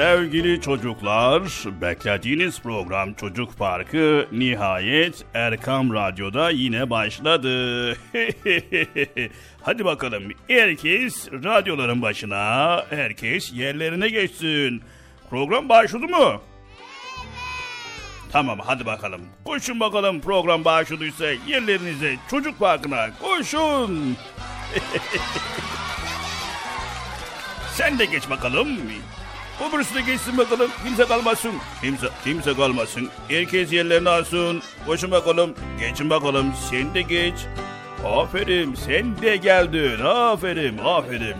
Sevgili 0.00 0.60
çocuklar, 0.60 1.42
beklediğiniz 1.80 2.60
program 2.60 3.14
Çocuk 3.14 3.58
Parkı 3.58 4.26
nihayet 4.32 5.24
Erkam 5.34 5.94
Radyo'da 5.94 6.50
yine 6.50 6.90
başladı. 6.90 7.92
Hadi 9.62 9.84
bakalım 9.84 10.22
herkes 10.48 11.32
radyoların 11.32 12.02
başına, 12.02 12.84
herkes 12.90 13.52
yerlerine 13.52 14.08
geçsin. 14.08 14.82
Program 15.30 15.68
başladı 15.68 16.08
mı? 16.08 16.40
Tamam 18.32 18.58
hadi 18.64 18.86
bakalım. 18.86 19.20
Koşun 19.44 19.80
bakalım 19.80 20.20
program 20.20 20.64
başladıysa 20.64 21.26
yerlerinize 21.46 22.16
çocuk 22.30 22.58
parkına 22.58 23.10
koşun. 23.22 24.16
Sen 27.74 27.98
de 27.98 28.04
geç 28.04 28.30
bakalım. 28.30 28.68
Öbürsü 29.68 29.94
de 29.94 30.00
geçsin 30.00 30.38
bakalım. 30.38 30.70
Kimse 30.84 31.04
kalmasın. 31.04 31.52
Kimse, 31.82 32.06
kimse 32.24 32.54
kalmasın. 32.54 33.08
Herkes 33.28 33.72
yerlerini 33.72 34.08
alsın. 34.08 34.62
Koşun 34.86 35.10
bakalım. 35.10 35.54
Geçin 35.80 36.10
bakalım. 36.10 36.52
Sen 36.70 36.94
de 36.94 37.02
geç. 37.02 37.34
Aferin. 38.06 38.74
Sen 38.74 39.22
de 39.22 39.36
geldin. 39.36 40.00
Aferin. 40.04 40.78
Aferin. 40.78 41.36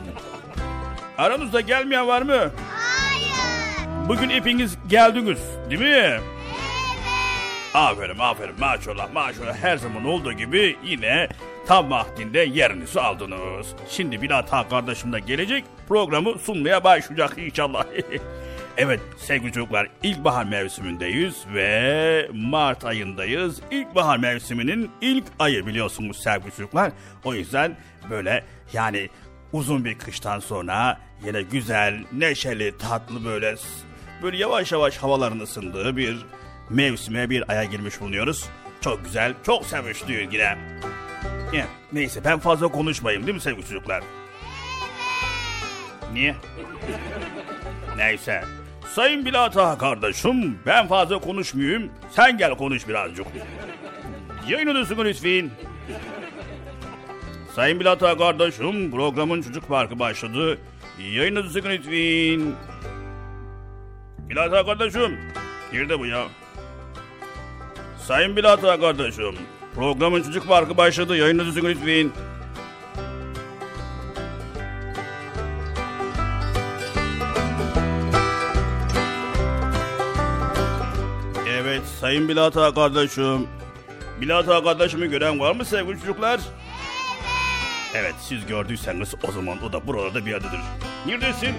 Aranızda 1.18 1.60
gelmeyen 1.60 2.06
var 2.06 2.22
mı? 2.22 2.50
Hayır! 2.70 4.08
Bugün 4.08 4.30
hepiniz 4.30 4.78
geldiniz. 4.88 5.38
Değil 5.70 5.80
mi? 5.80 6.20
Aferin 7.74 8.18
aferin 8.18 8.60
maşallah 8.60 9.12
maşallah 9.12 9.56
her 9.56 9.76
zaman 9.76 10.04
olduğu 10.04 10.32
gibi 10.32 10.76
yine 10.84 11.28
tam 11.66 11.90
vaktinde 11.90 12.38
yerinizi 12.38 13.00
aldınız. 13.00 13.66
Şimdi 13.88 14.22
Bilata 14.22 14.68
kardeşim 14.68 15.12
de 15.12 15.20
gelecek 15.20 15.64
programı 15.88 16.38
sunmaya 16.38 16.84
başlayacak 16.84 17.38
inşallah. 17.38 17.84
evet 18.76 19.00
sevgili 19.16 19.52
çocuklar 19.52 19.88
ilkbahar 20.02 20.44
mevsimindeyiz 20.44 21.44
ve 21.54 22.28
Mart 22.32 22.84
ayındayız. 22.84 23.60
İlkbahar 23.70 24.18
mevsiminin 24.18 24.90
ilk 25.00 25.24
ayı 25.38 25.66
biliyorsunuz 25.66 26.22
sevgili 26.22 26.50
çocuklar. 26.50 26.92
O 27.24 27.34
yüzden 27.34 27.76
böyle 28.10 28.44
yani 28.72 29.08
uzun 29.52 29.84
bir 29.84 29.98
kıştan 29.98 30.38
sonra 30.38 31.00
yine 31.26 31.42
güzel, 31.42 32.04
neşeli, 32.12 32.78
tatlı 32.78 33.24
böyle 33.24 33.54
böyle 34.22 34.36
yavaş 34.36 34.72
yavaş 34.72 34.96
havaların 34.96 35.40
ısındığı 35.40 35.96
bir 35.96 36.16
mevsime 36.70 37.30
bir 37.30 37.50
aya 37.50 37.64
girmiş 37.64 38.00
bulunuyoruz. 38.00 38.48
Çok 38.80 39.04
güzel, 39.04 39.34
çok 39.46 39.66
sevinçliyim 39.66 40.30
yine. 40.30 40.58
Ya, 41.52 41.66
neyse 41.92 42.20
ben 42.24 42.38
fazla 42.38 42.68
konuşmayayım 42.68 43.26
değil 43.26 43.34
mi 43.34 43.40
sevgili 43.40 43.66
çocuklar? 43.66 44.02
Niye? 46.12 46.36
Neyse. 47.96 48.44
Sayın 48.94 49.24
Bilata 49.24 49.78
kardeşim 49.78 50.58
ben 50.66 50.88
fazla 50.88 51.18
konuşmayayım. 51.18 51.90
Sen 52.10 52.38
gel 52.38 52.54
konuş 52.56 52.88
birazcık. 52.88 53.26
Yayınlıyorsun 54.48 55.04
lütfen. 55.04 55.50
Sayın 57.54 57.80
Bilata 57.80 58.18
kardeşim 58.18 58.90
programın 58.90 59.42
çocuk 59.42 59.68
parkı 59.68 59.98
başladı. 59.98 60.58
Yayınlıyorsun 60.98 61.62
lütfen. 61.64 62.54
Bilata 64.28 64.66
kardeşim. 64.66 65.18
Nerede 65.72 65.98
bu 65.98 66.06
ya? 66.06 66.26
Sayın 68.10 68.36
Bilata 68.36 68.80
kardeşim, 68.80 69.34
programın 69.74 70.22
çocuk 70.22 70.48
parkı 70.48 70.76
başladı. 70.76 71.16
Yayınınızı 71.16 71.64
lütfen. 71.64 72.10
Evet, 81.48 81.82
Sayın 82.00 82.28
Bilata 82.28 82.74
kardeşim. 82.74 83.48
Bilata 84.20 84.64
kardeşimi 84.64 85.10
gören 85.10 85.40
var 85.40 85.54
mı 85.54 85.64
sevgili 85.64 86.00
çocuklar? 86.00 86.40
Evet, 87.94 88.14
siz 88.20 88.46
gördüyseniz 88.46 89.14
o 89.28 89.32
zaman 89.32 89.62
o 89.62 89.72
da 89.72 89.86
buralarda 89.86 90.26
bir 90.26 90.30
yerdedir. 90.30 90.60
Neredesin? 91.06 91.54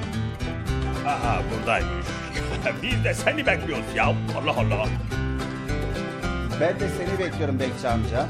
Aha, 1.07 1.42
buradaymış. 1.51 2.06
Biz 2.83 3.04
de 3.04 3.13
seni 3.13 3.45
bekliyoruz 3.47 3.95
ya. 3.95 4.06
Allah 4.06 4.56
Allah. 4.57 4.88
Ben 6.62 6.80
de 6.80 6.88
seni 6.98 7.19
bekliyorum 7.19 7.60
Bekçi 7.60 7.88
amca. 7.88 8.28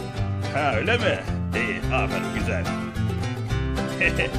Ha 0.54 0.74
öyle 0.76 0.98
mi? 0.98 1.20
İyi, 1.56 1.94
aferin 1.96 2.34
güzel. 2.40 2.64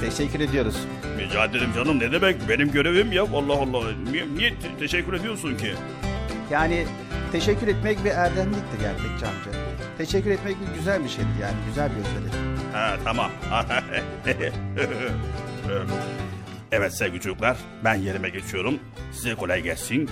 Teşekkür 0.00 0.40
ediyoruz. 0.40 0.76
Rica 1.18 1.44
ederim 1.44 1.70
canım 1.74 1.98
ne 1.98 2.12
demek 2.12 2.36
benim 2.48 2.72
görevim 2.72 3.12
ya 3.12 3.22
Allah 3.22 3.52
Allah. 3.52 3.86
Niye, 4.10 4.24
niye 4.36 4.50
te- 4.50 4.76
teşekkür 4.78 5.12
ediyorsun 5.12 5.56
ki? 5.56 5.74
Yani 6.50 6.86
teşekkür 7.32 7.68
etmek 7.68 8.04
bir 8.04 8.10
erdemliktir 8.10 8.80
yani 8.84 8.96
Bekçi 8.98 9.26
amca. 9.26 9.60
Teşekkür 9.98 10.30
etmek 10.30 10.56
bir 10.60 10.78
güzel 10.78 11.04
bir 11.04 11.08
şeydir 11.08 11.28
yani 11.42 11.54
güzel 11.68 11.90
bir 11.90 11.96
özellik. 12.00 12.34
Ha 12.72 12.96
tamam. 13.04 13.30
evet 16.72 16.94
sevgili 16.94 17.20
çocuklar 17.20 17.56
ben 17.84 17.94
yerime 17.94 18.28
geçiyorum. 18.28 18.78
Size 19.12 19.34
kolay 19.34 19.62
gelsin. 19.62 20.10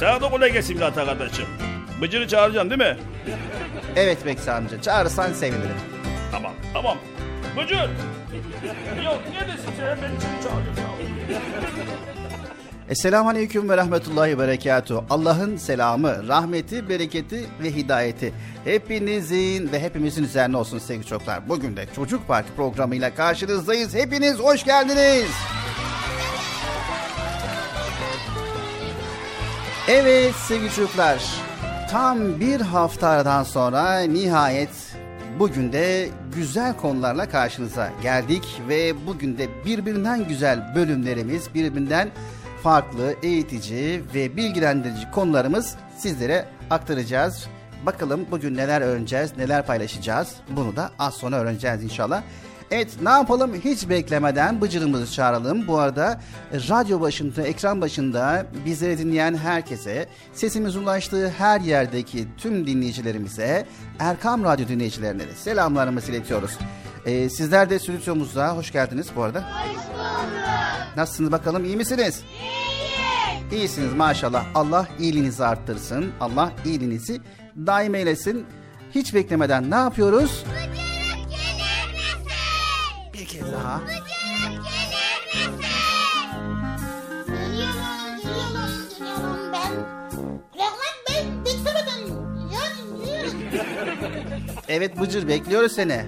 Sana 0.00 0.20
da 0.20 0.30
kolay 0.30 0.52
gelsin 0.52 0.76
Bilata 0.76 1.06
kardeşim. 1.06 1.46
Bıcır'ı 2.00 2.28
çağıracaksın 2.28 2.70
değil 2.70 2.80
mi? 2.90 2.96
Evet 3.96 4.26
Bekçi 4.26 4.50
amca 4.50 4.82
çağırırsan 4.82 5.32
sevinirim. 5.32 5.76
Tamam 6.32 6.52
tamam. 6.72 6.98
Bıcır! 7.56 7.76
Yok 9.04 9.22
neredesin 9.32 9.70
sen? 9.78 9.98
Beni 10.02 10.20
seni 10.20 10.42
çağırıyorum 10.42 10.76
ya. 11.32 11.40
Esselamu 12.90 13.28
Aleyküm 13.28 13.68
ve 13.68 13.76
Rahmetullahi 13.76 14.30
ve 14.30 14.38
Berekatuhu. 14.38 15.04
Allah'ın 15.10 15.56
selamı, 15.56 16.28
rahmeti, 16.28 16.88
bereketi 16.88 17.44
ve 17.62 17.70
hidayeti 17.74 18.32
hepinizin 18.64 19.72
ve 19.72 19.80
hepimizin 19.80 20.24
üzerine 20.24 20.56
olsun 20.56 20.78
sevgili 20.78 21.06
çocuklar. 21.06 21.48
Bugün 21.48 21.76
de 21.76 21.86
Çocuk 21.96 22.28
Parkı 22.28 22.48
programıyla 22.56 23.14
karşınızdayız. 23.14 23.94
Hepiniz 23.94 24.38
hoş 24.38 24.64
geldiniz. 24.64 25.30
Evet 29.88 30.34
sevgili 30.34 30.70
çocuklar, 30.70 31.24
tam 31.90 32.40
bir 32.40 32.60
hafta 32.60 33.08
aradan 33.08 33.42
sonra 33.42 34.00
nihayet 34.00 34.96
bugün 35.38 35.72
de 35.72 36.08
güzel 36.34 36.76
konularla 36.76 37.28
karşınıza 37.28 37.90
geldik 38.02 38.60
ve 38.68 39.06
bugün 39.06 39.38
de 39.38 39.48
birbirinden 39.64 40.28
güzel 40.28 40.74
bölümlerimiz, 40.74 41.54
birbirinden 41.54 42.10
farklı, 42.62 43.14
eğitici 43.22 44.02
ve 44.14 44.36
bilgilendirici 44.36 45.10
konularımız 45.10 45.76
sizlere 45.98 46.44
aktaracağız. 46.70 47.46
Bakalım 47.86 48.26
bugün 48.30 48.56
neler 48.56 48.80
öğreneceğiz, 48.80 49.36
neler 49.36 49.66
paylaşacağız. 49.66 50.34
Bunu 50.50 50.76
da 50.76 50.90
az 50.98 51.14
sonra 51.14 51.36
öğreneceğiz 51.36 51.84
inşallah. 51.84 52.22
Evet 52.70 52.88
ne 53.02 53.10
yapalım 53.10 53.54
hiç 53.64 53.88
beklemeden 53.88 54.60
Bıcır'ımızı 54.60 55.12
çağıralım. 55.12 55.66
Bu 55.66 55.78
arada 55.78 56.20
radyo 56.52 57.00
başında, 57.00 57.42
ekran 57.42 57.80
başında 57.80 58.46
bizleri 58.64 58.98
dinleyen 58.98 59.36
herkese, 59.36 60.06
sesimiz 60.32 60.76
ulaştığı 60.76 61.28
her 61.28 61.60
yerdeki 61.60 62.28
tüm 62.38 62.66
dinleyicilerimize, 62.66 63.66
Erkam 63.98 64.44
Radyo 64.44 64.68
dinleyicilerine 64.68 65.28
de 65.28 65.34
selamlarımızı 65.34 66.12
iletiyoruz. 66.12 66.58
Ee, 67.06 67.28
sizler 67.28 67.70
de 67.70 67.78
stüdyomuzda 67.78 68.56
hoş 68.56 68.72
geldiniz 68.72 69.06
bu 69.16 69.22
arada. 69.22 69.40
Hoş 69.40 69.76
bulduk. 69.76 70.96
Nasılsınız 70.96 71.32
bakalım 71.32 71.64
iyi 71.64 71.76
misiniz? 71.76 72.22
İyiyiz. 72.42 73.52
İyisiniz 73.52 73.94
maşallah. 73.94 74.44
Allah 74.54 74.86
iyiliğinizi 74.98 75.44
arttırsın. 75.44 76.12
Allah 76.20 76.52
iyiliğinizi 76.64 77.20
daim 77.56 77.94
eylesin. 77.94 78.46
Hiç 78.94 79.14
beklemeden 79.14 79.70
ne 79.70 79.74
yapıyoruz? 79.74 80.44
Bir 80.72 80.85
kez 83.38 83.52
daha. 83.52 83.80
Bıcırık 83.80 84.00
gelir 84.64 85.48
misin? 85.48 85.62
Geliyorum, 87.26 88.16
geliyorum, 88.22 88.88
geliyorum 88.98 89.52
ben. 89.52 89.72
Rahmet 90.58 90.96
Bey, 91.08 91.24
beklemeden. 91.44 92.00
Yani, 92.52 93.30
Evet 94.68 95.00
Bıcır 95.00 95.28
bekliyoruz 95.28 95.72
seni. 95.72 96.04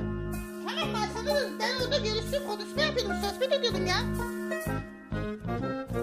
Tamam 0.69 0.89
başladınız. 0.95 1.51
Ben 1.61 1.85
orada 1.85 1.99
görüştüm, 1.99 2.43
konuşma 2.47 2.83
yapıyordum. 2.83 3.17
Sohbet 3.23 3.53
ediyordum 3.53 3.87
ya. 3.87 3.97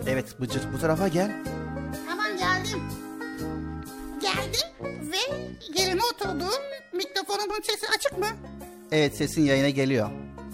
Evet 0.08 0.42
Bıcır 0.42 0.62
bu 0.74 0.80
tarafa 0.80 1.08
gel. 1.08 1.32
Tamam 2.10 2.38
geldim. 2.38 2.82
Geldim 4.22 4.70
ve 5.12 5.18
yerine 5.80 6.02
oturdum. 6.14 6.62
Mikrofonumun 6.94 7.62
sesi 7.64 7.88
açık 7.98 8.18
mı? 8.20 8.26
Evet 8.92 9.16
sesin 9.18 9.42
yayına 9.42 9.70
geliyor. 9.70 10.10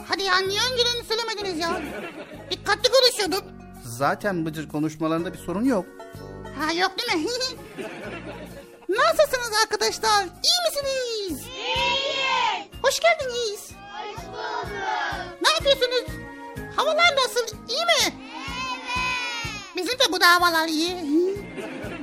Hadi 0.08 0.24
ya 0.24 0.38
niye 0.38 0.60
önceden 0.72 1.02
söylemediniz 1.08 1.60
ya? 1.60 1.82
Dikkatli 2.52 2.90
konuşuyordum. 2.92 3.52
Zaten 3.86 4.46
Bıcır 4.46 4.70
konuşmalarında 4.70 5.34
bir 5.34 5.38
sorun 5.38 5.64
yok. 5.66 5.86
Ha 6.60 6.74
yok 6.74 6.92
değil 7.00 7.24
mi? 7.24 7.30
Nasılsınız 8.90 9.52
arkadaşlar? 9.64 10.24
İyi 10.24 10.60
misiniz? 10.70 11.18
İyiyiz. 11.18 11.42
Hoş 12.84 13.00
geldiniz. 13.00 13.72
Hoş 13.72 14.26
bulduk. 14.28 14.68
Ne 15.42 15.50
yapıyorsunuz? 15.50 16.06
Havalar 16.76 17.16
nasıl? 17.16 17.58
İyi 17.70 17.86
mi? 17.86 17.92
Evet. 18.02 18.14
Bizim 19.76 20.00
de 20.00 20.04
bu 20.12 20.22
da 20.22 20.28
havalar 20.36 20.68
iyi. 20.68 20.90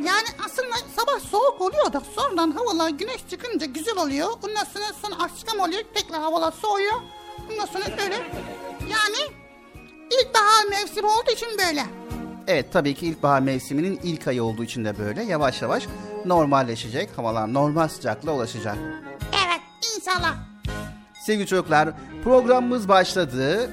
Yani 0.05 0.29
aslında 0.47 0.77
sabah 0.97 1.21
soğuk 1.31 1.61
oluyor 1.61 1.93
da 1.93 2.03
sonradan 2.17 2.50
havalar 2.50 2.89
güneş 2.91 3.21
çıkınca 3.31 3.67
güzel 3.67 3.97
oluyor. 3.97 4.29
Ondan 4.43 4.65
sonra 4.65 4.85
sonra 5.03 5.15
akşam 5.23 5.61
oluyor 5.61 5.83
tekrar 5.95 6.21
havalar 6.21 6.52
soğuyor. 6.62 6.95
Ondan 7.52 7.67
sonra 7.67 7.85
öyle. 8.05 8.14
Yani 8.81 9.35
ilkbahar 10.11 10.64
mevsimi 10.71 11.07
olduğu 11.07 11.31
için 11.31 11.49
böyle. 11.59 11.83
Evet 12.47 12.73
tabii 12.73 12.95
ki 12.95 13.07
ilkbahar 13.07 13.40
mevsiminin 13.40 14.00
ilk 14.02 14.28
ayı 14.28 14.45
olduğu 14.45 14.64
için 14.64 14.85
de 14.85 14.99
böyle 14.99 15.23
yavaş 15.23 15.62
yavaş 15.62 15.85
normalleşecek. 16.25 17.11
Havalar 17.17 17.55
normal 17.55 17.88
sıcaklığa 17.88 18.35
ulaşacak. 18.35 18.76
Evet 19.47 19.61
inşallah. 19.97 20.35
Sevgili 21.26 21.47
çocuklar 21.47 21.88
programımız 22.25 22.88
başladı 22.88 23.71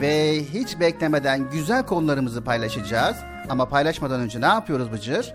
ve 0.00 0.44
hiç 0.54 0.80
beklemeden 0.80 1.50
güzel 1.50 1.86
konularımızı 1.86 2.44
paylaşacağız. 2.44 3.16
Ama 3.48 3.68
paylaşmadan 3.68 4.20
önce 4.20 4.40
ne 4.40 4.46
yapıyoruz 4.46 4.92
Bıcır? 4.92 5.32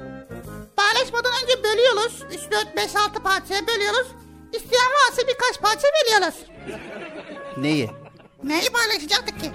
Paylaşmadan 0.77 1.31
önce 1.43 1.63
bölüyoruz. 1.63 2.23
3, 2.33 2.51
4, 2.51 2.77
5, 2.77 2.95
6 2.95 3.23
parçaya 3.23 3.67
bölüyoruz. 3.67 4.07
İsteyen 4.53 4.91
varsa 4.91 5.21
birkaç 5.27 5.61
parça 5.61 5.87
veriyoruz. 5.87 6.35
Neyi? 7.57 7.89
Neyi 8.43 8.69
paylaşacaktık 8.69 9.39
ki? 9.39 9.51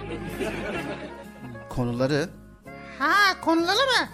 Konuları. 1.69 2.29
Ha 2.99 3.41
konuları 3.41 3.77
mı? 3.77 4.09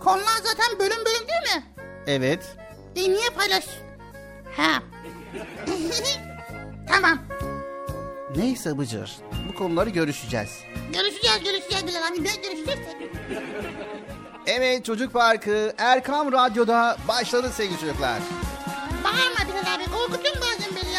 Konular 0.00 0.36
zaten 0.44 0.78
bölüm 0.78 0.98
bölüm 1.04 1.28
değil 1.28 1.56
mi? 1.56 1.64
Evet. 2.06 2.56
E 2.96 3.00
niye 3.00 3.30
paylaş? 3.36 3.64
Ha. 4.56 4.82
tamam. 6.88 7.18
Neyse 8.36 8.78
Bıcır. 8.78 9.16
Bu 9.48 9.54
konuları 9.54 9.90
görüşeceğiz. 9.90 10.50
Görüşeceğiz 10.92 11.44
görüşeceğiz 11.44 11.86
Bilal 11.86 12.06
abi. 12.12 12.24
Ne 12.24 12.36
görüşeceksek? 12.36 12.96
Evet 14.46 14.84
Çocuk 14.84 15.12
Parkı 15.12 15.72
Erkam 15.78 16.32
Radyo'da 16.32 16.96
başladı 17.08 17.50
sevgili 17.54 17.80
çocuklar. 17.80 18.18
Bağırma 19.04 19.52
Bilal 19.52 19.74
abi. 19.74 19.84
Korkutuyorsun 19.84 20.42
bazen 20.42 20.76
beni 20.76 20.89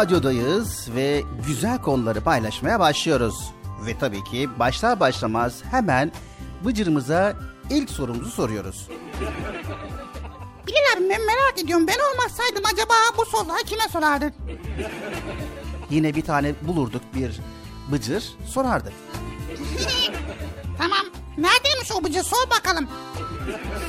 Radyo'dayız 0.00 0.88
ve 0.94 1.22
güzel 1.46 1.82
konuları 1.82 2.20
paylaşmaya 2.20 2.80
başlıyoruz. 2.80 3.50
Ve 3.86 3.98
tabii 3.98 4.24
ki 4.24 4.48
başlar 4.58 5.00
başlamaz 5.00 5.62
hemen 5.70 6.12
Bıcır'ımıza 6.64 7.36
ilk 7.70 7.90
sorumuzu 7.90 8.30
soruyoruz. 8.30 8.88
Bilal 10.66 10.96
abi 10.96 11.08
ben 11.10 11.26
merak 11.26 11.54
ediyorum. 11.64 11.86
Ben 11.86 11.96
olmasaydım 12.12 12.62
acaba 12.74 12.94
bu 13.18 13.24
soruları 13.24 13.62
kime 13.62 13.88
sorardın? 13.92 14.32
Yine 15.90 16.14
bir 16.14 16.22
tane 16.22 16.54
bulurduk 16.62 17.02
bir 17.14 17.40
Bıcır 17.92 18.24
sorardık. 18.46 18.92
Tamam. 20.78 21.06
Neredeymiş 21.38 21.92
o 21.92 22.04
bıcı 22.04 22.22
sor 22.24 22.50
bakalım. 22.50 22.88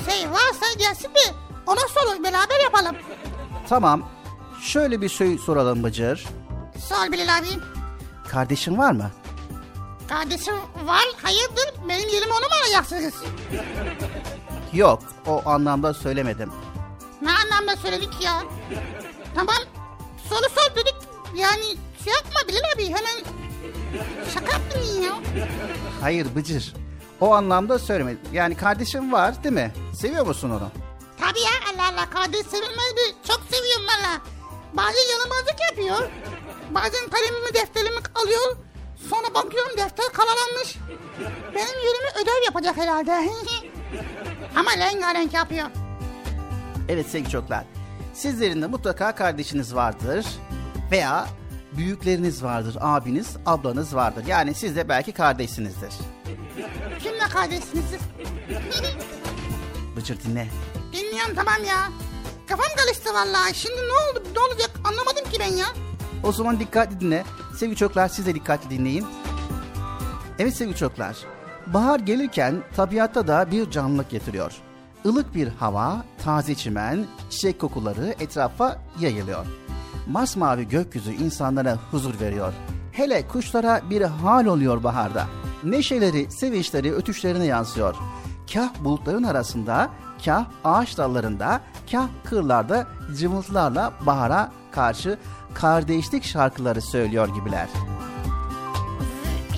Şey 0.10 0.30
varsa 0.32 0.66
gelsin 0.80 1.08
de 1.10 1.34
ona 1.68 1.80
sorur 1.80 2.24
beraber 2.24 2.64
yapalım. 2.64 2.96
Tamam, 3.70 4.10
şöyle 4.72 5.02
bir 5.02 5.10
şey 5.10 5.38
soralım 5.38 5.84
Bıcır. 5.84 6.26
Sor 6.90 7.12
Bilal 7.12 7.38
abi. 7.38 7.48
Kardeşin 8.30 8.78
var 8.78 8.92
mı? 8.92 9.12
Kardeşim 10.10 10.54
var 10.86 11.04
hayırdır 11.24 11.74
benim 11.90 12.10
yerime 12.10 12.32
onu 12.34 12.40
mu 12.40 12.56
arayacaksınız? 12.62 13.14
Yok, 14.74 15.04
o 15.28 15.50
anlamda 15.50 15.94
söylemedim. 15.94 16.52
Ne 17.22 17.32
anlamda 17.32 17.76
söyledik 17.76 18.10
ya? 18.24 18.44
Tamam 19.36 19.56
soru 20.30 20.50
sor 20.56 20.76
dedik 20.76 20.96
yani 21.36 21.64
şey 22.04 22.14
yapma 22.14 22.40
Bilal 22.48 22.62
abi 22.76 22.86
hemen 22.86 23.24
şaka 24.34 24.52
yaptın 24.52 25.02
ya. 25.02 25.14
Hayır 26.02 26.28
Bıcır, 26.36 26.74
o 27.22 27.34
anlamda 27.34 27.80
söylemedim. 27.80 28.22
Yani 28.34 28.56
kardeşin 28.58 29.12
var 29.12 29.44
değil 29.44 29.56
mi? 29.56 29.74
Seviyor 30.02 30.26
musun 30.26 30.50
onu? 30.50 30.70
Tabii 31.20 31.40
ya 31.40 31.52
Allah 31.74 31.94
Allah 31.94 32.10
kardeş 32.10 32.46
sevilmez 32.46 32.94
mi? 32.94 33.16
Çok 33.28 33.42
seviyorum 33.52 33.86
valla. 33.88 34.22
Bazen 34.74 35.12
yalamazlık 35.12 35.56
yapıyor. 35.70 36.10
Bazen 36.72 37.10
kalemimi 37.10 37.54
defterimi 37.54 38.00
alıyor. 38.16 38.58
Sonra 39.10 39.34
bakıyorum 39.34 39.78
defter 39.78 40.06
kalalanmış. 40.14 40.78
Benim 41.56 41.80
yerime 41.88 42.22
ödev 42.22 42.46
yapacak 42.46 42.78
herhalde. 42.78 43.12
Ama 44.56 44.78
rengarenk 44.78 45.34
yapıyor. 45.34 45.68
Evet 46.90 47.08
sevgili 47.10 47.30
çocuklar. 47.32 47.64
Sizlerin 48.14 48.62
de 48.62 48.68
mutlaka 48.68 49.16
kardeşiniz 49.16 49.76
vardır. 49.76 50.26
Veya 50.92 51.28
büyükleriniz 51.78 52.44
vardır. 52.44 52.78
Abiniz, 52.82 53.38
ablanız 53.46 53.96
vardır. 53.96 54.24
Yani 54.28 54.54
siz 54.54 54.76
de 54.76 54.90
belki 54.90 55.12
kardeşsinizdir. 55.12 55.94
Kimle 57.00 57.20
kardeşsiniz? 57.34 57.86
Bıcır 59.96 60.20
dinle. 60.24 60.48
Dinliyorum 60.94 61.36
tamam 61.36 61.64
ya. 61.68 61.90
Kafam 62.52 62.76
karıştı 62.76 63.14
vallahi. 63.14 63.56
Şimdi 63.56 63.78
ne 63.78 63.94
oldu? 63.94 64.24
Ne 64.36 64.40
olacak? 64.40 64.72
Anlamadım 64.84 65.32
ki 65.32 65.40
ben 65.40 65.56
ya. 65.56 65.66
O 66.24 66.32
zaman 66.32 66.60
dikkatli 66.60 67.00
dinle. 67.00 67.24
Sevgili 67.58 67.78
çocuklar 67.78 68.08
siz 68.08 68.26
de 68.26 68.36
dikkatli 68.36 68.70
dinleyin. 68.70 69.06
Evet 70.40 70.56
sevgili 70.56 70.78
çocuklar. 70.78 71.18
Bahar 71.68 72.00
gelirken 72.00 72.64
tabiatta 72.76 73.28
da 73.28 73.52
bir 73.52 73.72
canlılık 73.72 74.10
getiriyor. 74.10 74.54
Ilık 75.06 75.36
bir 75.36 75.48
hava, 75.48 76.06
taze 76.24 76.56
çimen, 76.56 77.06
çiçek 77.30 77.60
kokuları 77.60 78.16
etrafa 78.20 78.82
yayılıyor. 79.00 79.46
Masmavi 80.08 80.68
gökyüzü 80.68 81.12
insanlara 81.12 81.78
huzur 81.92 82.20
veriyor. 82.20 82.54
Hele 82.92 83.28
kuşlara 83.28 83.82
bir 83.90 84.02
hal 84.02 84.46
oluyor 84.46 84.84
baharda. 84.84 85.28
Neşeleri, 85.64 86.32
sevinçleri 86.32 86.94
ötüşlerine 86.94 87.46
yansıyor. 87.46 87.96
Kah 88.54 88.70
bulutların 88.84 89.24
arasında, 89.24 89.90
kah 90.26 90.46
ağaç 90.64 90.98
dallarında, 90.98 91.62
kah 91.92 92.08
kırlarda 92.24 92.88
cıvıltılarla 93.18 93.94
bahara 94.06 94.52
karşı 94.72 95.18
kardeşlik 95.54 96.24
şarkıları 96.24 96.82
söylüyor 96.82 97.28
gibiler. 97.36 97.68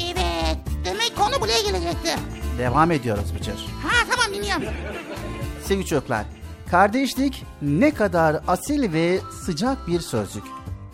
Evet. 0.04 0.58
Demek 0.86 1.14
konu 1.18 1.42
buraya 1.42 1.62
gelecekti. 1.62 2.10
Devam 2.58 2.92
ediyoruz 2.92 3.36
Bıcır. 3.36 3.68
Ha 3.84 4.06
tamam 4.10 4.34
dinliyorum. 4.34 4.64
Sevgili 5.64 5.86
çocuklar, 5.86 6.26
kardeşlik 6.72 7.46
ne 7.62 7.94
kadar 7.94 8.42
asil 8.48 8.94
ve 8.94 9.20
sıcak 9.46 9.88
bir 9.88 10.00
sözcük. 10.00 10.44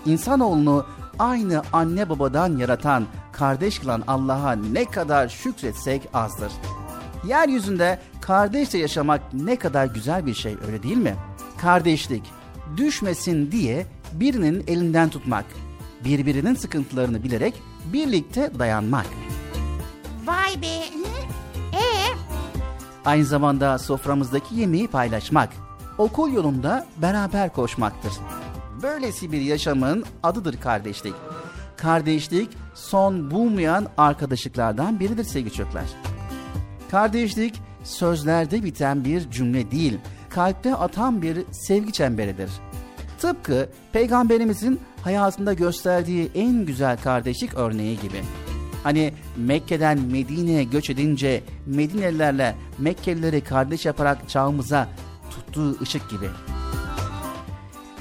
İnsanoğlunu 0.06 0.86
aynı 1.20 1.62
anne 1.74 2.10
babadan 2.10 2.58
yaratan, 2.58 3.06
kardeş 3.32 3.80
kılan 3.80 4.04
Allah'a 4.08 4.52
ne 4.52 4.86
kadar 4.86 5.28
şükretsek 5.28 6.10
azdır. 6.14 6.52
Yeryüzünde 7.28 8.00
kardeşle 8.22 8.80
yaşamak 8.80 9.22
ne 9.34 9.56
kadar 9.56 9.86
güzel 9.86 10.26
bir 10.26 10.34
şey 10.34 10.56
öyle 10.68 10.84
değil 10.84 10.98
mi? 10.98 11.16
Kardeşlik, 11.58 12.24
düşmesin 12.78 13.52
diye 13.52 13.86
birinin 14.14 14.64
elinden 14.68 15.10
tutmak, 15.10 15.46
birbirinin 16.06 16.56
sıkıntılarını 16.56 17.24
bilerek 17.24 17.54
birlikte 17.94 18.52
dayanmak. 18.60 19.06
Vay 20.26 20.62
be. 20.62 20.68
Ee, 21.74 22.16
Aynı 23.06 23.26
zamanda 23.26 23.78
soframızdaki 23.78 24.56
yemeği 24.56 24.88
paylaşmak, 24.88 25.50
okul 25.98 26.34
yolunda 26.34 26.86
beraber 26.98 27.54
koşmaktır. 27.54 28.12
Böylesi 28.84 29.32
bir 29.32 29.42
yaşamın 29.42 30.06
adıdır 30.24 30.60
kardeşlik. 30.62 31.14
Kardeşlik 31.78 32.50
son 32.76 33.32
bulmayan 33.32 33.88
arkadaşlıklardan 33.98 35.00
biridir 35.00 35.24
sevgili 35.24 35.54
çocuklar. 35.54 35.84
Kardeşlik 36.92 37.62
sözlerde 37.84 38.64
biten 38.64 39.06
bir 39.06 39.32
cümle 39.32 39.72
değil, 39.72 39.98
kalpte 40.30 40.76
atan 40.76 41.22
bir 41.22 41.38
sevgi 41.52 41.92
çemberidir. 41.92 42.52
Tıpkı 43.20 43.70
peygamberimizin 43.94 44.80
hayatında 45.02 45.54
gösterdiği 45.54 46.32
en 46.36 46.66
güzel 46.66 46.98
kardeşlik 46.98 47.54
örneği 47.54 48.00
gibi. 48.00 48.22
Hani 48.84 49.14
Mekke'den 49.38 50.00
Medine'ye 50.00 50.64
göç 50.64 50.90
edince 50.90 51.44
Medinelilerle 51.66 52.56
Mekkelileri 52.78 53.42
kardeş 53.42 53.86
yaparak 53.86 54.30
çağımıza 54.30 54.88
tuttuğu 55.32 55.82
ışık 55.82 56.10
gibi. 56.10 56.28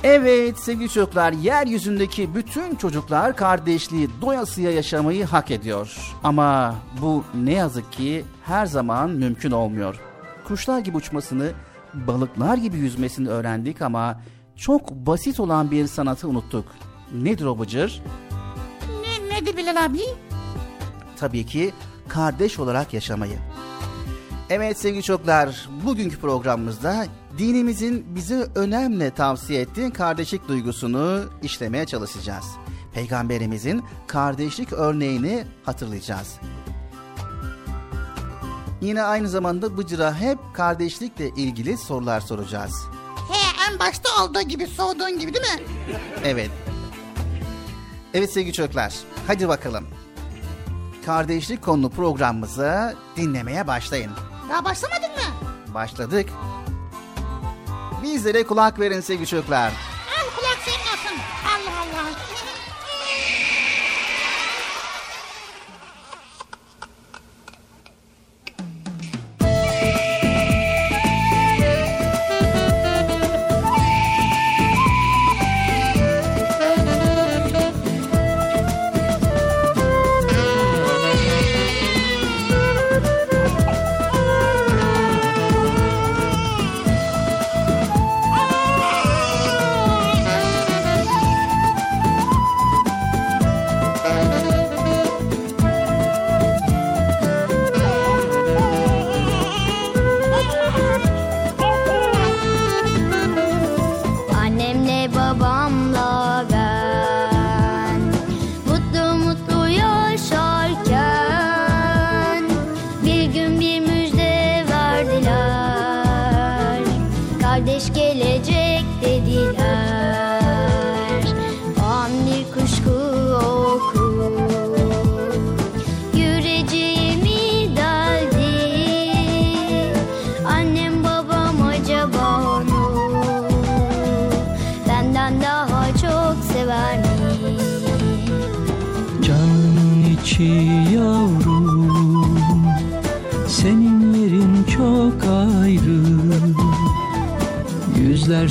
Evet 0.05 0.59
sevgili 0.59 0.89
çocuklar, 0.89 1.33
yeryüzündeki 1.33 2.35
bütün 2.35 2.75
çocuklar 2.75 3.37
kardeşliği 3.37 4.09
doyasıya 4.23 4.71
yaşamayı 4.71 5.25
hak 5.25 5.51
ediyor. 5.51 6.15
Ama 6.25 6.75
bu 7.03 7.25
ne 7.35 7.53
yazık 7.53 7.93
ki 7.93 8.25
her 8.45 8.67
zaman 8.67 9.11
mümkün 9.11 9.51
olmuyor. 9.51 10.01
Kuşlar 10.49 10.79
gibi 10.79 10.97
uçmasını, 10.97 11.53
balıklar 11.95 12.57
gibi 12.57 12.77
yüzmesini 12.77 13.29
öğrendik 13.29 13.83
ama 13.83 14.21
çok 14.57 14.91
basit 14.91 15.41
olan 15.41 15.71
bir 15.71 15.87
sanatı 15.87 16.29
unuttuk. 16.29 16.65
Nedir 17.15 17.45
o 17.45 17.59
bıcır? 17.59 18.03
ne, 19.03 19.35
nedir 19.35 19.57
Bilal 19.57 19.85
abi? 19.85 20.01
tabii 21.21 21.47
ki 21.47 21.73
kardeş 22.09 22.59
olarak 22.59 22.95
yaşamayı. 22.95 23.39
Evet 24.51 24.79
sevgili 24.79 25.03
çocuklar, 25.03 25.69
bugünkü 25.85 26.19
programımızda 26.21 27.07
dinimizin 27.39 28.15
bize 28.15 28.49
önemli 28.55 29.11
tavsiye 29.11 29.61
ettiği 29.61 29.91
kardeşlik 29.91 30.49
duygusunu 30.49 31.25
işlemeye 31.43 31.87
çalışacağız. 31.87 32.45
Peygamberimizin 32.95 33.85
kardeşlik 34.07 34.73
örneğini 34.73 35.45
hatırlayacağız. 35.65 36.35
Yine 38.81 39.03
aynı 39.03 39.29
zamanda 39.29 39.77
Bıcır'a 39.77 40.15
hep 40.21 40.39
kardeşlikle 40.55 41.29
ilgili 41.29 41.77
sorular 41.79 42.21
soracağız. 42.21 42.73
He 43.33 43.73
en 43.73 43.79
başta 43.79 44.25
olduğu 44.25 44.43
gibi 44.43 44.67
sorduğun 44.67 45.19
gibi 45.19 45.35
değil 45.35 45.45
mi? 45.45 45.63
Evet. 46.25 46.51
Evet 48.15 48.33
sevgili 48.33 48.53
çocuklar, 48.53 48.95
hadi 49.27 49.49
bakalım. 49.49 49.85
Kardeşlik 51.07 51.63
konulu 51.63 51.91
programımızı 51.91 52.97
dinlemeye 53.17 53.67
başlayın. 53.67 54.11
Daha 54.49 54.65
başlamadın 54.65 55.11
mı? 55.11 55.49
Başladık. 55.75 56.31
Bizlere 58.03 58.43
kulak 58.47 58.81
verin 58.81 59.01
sevgili 59.01 59.27
çocuklar. 59.27 59.73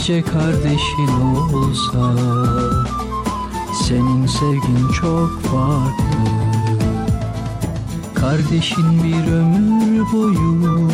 Yüzlerce 0.08 0.32
kardeşin 0.32 1.08
olsa 1.54 2.14
Senin 3.84 4.26
sevgin 4.26 4.92
çok 5.02 5.42
farklı 5.42 6.30
Kardeşin 8.16 9.04
bir 9.04 9.32
ömür 9.32 10.12
boyu 10.14 10.90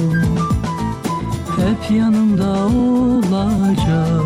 Hep 1.55 1.91
yanında 1.91 2.65
olacak 2.65 4.23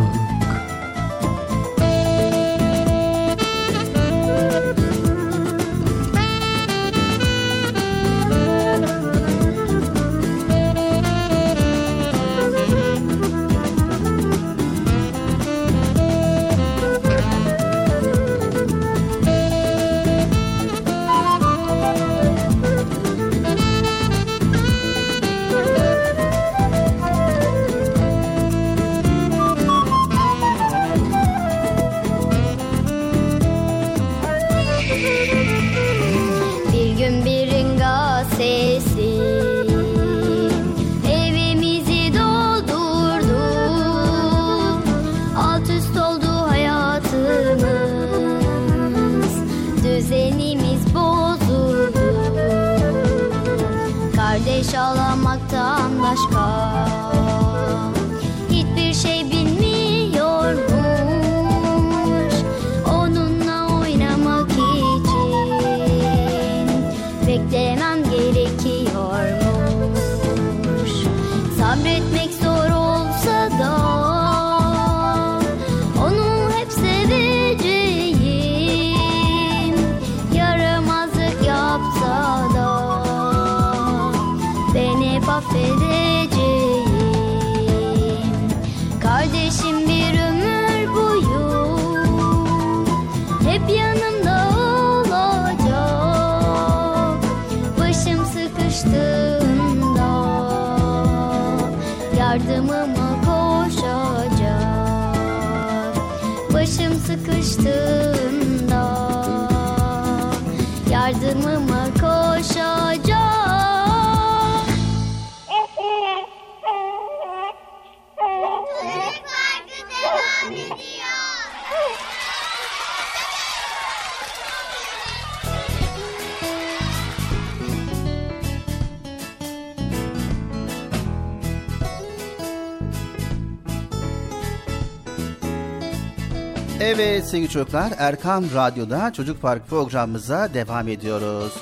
Evet 136.84 137.24
sevgili 137.24 137.48
çocuklar 137.48 137.92
Erkam 137.98 138.44
Radyo'da 138.54 139.12
Çocuk 139.12 139.42
Park 139.42 139.68
programımıza 139.68 140.54
devam 140.54 140.88
ediyoruz. 140.88 141.52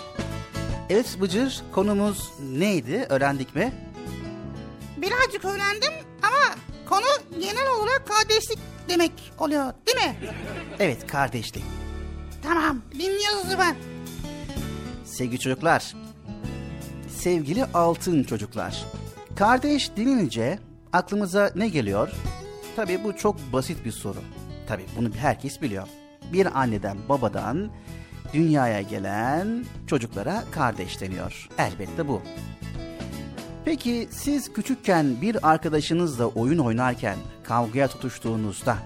Evet 0.90 1.16
Bıcır 1.20 1.62
konumuz 1.72 2.30
neydi 2.52 3.06
öğrendik 3.08 3.54
mi? 3.54 3.72
Birazcık 4.96 5.44
öğrendim 5.44 5.92
ama 6.22 6.54
konu 6.88 7.40
genel 7.40 7.70
olarak 7.78 8.06
kardeşlik 8.08 8.58
demek 8.88 9.12
oluyor 9.38 9.72
değil 9.86 10.08
mi? 10.08 10.16
Evet 10.78 11.06
kardeşlik. 11.06 11.64
Tamam 12.42 12.82
dinliyoruz 12.92 13.58
ben. 13.58 13.76
Sevgili 15.04 15.38
çocuklar, 15.38 15.94
sevgili 17.08 17.64
altın 17.64 18.24
çocuklar. 18.24 18.84
Kardeş 19.36 19.90
denilince 19.96 20.58
aklımıza 20.92 21.52
ne 21.54 21.68
geliyor? 21.68 22.10
Tabii 22.76 23.04
bu 23.04 23.16
çok 23.16 23.52
basit 23.52 23.84
bir 23.84 23.92
soru. 23.92 24.18
Tabii 24.70 24.86
bunu 24.96 25.10
herkes 25.20 25.62
biliyor. 25.62 25.88
Bir 26.32 26.60
anneden 26.60 26.96
babadan 27.08 27.70
dünyaya 28.32 28.82
gelen 28.82 29.64
çocuklara 29.86 30.44
kardeş 30.52 31.00
deniyor. 31.00 31.48
Elbette 31.58 32.08
bu. 32.08 32.22
Peki 33.64 34.08
siz 34.10 34.52
küçükken 34.52 35.20
bir 35.22 35.50
arkadaşınızla 35.50 36.26
oyun 36.26 36.58
oynarken 36.58 37.16
kavgaya 37.44 37.88
tutuştuğunuzda 37.88 38.76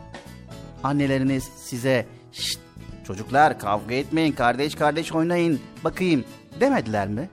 anneleriniz 0.82 1.44
size 1.44 2.06
Şşt, 2.32 2.60
çocuklar 3.06 3.58
kavga 3.58 3.94
etmeyin 3.94 4.32
kardeş 4.32 4.74
kardeş 4.74 5.12
oynayın 5.12 5.60
bakayım 5.84 6.24
demediler 6.60 7.08
mi? 7.08 7.30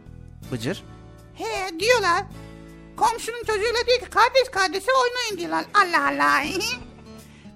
Bıcır. 0.51 0.83
He 1.33 1.79
diyorlar. 1.79 2.23
Komşunun 2.95 3.43
çocuğuyla 3.43 3.85
diyor 3.87 3.99
ki 3.99 4.09
kardeş 4.09 4.49
kardeşe 4.51 4.91
oynayın 4.91 5.37
diyorlar. 5.37 5.65
Allah 5.73 6.07
Allah. 6.07 6.43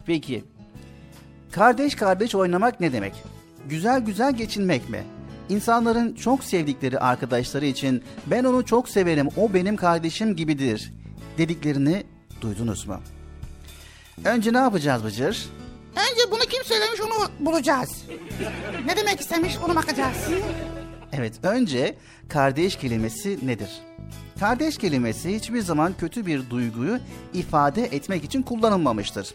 Peki 0.05 0.54
kardeş 1.55 1.95
kardeş 1.95 2.35
oynamak 2.35 2.79
ne 2.79 2.93
demek? 2.93 3.23
Güzel 3.69 4.01
güzel 4.01 4.33
geçinmek 4.35 4.89
mi? 4.89 5.03
İnsanların 5.49 6.15
çok 6.15 6.43
sevdikleri 6.43 6.99
arkadaşları 6.99 7.65
için 7.65 8.03
ben 8.25 8.43
onu 8.43 8.65
çok 8.65 8.89
severim 8.89 9.29
o 9.37 9.53
benim 9.53 9.75
kardeşim 9.75 10.35
gibidir 10.35 10.93
dediklerini 11.37 12.03
duydunuz 12.41 12.87
mu? 12.87 13.01
Önce 14.25 14.53
ne 14.53 14.57
yapacağız 14.57 15.03
Bıcır? 15.03 15.45
Önce 15.91 16.31
bunu 16.31 16.39
kim 16.39 16.63
söylemiş 16.63 17.01
onu 17.01 17.45
bulacağız. 17.45 18.03
ne 18.85 18.97
demek 18.97 19.21
istemiş 19.21 19.57
onu 19.65 19.75
bakacağız. 19.75 20.17
Evet, 21.13 21.33
önce 21.43 21.95
kardeş 22.29 22.75
kelimesi 22.75 23.47
nedir? 23.47 23.69
Kardeş 24.39 24.77
kelimesi 24.77 25.35
hiçbir 25.35 25.61
zaman 25.61 25.93
kötü 25.99 26.25
bir 26.25 26.49
duyguyu 26.49 26.99
ifade 27.33 27.83
etmek 27.83 28.23
için 28.23 28.41
kullanılmamıştır. 28.41 29.33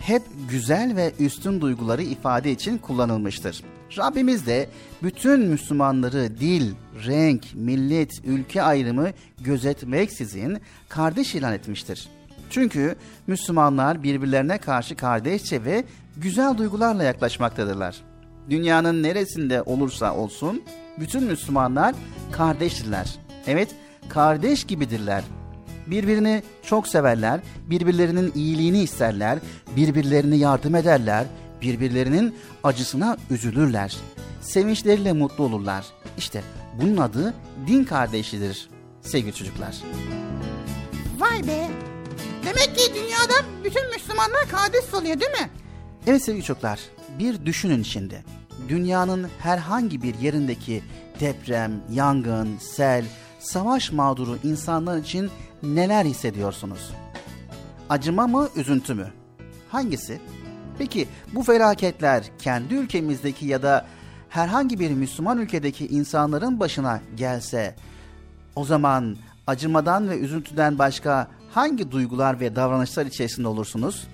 Hep 0.00 0.22
güzel 0.50 0.96
ve 0.96 1.12
üstün 1.18 1.60
duyguları 1.60 2.02
ifade 2.02 2.50
için 2.52 2.78
kullanılmıştır. 2.78 3.62
Rabbimiz 3.98 4.46
de 4.46 4.68
bütün 5.02 5.40
Müslümanları 5.40 6.38
dil, 6.40 6.72
renk, 7.06 7.44
millet, 7.54 8.12
ülke 8.24 8.62
ayrımı 8.62 9.10
gözetmeksizin 9.40 10.58
kardeş 10.88 11.34
ilan 11.34 11.52
etmiştir. 11.52 12.08
Çünkü 12.50 12.96
Müslümanlar 13.26 14.02
birbirlerine 14.02 14.58
karşı 14.58 14.96
kardeşçe 14.96 15.64
ve 15.64 15.84
güzel 16.16 16.58
duygularla 16.58 17.02
yaklaşmaktadırlar. 17.02 17.96
Dünyanın 18.50 19.02
neresinde 19.02 19.62
olursa 19.62 20.16
olsun 20.16 20.62
bütün 21.00 21.24
Müslümanlar 21.24 21.94
kardeştirler. 22.32 23.18
Evet, 23.46 23.68
kardeş 24.08 24.64
gibidirler. 24.64 25.24
Birbirini 25.90 26.42
çok 26.62 26.88
severler, 26.88 27.40
birbirlerinin 27.66 28.32
iyiliğini 28.34 28.82
isterler, 28.82 29.38
birbirlerine 29.76 30.36
yardım 30.36 30.74
ederler, 30.74 31.26
birbirlerinin 31.62 32.36
acısına 32.64 33.16
üzülürler. 33.30 33.96
Sevinçleriyle 34.40 35.12
mutlu 35.12 35.44
olurlar. 35.44 35.86
İşte 36.18 36.42
bunun 36.82 36.96
adı 36.96 37.34
din 37.66 37.84
kardeşliğidir 37.84 38.68
sevgili 39.02 39.34
çocuklar. 39.34 39.76
Vay 41.18 41.46
be. 41.46 41.68
Demek 42.44 42.76
ki 42.76 42.94
dünyada 42.94 43.48
bütün 43.64 43.90
Müslümanlar 43.90 44.48
kardeş 44.50 44.94
oluyor 44.94 45.20
değil 45.20 45.30
mi? 45.30 45.50
Evet 46.06 46.22
sevgili 46.22 46.44
çocuklar, 46.44 46.80
bir 47.18 47.46
düşünün 47.46 47.82
şimdi. 47.82 48.24
Dünyanın 48.68 49.28
herhangi 49.38 50.02
bir 50.02 50.14
yerindeki 50.14 50.82
deprem, 51.20 51.72
yangın, 51.92 52.58
sel, 52.58 53.04
savaş 53.38 53.92
mağduru 53.92 54.38
insanlar 54.44 54.98
için 54.98 55.30
neler 55.62 56.04
hissediyorsunuz? 56.04 56.90
Acıma 57.88 58.26
mı, 58.26 58.48
üzüntü 58.56 58.94
mü? 58.94 59.12
Hangisi? 59.68 60.20
Peki 60.78 61.08
bu 61.34 61.42
felaketler 61.42 62.24
kendi 62.38 62.74
ülkemizdeki 62.74 63.46
ya 63.46 63.62
da 63.62 63.86
herhangi 64.28 64.80
bir 64.80 64.90
Müslüman 64.90 65.38
ülkedeki 65.38 65.86
insanların 65.86 66.60
başına 66.60 67.00
gelse 67.16 67.74
o 68.56 68.64
zaman 68.64 69.16
acımadan 69.46 70.08
ve 70.08 70.18
üzüntüden 70.18 70.78
başka 70.78 71.28
hangi 71.50 71.90
duygular 71.90 72.40
ve 72.40 72.56
davranışlar 72.56 73.06
içerisinde 73.06 73.48
olursunuz? 73.48 74.06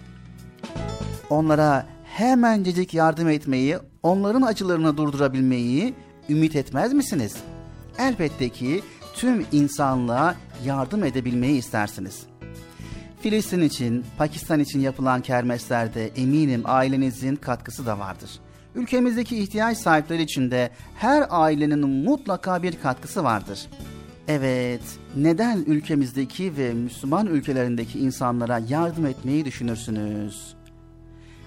Onlara 1.31 1.87
hemencecik 2.05 2.95
yardım 2.95 3.29
etmeyi, 3.29 3.79
onların 4.03 4.43
acılarını 4.43 4.97
durdurabilmeyi 4.97 5.95
ümit 6.29 6.57
etmez 6.57 6.93
misiniz? 6.93 7.37
Elbette 7.99 8.49
ki 8.49 8.83
tüm 9.15 9.47
insanlığa 9.53 10.35
yardım 10.65 11.05
edebilmeyi 11.05 11.59
istersiniz. 11.59 12.27
Filistin 13.21 13.61
için, 13.61 14.05
Pakistan 14.19 14.61
için 14.61 14.81
yapılan 14.81 15.23
kermeslerde 15.23 16.07
eminim 16.07 16.63
ailenizin 16.65 17.37
katkısı 17.37 17.87
da 17.87 17.99
vardır. 17.99 18.31
Ülkemizdeki 18.75 19.37
ihtiyaç 19.43 19.79
sahipleri 19.79 20.23
için 20.23 20.51
de 20.51 20.71
her 20.97 21.27
ailenin 21.31 21.89
mutlaka 21.89 22.63
bir 22.63 22.81
katkısı 22.81 23.25
vardır. 23.25 23.67
Evet, 24.29 24.83
neden 25.17 25.59
ülkemizdeki 25.67 26.57
ve 26.57 26.73
Müslüman 26.73 27.27
ülkelerindeki 27.27 27.99
insanlara 27.99 28.61
yardım 28.69 29.07
etmeyi 29.07 29.45
düşünürsünüz? 29.45 30.54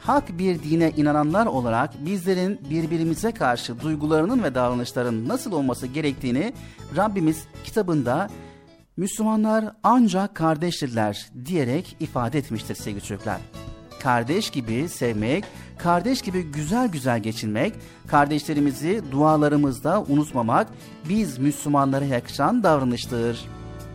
Hak 0.01 0.39
bir 0.39 0.63
dine 0.63 0.91
inananlar 0.97 1.45
olarak 1.45 2.05
bizlerin 2.05 2.59
birbirimize 2.69 3.31
karşı 3.31 3.79
duygularının 3.79 4.43
ve 4.43 4.55
davranışların 4.55 5.27
nasıl 5.27 5.51
olması 5.51 5.87
gerektiğini 5.87 6.53
Rabbimiz 6.97 7.43
kitabında 7.63 8.29
Müslümanlar 8.97 9.65
ancak 9.83 10.35
kardeştirler 10.35 11.29
diyerek 11.45 11.97
ifade 11.99 12.37
etmiştir 12.37 12.75
sevgili 12.75 13.03
çocuklar. 13.03 13.37
Kardeş 14.01 14.49
gibi 14.49 14.89
sevmek, 14.89 15.43
kardeş 15.77 16.21
gibi 16.21 16.43
güzel 16.43 16.87
güzel 16.87 17.19
geçinmek, 17.19 17.73
kardeşlerimizi 18.07 19.01
dualarımızda 19.11 20.03
unutmamak 20.09 20.67
biz 21.09 21.37
Müslümanlara 21.37 22.05
yakışan 22.05 22.63
davranıştır. 22.63 23.45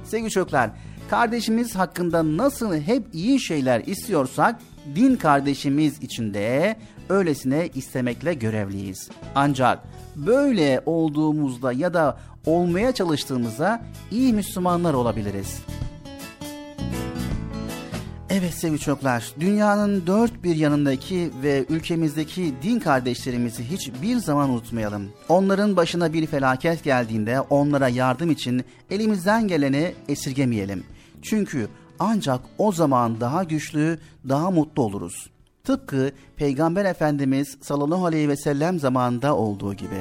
Sevgili 0.04 0.30
çocuklar, 0.30 0.70
kardeşimiz 1.10 1.74
hakkında 1.76 2.36
nasıl 2.36 2.74
hep 2.74 3.06
iyi 3.12 3.40
şeyler 3.40 3.80
istiyorsak, 3.80 4.60
din 4.94 5.16
kardeşimiz 5.16 6.02
için 6.02 6.34
de 6.34 6.76
öylesine 7.08 7.68
istemekle 7.74 8.34
görevliyiz. 8.34 9.10
Ancak 9.34 9.78
böyle 10.16 10.82
olduğumuzda 10.86 11.72
ya 11.72 11.94
da 11.94 12.18
olmaya 12.46 12.92
çalıştığımızda 12.92 13.82
iyi 14.10 14.32
Müslümanlar 14.32 14.94
olabiliriz. 14.94 15.62
Evet 18.34 18.54
sevgili 18.54 18.80
çocuklar, 18.80 19.32
dünyanın 19.40 20.06
dört 20.06 20.44
bir 20.44 20.56
yanındaki 20.56 21.30
ve 21.42 21.64
ülkemizdeki 21.68 22.54
din 22.62 22.80
kardeşlerimizi 22.80 23.64
hiçbir 23.64 24.16
zaman 24.16 24.50
unutmayalım. 24.50 25.08
Onların 25.28 25.76
başına 25.76 26.12
bir 26.12 26.26
felaket 26.26 26.84
geldiğinde 26.84 27.40
onlara 27.40 27.88
yardım 27.88 28.30
için 28.30 28.64
elimizden 28.90 29.48
geleni 29.48 29.94
esirgemeyelim. 30.08 30.84
Çünkü 31.22 31.68
ancak 31.98 32.40
o 32.58 32.72
zaman 32.72 33.20
daha 33.20 33.44
güçlü, 33.44 33.98
daha 34.28 34.50
mutlu 34.50 34.82
oluruz. 34.82 35.30
Tıpkı 35.64 36.12
Peygamber 36.36 36.84
Efendimiz 36.84 37.56
sallallahu 37.60 38.06
aleyhi 38.06 38.28
ve 38.28 38.36
sellem 38.36 38.78
zamanında 38.78 39.36
olduğu 39.36 39.74
gibi. 39.74 40.00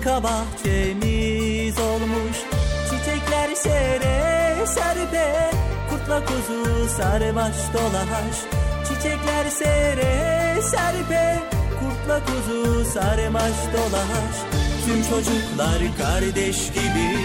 Arka 0.00 0.22
bahçemiz 0.22 1.78
olmuş. 1.80 2.36
Çiçekler 2.90 3.54
sere 3.54 4.66
serpe 4.66 5.50
kurtla 5.90 6.22
kuzu 6.24 6.88
sarmaş 6.96 7.56
dolaş. 7.74 8.36
Çiçekler 8.88 9.50
sere 9.50 10.62
serpe 10.62 11.38
kurtla 11.80 12.20
kuzu 12.26 12.84
sarmaş 12.84 13.56
dolaş. 13.72 14.36
Tüm 14.86 15.02
çocuklar 15.02 15.78
kardeş 15.98 16.68
gibi 16.68 17.16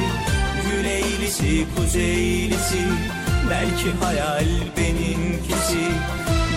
Güneylisi 0.72 1.66
kuzeylisi. 1.78 2.84
Belki 3.50 4.06
hayal 4.06 4.48
benimkisi. 4.78 5.86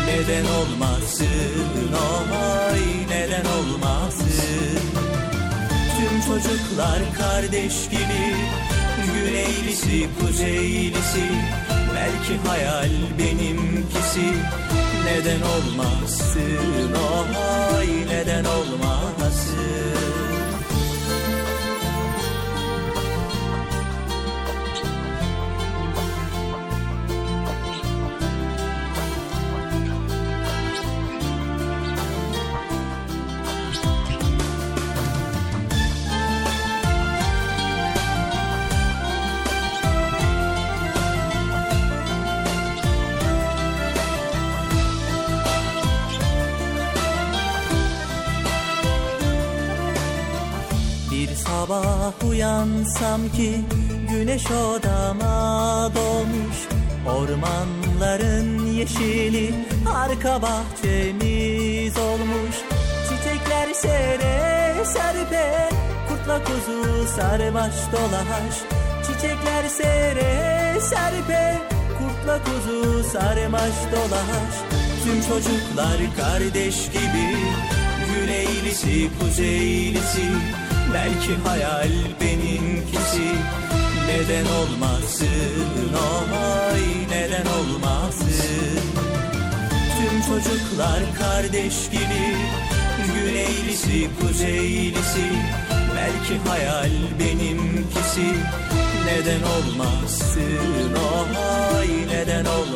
Neden 0.07 0.45
olmasın 0.45 1.93
oy 1.93 2.81
neden 3.11 3.45
olmasın 3.45 4.88
Çocuklar 6.27 6.99
kardeş 7.19 7.89
gibi 7.91 8.35
Güneylisi 9.15 10.09
kuzeylisi. 10.21 11.25
Belki 11.95 12.49
hayal 12.49 12.91
benimkisi. 13.19 14.35
Neden 15.05 15.41
olmasın 15.41 16.95
oy 17.79 17.87
neden 18.11 18.45
olmasın 18.45 18.58
uyansam 52.59 53.21
ki 53.37 53.61
güneş 54.11 54.51
odama 54.51 55.91
dolmuş 55.95 56.57
Ormanların 57.07 58.67
yeşili 58.67 59.55
arka 59.95 60.43
bahçemiz 60.43 61.99
olmuş. 61.99 62.57
Çiçekler 63.09 63.75
sere 63.75 64.85
serpe 64.85 65.69
kurtla 66.09 66.41
kuzu 66.45 67.07
sarmaş 67.17 67.75
dolaş. 67.93 68.55
Çiçekler 69.07 69.69
sere 69.69 70.81
serpe 70.81 71.59
Kurtla 71.99 72.39
kuzu 72.45 73.05
sarmaş 73.05 73.77
dolaş. 73.93 74.55
Tüm 75.05 75.21
çocuklar 75.21 75.99
kardeş 76.17 76.87
gibi 76.87 77.37
Güneylisi 78.15 79.11
kuzeylisi 79.21 80.29
Belki 80.95 81.35
hayal 81.49 81.91
benimkisi. 82.21 83.29
Neden 84.09 84.45
olmasın? 84.45 85.93
Oy 85.95 86.81
neden 87.11 87.47
olmasın? 87.47 88.81
Tüm 89.99 90.21
çocuklar 90.21 91.01
kardeş 91.19 91.91
gibi. 91.91 92.37
Güneylisi 93.15 94.09
kuzeylisi. 94.21 95.29
Belki 95.97 96.49
hayal 96.49 96.91
benimkisi. 97.21 98.35
Neden 99.07 99.43
olmasın? 99.43 100.95
Oy 101.75 101.89
neden 102.09 102.45
olmasın 102.45 102.68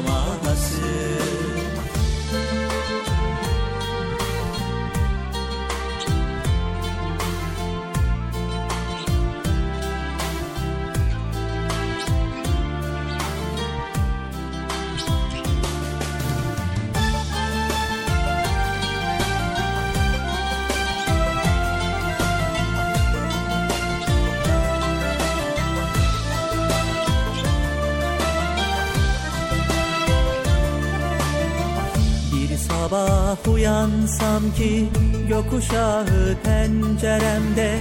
uyansam 34.13 34.55
ki 34.55 34.89
Gökuşağı 35.29 36.07
penceremde 36.45 37.79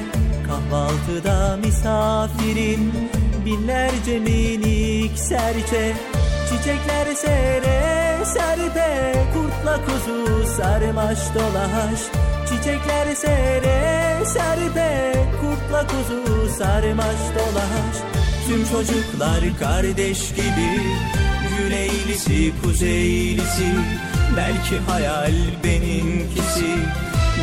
Kahvaltıda 0.48 1.58
misafirin 1.58 2.94
Binlerce 3.46 4.20
minik 4.20 5.20
serçe. 5.20 5.94
Çiçekler 6.50 7.16
sere 7.16 8.26
serpe 8.26 9.16
Kurtla 9.34 9.80
kuzu 9.86 10.46
sarmaş 10.58 11.20
dolaş. 11.36 12.00
Çiçekler 12.50 13.16
sere 13.16 14.26
serpe 14.26 15.14
Kurtla 15.42 15.88
kuzu 15.88 16.50
sarmaş 16.58 17.22
dolaş. 17.36 17.96
Tüm 18.48 18.66
çocuklar 18.66 19.60
kardeş 19.60 20.30
gibi 20.30 20.82
Güneylisi 21.58 22.54
kuzeylisi 22.64 23.72
Belki 24.38 24.78
hayal 24.88 25.34
benimkisi. 25.64 26.76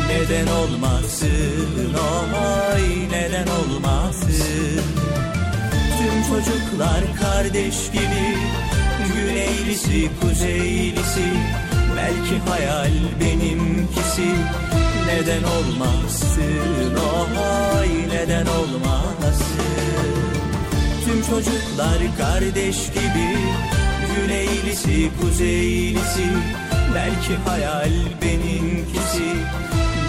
Neden 0.09 0.47
olmasın? 0.47 1.93
Oy 1.93 3.09
neden 3.11 3.47
olmasın? 3.47 4.81
Tüm 5.97 6.23
çocuklar 6.29 7.01
kardeş 7.21 7.91
gibi. 7.91 8.37
Güneylisi 9.13 10.09
kuzeylisi. 10.21 11.29
Belki 11.97 12.49
hayal 12.49 12.91
benimkisi. 13.21 14.29
Neden 15.07 15.43
olmasın? 15.43 16.95
Oy 17.77 17.89
neden 18.09 18.45
olmasın? 18.45 19.59
Tüm 21.05 21.21
çocuklar 21.21 21.99
kardeş 22.17 22.77
gibi. 22.87 23.37
Güneylisi 24.15 25.09
kuzeylisi 25.21 26.29
Belki 26.95 27.35
hayal 27.35 27.91
benimkisi. 28.21 29.35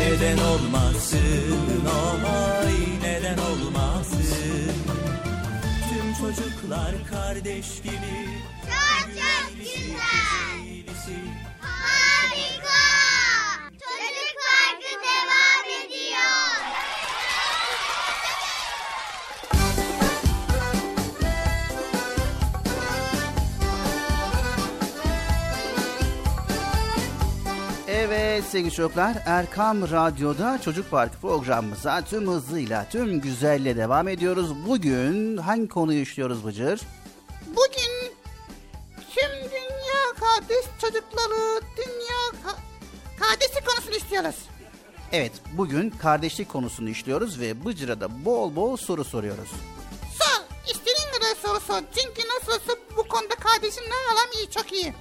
Neden 0.00 0.38
olmasın? 0.38 1.86
Oy 1.86 2.72
neden 3.02 3.38
olmasın? 3.38 4.72
Tüm 5.90 6.14
çocuklar 6.14 6.94
kardeş 7.10 7.82
gibi. 7.82 8.28
Çok 8.62 9.10
çok 9.14 9.58
güzel. 9.58 11.49
Evet 28.40 28.50
sevgili 28.50 28.72
çocuklar 28.72 29.16
Erkam 29.26 29.82
Radyo'da 29.90 30.60
Çocuk 30.64 30.90
Parkı 30.90 31.18
programımıza 31.20 32.04
tüm 32.04 32.28
hızıyla 32.28 32.88
tüm 32.90 33.20
güzelle 33.20 33.76
devam 33.76 34.08
ediyoruz. 34.08 34.66
Bugün 34.66 35.36
hangi 35.36 35.68
konuyu 35.68 36.00
işliyoruz 36.00 36.46
Bıcır? 36.46 36.80
Bugün 37.46 38.12
tüm 39.14 39.30
dünya 39.50 40.14
kardeş 40.20 40.64
çocukları, 40.80 41.60
dünya 41.76 42.42
ka- 42.44 42.58
kardeşlik 43.20 43.66
konusunu 43.66 43.94
istiyoruz. 43.94 44.36
Evet 45.12 45.32
bugün 45.52 45.90
kardeşlik 45.90 46.48
konusunu 46.48 46.88
işliyoruz 46.88 47.40
ve 47.40 47.64
Bıcır'a 47.64 48.00
da 48.00 48.24
bol 48.24 48.56
bol 48.56 48.76
soru 48.76 49.04
soruyoruz. 49.04 49.50
Sor, 50.18 50.44
istediğin 50.70 51.12
kadar 51.12 51.34
soru 51.42 51.60
sor. 51.60 51.80
Çünkü 51.94 52.28
nasıl 52.28 52.52
olsa 52.52 52.80
bu 52.96 53.08
konuda 53.08 53.34
kardeşimle 53.34 53.94
aram 54.12 54.30
iyi, 54.38 54.50
çok 54.50 54.72
iyi. 54.72 54.94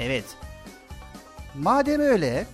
Evet. 0.00 0.24
Madem 1.58 2.00
öyle 2.00 2.46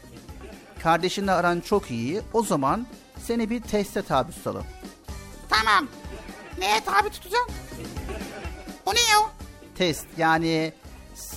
kardeşinle 0.82 1.32
aran 1.32 1.60
çok 1.60 1.90
iyi 1.90 2.22
o 2.32 2.42
zaman 2.42 2.86
seni 3.18 3.50
bir 3.50 3.60
teste 3.62 4.02
tabi 4.02 4.32
tutalım. 4.32 4.64
Tamam. 5.48 5.88
Neye 6.58 6.80
tabi 6.84 7.10
tutacağım? 7.10 7.46
O 8.86 8.94
ne 8.94 9.00
ya? 9.00 9.18
Test 9.74 10.06
yani 10.16 10.72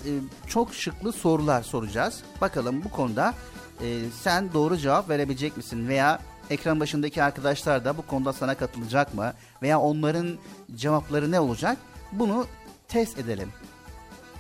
e, 0.06 0.10
çok 0.48 0.74
şıklı 0.76 1.12
sorular 1.14 1.64
soracağız. 1.64 2.24
Bakalım 2.42 2.84
bu 2.84 2.92
konuda 2.92 3.34
e, 3.82 4.00
sen 4.22 4.54
doğru 4.54 4.78
cevap 4.78 5.10
verebilecek 5.10 5.58
misin 5.58 5.88
veya 5.88 6.20
ekran 6.50 6.80
başındaki 6.80 7.24
arkadaşlar 7.24 7.86
da 7.86 7.98
bu 7.98 8.02
konuda 8.08 8.34
sana 8.34 8.56
katılacak 8.56 9.14
mı 9.14 9.34
veya 9.62 9.80
onların 9.80 10.38
cevapları 10.76 11.32
ne 11.32 11.40
olacak? 11.40 11.78
Bunu 12.12 12.48
test 12.88 13.20
edelim. 13.20 13.52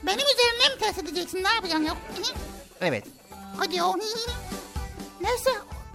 Benim 0.03 0.19
üzerimde 0.19 0.75
mi 0.75 0.79
test 0.79 0.99
edeceksin? 0.99 1.43
Ne 1.43 1.49
yapacaksın 1.53 1.83
ya? 1.83 1.93
Evet. 2.81 3.05
Hadi 3.57 3.83
o. 3.83 3.95
Neyse 5.21 5.49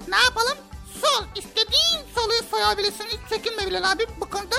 ne 0.09 0.17
yapalım? 0.17 0.59
Sor. 1.01 1.25
İstediğin 1.37 2.15
soruyu 2.15 2.43
sorabilirsin. 2.51 3.05
Hiç 3.05 3.21
çekinme 3.29 3.67
Bilal 3.67 3.93
abi 3.93 4.07
bu 4.21 4.31
konuda. 4.31 4.57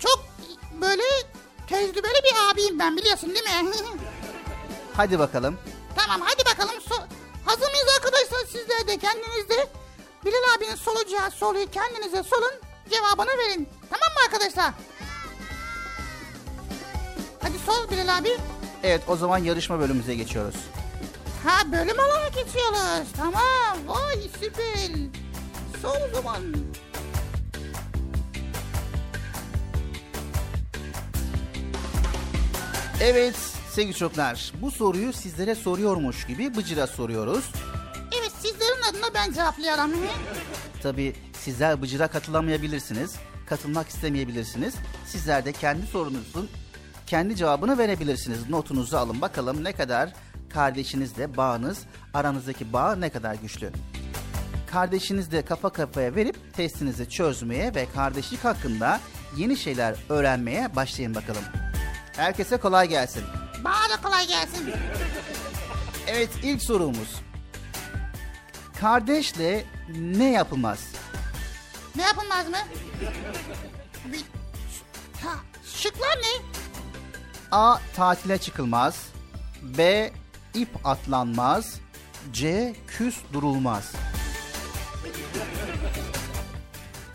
Çok 0.00 0.24
böyle 0.80 1.02
tecrübeli 1.68 2.20
bir 2.24 2.50
abiyim 2.52 2.78
ben 2.78 2.96
biliyorsun 2.96 3.30
değil 3.34 3.44
mi? 3.44 3.70
Hadi 4.96 5.18
bakalım. 5.18 5.58
tamam 5.96 6.20
hadi 6.24 6.44
bakalım. 6.44 6.80
So 6.88 6.94
Hazır 7.44 7.70
mıyız 7.70 7.88
arkadaşlar 7.96 8.38
sizler 8.46 8.86
de 8.88 8.98
kendiniz 8.98 9.48
de 9.48 9.68
Bilal 10.24 10.54
abinin 10.56 10.74
soracağı 10.74 11.30
soruyu 11.30 11.70
kendinize 11.70 12.22
sorun. 12.22 12.52
Cevabını 12.90 13.38
verin. 13.38 13.68
Tamam 13.90 14.08
mı 14.14 14.20
arkadaşlar? 14.24 14.72
Hadi 17.42 17.58
sor 17.66 17.90
Bilal 17.90 18.18
abi. 18.18 18.36
Evet 18.82 19.02
o 19.08 19.16
zaman 19.16 19.38
yarışma 19.38 19.80
bölümümüze 19.80 20.14
geçiyoruz. 20.14 20.56
Ha 21.44 21.72
bölüm 21.72 21.98
olarak 21.98 22.34
geçiyoruz. 22.34 23.08
Tamam. 23.16 23.78
Vay 23.86 24.16
süper. 24.40 24.90
Sor 25.82 26.10
o 26.10 26.14
zaman. 26.14 26.42
Evet 33.00 33.36
sevgili 33.70 33.94
çocuklar 33.94 34.52
bu 34.62 34.70
soruyu 34.70 35.12
sizlere 35.12 35.54
soruyormuş 35.54 36.26
gibi 36.26 36.56
Bıcır'a 36.56 36.86
soruyoruz. 36.86 37.52
Evet 38.18 38.32
sizlerin 38.38 38.82
adına 38.90 39.14
ben 39.14 39.32
cevaplayalım. 39.32 39.92
Tabi 40.82 41.16
sizler 41.32 41.82
Bıcır'a 41.82 42.08
katılamayabilirsiniz. 42.08 43.14
Katılmak 43.46 43.88
istemeyebilirsiniz. 43.88 44.74
Sizler 45.06 45.44
de 45.44 45.52
kendi 45.52 45.86
sorunuzun 45.86 46.50
kendi 47.06 47.36
cevabını 47.36 47.78
verebilirsiniz. 47.78 48.50
Notunuzu 48.50 48.96
alın 48.96 49.20
bakalım 49.20 49.64
ne 49.64 49.72
kadar 49.72 50.12
kardeşinizle 50.54 51.36
bağınız, 51.36 51.78
aranızdaki 52.14 52.72
bağ 52.72 52.96
ne 52.96 53.10
kadar 53.10 53.34
güçlü. 53.34 53.72
Kardeşinizle 54.70 55.44
kafa 55.44 55.70
kafaya 55.70 56.14
verip 56.14 56.54
testinizi 56.56 57.08
çözmeye 57.08 57.74
ve 57.74 57.86
kardeşlik 57.94 58.44
hakkında 58.44 59.00
yeni 59.36 59.56
şeyler 59.56 59.94
öğrenmeye 60.08 60.76
başlayın 60.76 61.14
bakalım. 61.14 61.42
Herkese 62.16 62.56
kolay 62.56 62.88
gelsin. 62.88 63.22
Bana 63.64 63.90
da 63.90 64.02
kolay 64.02 64.26
gelsin. 64.26 64.70
Evet 66.06 66.30
ilk 66.42 66.62
sorumuz. 66.62 67.20
Kardeşle 68.80 69.64
ne 69.98 70.32
yapılmaz? 70.32 70.88
Ne 71.96 72.02
yapılmaz 72.02 72.48
mı? 72.48 72.56
Bir, 74.12 74.24
Ta 75.22 75.30
şıklar 75.64 76.16
ne? 76.16 76.44
A. 77.50 77.78
Tatile 77.96 78.38
çıkılmaz. 78.38 79.06
B. 79.62 80.12
ip 80.54 80.68
atlanmaz. 80.84 81.80
C. 82.32 82.74
Küs 82.86 83.16
durulmaz. 83.32 83.92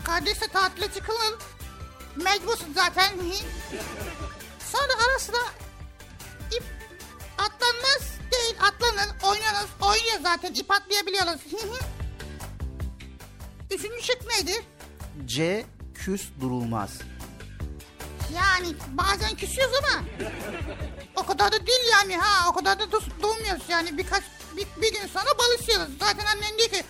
Kardeşle 0.04 0.48
tatile 0.48 0.92
çıkılır. 0.92 1.34
Mecbursun 2.16 2.72
zaten. 2.74 3.08
Sonra 4.72 5.10
arasında 5.10 5.38
ip 6.56 6.64
atlanmaz 7.38 8.18
değil 8.32 8.56
atlanır. 8.60 9.08
Oynanır. 9.22 9.68
Oynuyor 9.82 10.20
zaten 10.22 10.54
ip 10.54 10.70
atlayabiliyoruz. 10.70 11.40
Üçüncü 13.70 14.02
şık 14.02 14.26
neydi? 14.26 14.64
C. 15.26 15.64
Küs 15.94 16.28
durulmaz. 16.40 16.90
Yani 18.36 18.74
bazen 18.88 19.36
küsüyoruz 19.36 19.74
ama 19.78 20.04
o 21.16 21.26
kadar 21.26 21.52
da 21.52 21.66
değil 21.66 21.80
yani 21.92 22.16
ha 22.16 22.48
o 22.50 22.52
kadar 22.52 22.78
da 22.78 22.92
durmuyoruz 23.22 23.62
yani 23.68 23.98
birkaç 23.98 24.22
bir, 24.56 24.66
bir 24.82 24.92
gün 24.92 25.06
sonra 25.06 25.38
balışıyoruz. 25.38 25.88
Zaten 26.00 26.26
annen 26.26 26.58
diyor 26.58 26.68
ki 26.68 26.84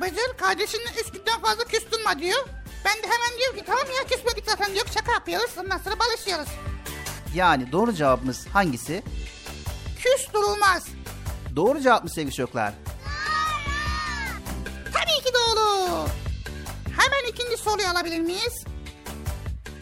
Becer 0.00 0.36
kardeşinle 0.36 0.90
üç 1.00 1.12
günden 1.12 1.40
fazla 1.40 1.64
küstürme 1.64 2.18
diyor. 2.18 2.48
Ben 2.84 3.02
de 3.02 3.06
hemen 3.06 3.38
diyorum 3.38 3.56
ki 3.58 3.64
tamam 3.66 3.86
ya 3.96 4.04
küsmedik 4.08 4.44
zaten 4.50 4.74
diyor 4.74 4.86
şaka 4.94 5.12
yapıyoruz 5.12 5.50
ondan 5.58 5.78
sonra 5.78 5.98
balışıyoruz. 5.98 6.48
Yani 7.34 7.72
doğru 7.72 7.92
cevabımız 7.92 8.46
hangisi? 8.46 9.02
Küs 9.98 10.32
durulmaz. 10.32 10.86
Doğru 11.56 11.80
cevap 11.80 12.04
mı 12.04 12.10
sevgili 12.10 12.34
çocuklar? 12.34 12.72
Tabii 14.92 15.24
ki 15.24 15.32
doğru. 15.34 16.08
Hemen 16.96 17.30
ikinci 17.32 17.56
soruyu 17.56 17.88
alabilir 17.88 18.20
miyiz? 18.20 18.64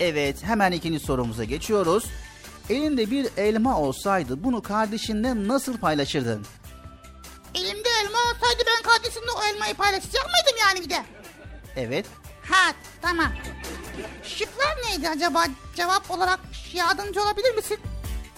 Evet 0.01 0.43
hemen 0.43 0.73
ikinci 0.73 1.01
sorumuza 1.01 1.45
geçiyoruz. 1.45 2.05
Elinde 2.71 3.11
bir 3.11 3.27
elma 3.37 3.79
olsaydı 3.79 4.45
bunu 4.45 4.63
kardeşinle 4.63 5.49
nasıl 5.49 5.79
paylaşırdın? 5.79 6.47
Elimde 7.55 7.89
elma 8.03 8.19
olsaydı 8.19 8.63
ben 8.67 8.83
kardeşimle 8.83 9.31
o 9.31 9.45
elmayı 9.45 9.75
paylaşacak 9.75 10.25
mıydım 10.25 10.59
yani 10.61 10.85
bir 10.85 10.91
de? 10.91 11.03
Evet. 11.77 12.07
Ha 12.51 12.73
tamam. 13.03 13.33
Şıklar 14.23 14.77
neydi 14.89 15.09
acaba? 15.09 15.45
Cevap 15.77 16.11
olarak 16.11 16.41
yardımcı 16.73 17.23
olabilir 17.23 17.55
misin? 17.55 17.79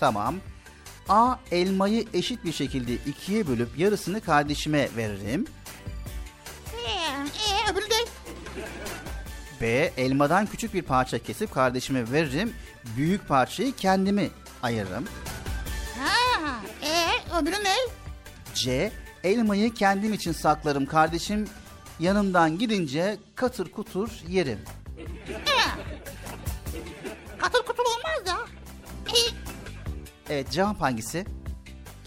Tamam. 0.00 0.34
A. 1.08 1.36
Elmayı 1.50 2.06
eşit 2.14 2.44
bir 2.44 2.52
şekilde 2.52 2.94
ikiye 2.94 3.48
bölüp 3.48 3.78
yarısını 3.78 4.20
kardeşime 4.20 4.88
veririm. 4.96 5.46
Ee, 6.74 6.90
ee, 6.90 7.72
öbürü 7.72 7.90
de 7.90 7.94
B. 9.60 9.92
Elmadan 9.96 10.46
küçük 10.46 10.74
bir 10.74 10.82
parça 10.82 11.18
kesip 11.18 11.54
kardeşime 11.54 12.12
veririm. 12.12 12.54
Büyük 12.96 13.28
parçayı 13.28 13.72
kendimi 13.76 14.30
ayırırım. 14.62 15.04
ha, 16.00 16.60
ee, 16.82 17.36
öbürü 17.42 17.64
ne? 17.64 17.74
C. 18.54 18.92
Elmayı 19.24 19.74
kendim 19.74 20.12
için 20.12 20.32
saklarım. 20.32 20.86
Kardeşim 20.86 21.48
yanımdan 22.00 22.58
gidince 22.58 23.18
katır 23.34 23.70
kutur 23.70 24.08
yerim. 24.28 24.58
Katıl 27.38 27.58
kutul 27.62 27.84
olmaz 27.84 28.26
da. 28.26 28.36
Ee, 29.08 29.30
Evet 30.30 30.50
cevap 30.50 30.80
hangisi? 30.80 31.26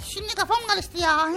şimdi 0.03 0.35
kafam 0.35 0.57
karıştı 0.67 0.97
ya. 0.97 1.29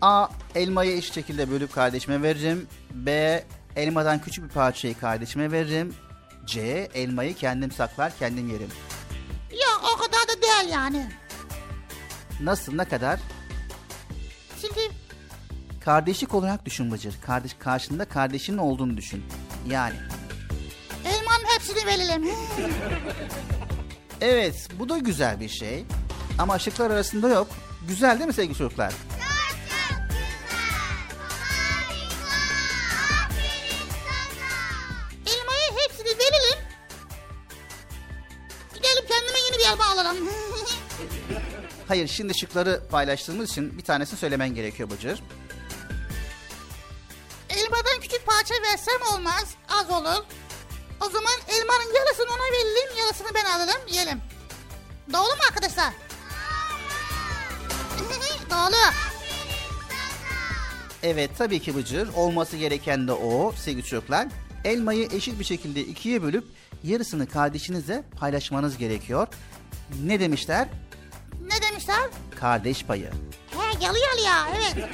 A. 0.00 0.28
Elmayı 0.54 0.96
eşit 0.96 1.14
şekilde 1.14 1.50
bölüp 1.50 1.72
kardeşime 1.72 2.22
veririm. 2.22 2.66
B. 2.90 3.44
Elmadan 3.76 4.20
küçük 4.20 4.44
bir 4.44 4.48
parçayı 4.48 4.98
kardeşime 4.98 5.52
veririm. 5.52 5.94
C. 6.46 6.60
Elmayı 6.94 7.34
kendim 7.34 7.70
saklar 7.72 8.12
kendim 8.18 8.48
yerim. 8.50 8.68
Ya 9.50 9.68
o 9.94 9.98
kadar 9.98 10.28
da 10.36 10.42
değil 10.42 10.72
yani. 10.72 11.10
Nasıl 12.40 12.74
ne 12.74 12.84
kadar? 12.84 13.20
Şimdi 14.60 14.80
Kardeşlik 15.84 16.34
olarak 16.34 16.64
düşün 16.64 16.90
Bıcır. 16.92 17.14
Kardeş, 17.26 17.54
karşında 17.58 18.04
kardeşinin 18.04 18.58
olduğunu 18.58 18.96
düşün. 18.96 19.24
Yani. 19.68 19.94
elmanın 21.04 21.44
hepsini 21.54 21.86
verelim. 21.86 22.28
Evet 24.20 24.68
bu 24.78 24.88
da 24.88 24.98
güzel 24.98 25.40
bir 25.40 25.48
şey. 25.48 25.84
Ama 26.38 26.58
şıklar 26.58 26.90
arasında 26.90 27.28
yok. 27.28 27.48
Güzel 27.88 28.18
değil 28.18 28.26
mi 28.26 28.32
sevgili 28.32 28.58
çocuklar? 28.58 28.92
Elma 39.70 39.84
alalım. 39.84 40.16
Hayır 41.88 42.08
şimdi 42.08 42.38
şıkları 42.38 42.82
paylaştığımız 42.90 43.50
için 43.50 43.78
bir 43.78 43.84
tanesini 43.84 44.18
söylemen 44.18 44.54
gerekiyor 44.54 44.90
Bıcır. 44.90 45.22
Elmadan 47.50 48.00
küçük 48.00 48.26
parça 48.26 48.54
versem 48.62 49.14
olmaz. 49.14 49.54
Az 49.68 49.90
olur. 49.90 50.24
O 51.00 51.10
zaman 51.10 51.34
elmanın 51.48 51.94
yarısını 51.94 52.26
ona 52.26 52.52
verelim, 52.52 52.98
yarısını 52.98 53.28
ben 53.34 53.44
alırım, 53.44 53.80
yiyelim. 53.88 54.20
Doğru 55.12 55.36
mu 55.36 55.42
arkadaşlar? 55.48 55.92
Doğru. 58.50 58.94
Evet 61.02 61.30
tabii 61.38 61.60
ki 61.60 61.76
Bıcır. 61.76 62.08
Olması 62.14 62.56
gereken 62.56 63.08
de 63.08 63.12
o 63.12 63.52
sevgili 63.52 63.84
çocuklar. 63.84 64.28
Elmayı 64.64 65.08
eşit 65.12 65.38
bir 65.38 65.44
şekilde 65.44 65.80
ikiye 65.80 66.22
bölüp 66.22 66.44
yarısını 66.84 67.28
kardeşinizle 67.28 68.04
paylaşmanız 68.20 68.78
gerekiyor. 68.78 69.28
Ne 70.04 70.20
demişler? 70.20 70.68
Ne 71.46 71.68
demişler? 71.70 72.10
Kardeş 72.40 72.84
payı. 72.84 73.10
He 73.50 73.72
geliyor 73.72 74.24
ya, 74.26 74.46
evet. 74.56 74.88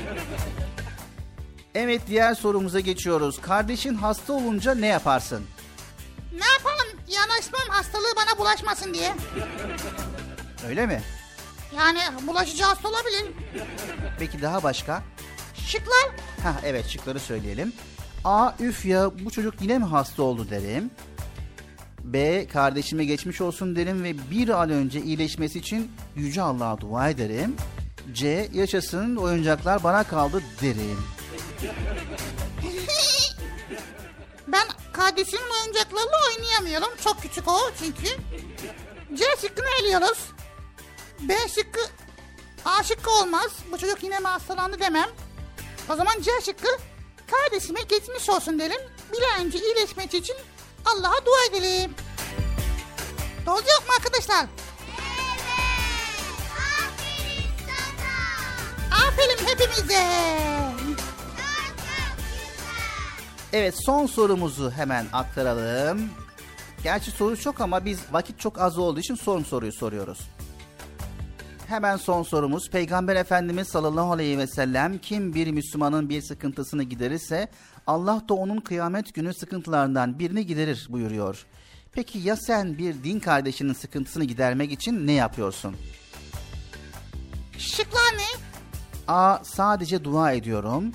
Evet 1.74 2.02
diğer 2.08 2.34
sorumuza 2.34 2.80
geçiyoruz. 2.80 3.40
Kardeşin 3.40 3.94
hasta 3.94 4.32
olunca 4.32 4.74
ne 4.74 4.86
yaparsın? 4.86 5.46
Ne 6.32 6.46
yapalım? 6.52 7.00
Yanaşmam 7.08 7.68
hastalığı 7.68 8.14
bana 8.16 8.38
bulaşmasın 8.38 8.94
diye. 8.94 9.14
Öyle 10.68 10.86
mi? 10.86 11.02
Yani 11.76 11.98
bulaşıcı 12.26 12.64
hasta 12.64 12.88
olabilir. 12.88 13.32
Peki 14.18 14.42
daha 14.42 14.62
başka? 14.62 15.02
Şıklar? 15.66 16.10
Ha 16.42 16.54
evet 16.64 16.86
şıkları 16.88 17.20
söyleyelim. 17.20 17.72
A. 18.24 18.52
Üf 18.60 18.86
ya 18.86 19.10
bu 19.24 19.30
çocuk 19.30 19.54
yine 19.62 19.78
mi 19.78 19.84
hasta 19.84 20.22
oldu 20.22 20.50
derim. 20.50 20.90
B. 22.12 22.46
Kardeşime 22.46 23.04
geçmiş 23.04 23.40
olsun 23.40 23.76
derim 23.76 24.04
ve 24.04 24.30
bir 24.30 24.48
an 24.48 24.70
önce 24.70 25.02
iyileşmesi 25.02 25.58
için 25.58 25.92
Yüce 26.16 26.42
Allah'a 26.42 26.80
dua 26.80 27.08
ederim. 27.08 27.56
C. 28.12 28.48
Yaşasın 28.52 29.16
oyuncaklar 29.16 29.84
bana 29.84 30.04
kaldı 30.04 30.42
derim. 30.62 30.98
Ben 34.48 34.66
kardeşimin 34.92 35.44
oyuncaklarıyla 35.62 36.18
oynayamıyorum. 36.36 36.88
Çok 37.04 37.22
küçük 37.22 37.48
o 37.48 37.58
çünkü. 37.78 38.08
C 39.14 39.24
şıkkını 39.40 39.66
eliyoruz. 39.80 40.18
B 41.20 41.34
şıkkı 41.48 41.80
A 42.64 42.82
şıkkı 42.82 43.10
olmaz. 43.10 43.52
Bu 43.72 43.78
çocuk 43.78 44.02
yine 44.02 44.18
mi 44.18 44.26
hastalandı 44.26 44.80
demem. 44.80 45.08
O 45.90 45.96
zaman 45.96 46.14
C 46.20 46.30
şıkkı 46.44 46.68
kardeşime 47.30 47.80
geçmiş 47.82 48.28
olsun 48.28 48.58
derim. 48.58 48.80
Bir 49.12 49.22
an 49.22 49.46
önce 49.46 49.58
iyileşmesi 49.58 50.18
için 50.18 50.36
Allah'a 50.86 51.24
dua 51.26 51.44
edelim. 51.50 51.94
Yok 53.46 53.84
mu 53.88 53.94
arkadaşlar? 53.98 54.46
Aferin 58.90 59.46
hepimize. 59.46 60.02
Evet 63.52 63.74
son 63.84 64.06
sorumuzu 64.06 64.70
hemen 64.70 65.06
aktaralım. 65.12 66.10
Gerçi 66.82 67.10
soru 67.10 67.36
çok 67.36 67.60
ama 67.60 67.84
biz 67.84 68.00
vakit 68.12 68.40
çok 68.40 68.60
az 68.60 68.78
olduğu 68.78 69.00
için 69.00 69.14
son 69.14 69.42
soruyu 69.42 69.72
soruyoruz. 69.72 70.18
Hemen 71.68 71.96
son 71.96 72.22
sorumuz. 72.22 72.70
Peygamber 72.70 73.16
Efendimiz 73.16 73.68
sallallahu 73.68 74.12
aleyhi 74.12 74.38
ve 74.38 74.46
sellem 74.46 74.98
kim 74.98 75.34
bir 75.34 75.50
Müslümanın 75.50 76.08
bir 76.08 76.22
sıkıntısını 76.22 76.82
giderirse 76.82 77.48
Allah 77.86 78.22
da 78.28 78.34
onun 78.34 78.60
kıyamet 78.60 79.14
günü 79.14 79.34
sıkıntılarından 79.34 80.18
birini 80.18 80.46
giderir 80.46 80.86
buyuruyor. 80.90 81.46
Peki 81.92 82.18
ya 82.18 82.36
sen 82.36 82.78
bir 82.78 83.04
din 83.04 83.20
kardeşinin 83.20 83.72
sıkıntısını 83.72 84.24
gidermek 84.24 84.72
için 84.72 85.06
ne 85.06 85.12
yapıyorsun? 85.12 85.76
Şıklar 87.58 88.12
ne? 88.16 88.40
A. 89.08 89.44
Sadece 89.44 90.04
dua 90.04 90.32
ediyorum. 90.32 90.92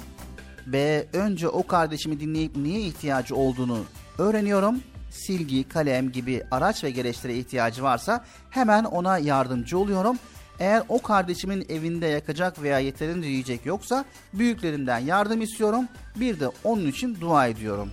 B. 0.68 1.06
Önce 1.14 1.48
o 1.48 1.68
kardeşimi 1.68 2.20
dinleyip 2.20 2.56
niye 2.56 2.80
ihtiyacı 2.82 3.36
olduğunu 3.36 3.80
öğreniyorum. 4.18 4.82
Silgi, 5.10 5.70
kalem 5.70 6.12
gibi 6.12 6.44
araç 6.52 6.84
ve 6.84 6.92
gereçlere 6.92 7.38
ihtiyacı 7.38 7.84
varsa 7.84 8.26
hemen 8.50 8.84
ona 8.84 9.18
yardımcı 9.18 9.78
oluyorum. 9.78 10.18
Eğer 10.62 10.84
o 10.90 11.02
kardeşimin 11.02 11.66
evinde 11.70 12.08
yakacak 12.08 12.62
veya 12.62 12.80
yeterince 12.80 13.28
yiyecek 13.28 13.66
yoksa 13.66 14.06
büyüklerinden 14.34 15.00
yardım 15.00 15.42
istiyorum. 15.42 15.88
Bir 16.16 16.40
de 16.40 16.50
onun 16.64 16.88
için 16.88 17.22
dua 17.22 17.48
ediyorum. 17.48 17.92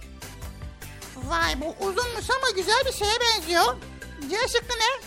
Vay 1.17 1.61
bu 1.61 1.85
uzunmuş 1.87 2.31
ama 2.31 2.51
güzel 2.57 2.83
bir 2.87 2.93
şeye 2.93 3.13
benziyor. 3.21 3.77
C 4.31 4.37
şıkkı 4.49 4.75
ne? 4.75 5.03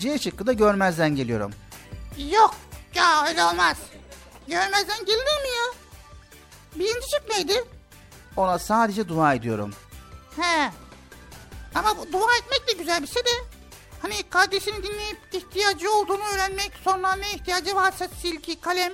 C 0.00 0.18
şıkkı 0.18 0.46
da 0.46 0.52
görmezden 0.52 1.16
geliyorum. 1.16 1.52
Yok 2.32 2.54
ya 2.94 3.26
öyle 3.28 3.44
olmaz. 3.44 3.76
Görmezden 4.48 5.04
gelinir 5.04 5.42
mi 5.42 5.48
ya? 5.56 5.74
Birinci 6.76 7.06
şık 7.10 7.30
neydi? 7.36 7.64
Ona 8.36 8.58
sadece 8.58 9.08
dua 9.08 9.34
ediyorum. 9.34 9.74
He. 10.36 10.70
Ama 11.74 11.96
bu 11.98 12.12
dua 12.12 12.36
etmek 12.42 12.68
de 12.68 12.72
güzel 12.72 13.02
bir 13.02 13.08
şey 13.08 13.24
de. 13.24 13.57
Hani 14.02 14.22
kardeşini 14.30 14.82
dinleyip 14.82 15.18
ihtiyacı 15.32 15.92
olduğunu 15.92 16.22
öğrenmek, 16.34 16.72
sonra 16.84 17.16
ne 17.16 17.32
ihtiyacı 17.32 17.74
varsa 17.74 18.08
silgi, 18.22 18.60
kalem, 18.60 18.92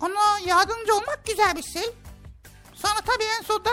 ona 0.00 0.38
yardımcı 0.46 0.94
olmak 0.94 1.26
güzel 1.26 1.56
bir 1.56 1.62
şey. 1.62 1.90
Sonra 2.74 3.00
tabii 3.06 3.24
en 3.38 3.42
sonunda 3.42 3.70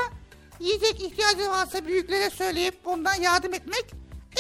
yiyecek 0.60 1.02
ihtiyacı 1.02 1.50
varsa 1.50 1.86
büyüklere 1.86 2.30
söyleyip 2.30 2.80
ondan 2.86 3.16
yardım 3.16 3.54
etmek. 3.54 3.86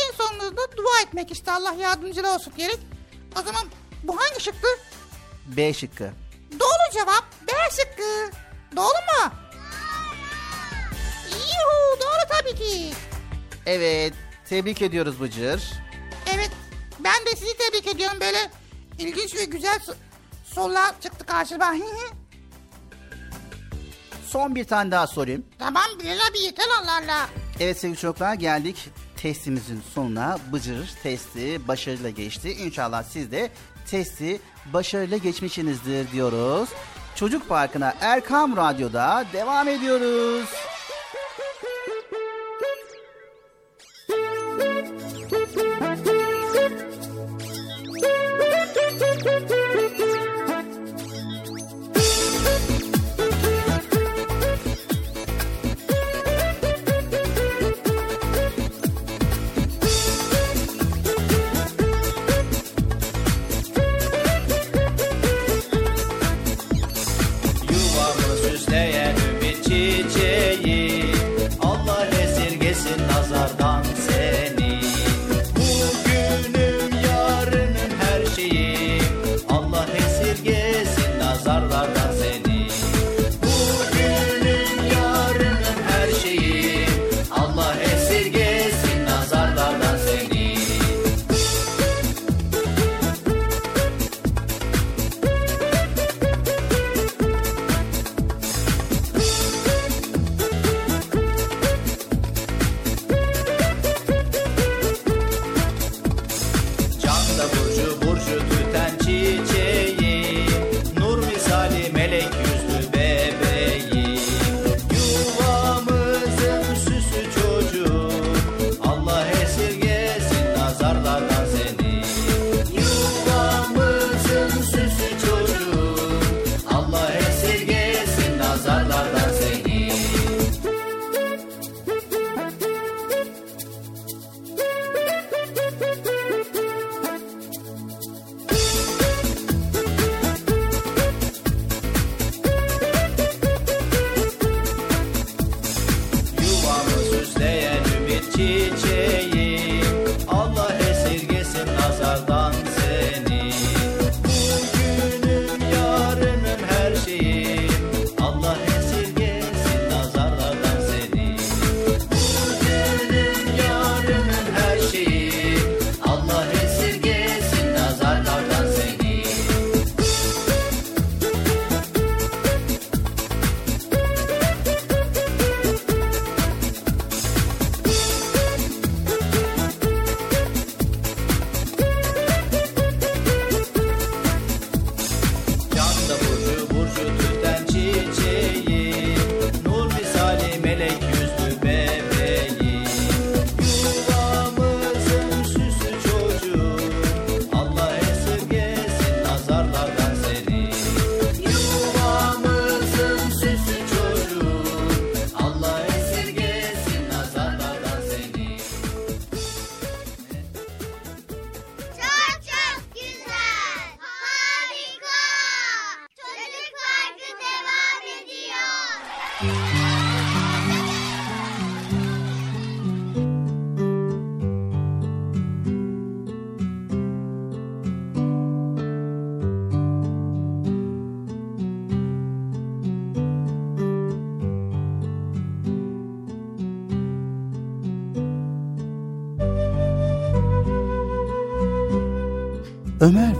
En 0.07 0.11
sonunda 0.17 0.57
da 0.57 0.77
dua 0.77 1.01
etmek 1.03 1.31
işte 1.31 1.51
Allah 1.51 1.73
yardımcılı 1.73 2.33
olsun 2.35 2.53
diyerek. 2.57 2.79
O 3.39 3.41
zaman 3.41 3.63
bu 4.03 4.17
hangi 4.21 4.43
şıktı? 4.43 4.67
B 5.47 5.73
şıkkı. 5.73 6.11
Doğru 6.59 6.93
cevap 6.93 7.23
B 7.47 7.51
şıkkı. 7.71 8.31
Doğru 8.75 8.83
mu? 8.85 9.31
Yuhu 11.31 12.01
doğru 12.01 12.27
tabii 12.29 12.55
ki. 12.55 12.93
Evet, 13.65 14.13
tebrik 14.49 14.81
ediyoruz 14.81 15.21
Bıcır. 15.21 15.73
Evet 16.35 16.49
ben 16.99 17.25
de 17.25 17.35
sizi 17.35 17.57
tebrik 17.57 17.87
ediyorum 17.95 18.17
böyle 18.21 18.51
ilginç 18.99 19.35
ve 19.35 19.45
güzel 19.45 19.75
so- 19.75 19.95
sorular 20.53 21.01
çıktı 21.01 21.25
karşıma. 21.25 21.75
Son 24.27 24.55
bir 24.55 24.63
tane 24.63 24.91
daha 24.91 25.07
sorayım. 25.07 25.45
tamam 25.59 25.83
Bilal 25.99 26.17
abi 26.31 26.39
yeter 26.39 26.65
Allah 26.81 26.91
Allah. 27.03 27.29
Evet 27.59 27.79
sevgili 27.79 27.99
çocuklar 27.99 28.33
geldik 28.33 28.89
testimizin 29.17 29.83
sonuna. 29.95 30.37
Bıcır 30.53 30.89
testi 31.03 31.67
başarıyla 31.67 32.09
geçti. 32.09 32.51
İnşallah 32.51 33.03
siz 33.03 33.31
de 33.31 33.49
testi 33.91 34.41
başarıyla 34.73 35.17
geçmişsinizdir 35.17 36.11
diyoruz. 36.11 36.69
Çocuk 37.15 37.49
Parkı'na 37.49 37.95
Erkam 38.01 38.57
Radyo'da 38.57 39.25
devam 39.33 39.67
ediyoruz. 39.67 40.49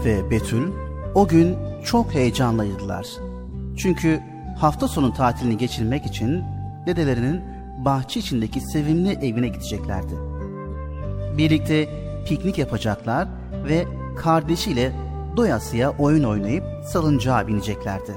Ve 0.08 0.30
Betül 0.30 0.72
o 1.14 1.28
gün 1.28 1.56
çok 1.84 2.14
heyecanlıydılar. 2.14 3.06
Çünkü 3.76 4.20
hafta 4.58 4.88
sonu 4.88 5.14
tatilini 5.14 5.56
geçirmek 5.56 6.06
için 6.06 6.44
dedelerinin 6.86 7.40
bahçe 7.84 8.20
içindeki 8.20 8.60
sevimli 8.60 9.12
evine 9.12 9.48
gideceklerdi. 9.48 10.14
Birlikte 11.38 11.88
piknik 12.28 12.58
yapacaklar 12.58 13.28
ve 13.68 13.84
kardeşiyle 14.16 14.92
doyasıya 15.36 15.90
oyun 15.90 16.24
oynayıp 16.24 16.64
salıncağa 16.84 17.48
bineceklerdi. 17.48 18.12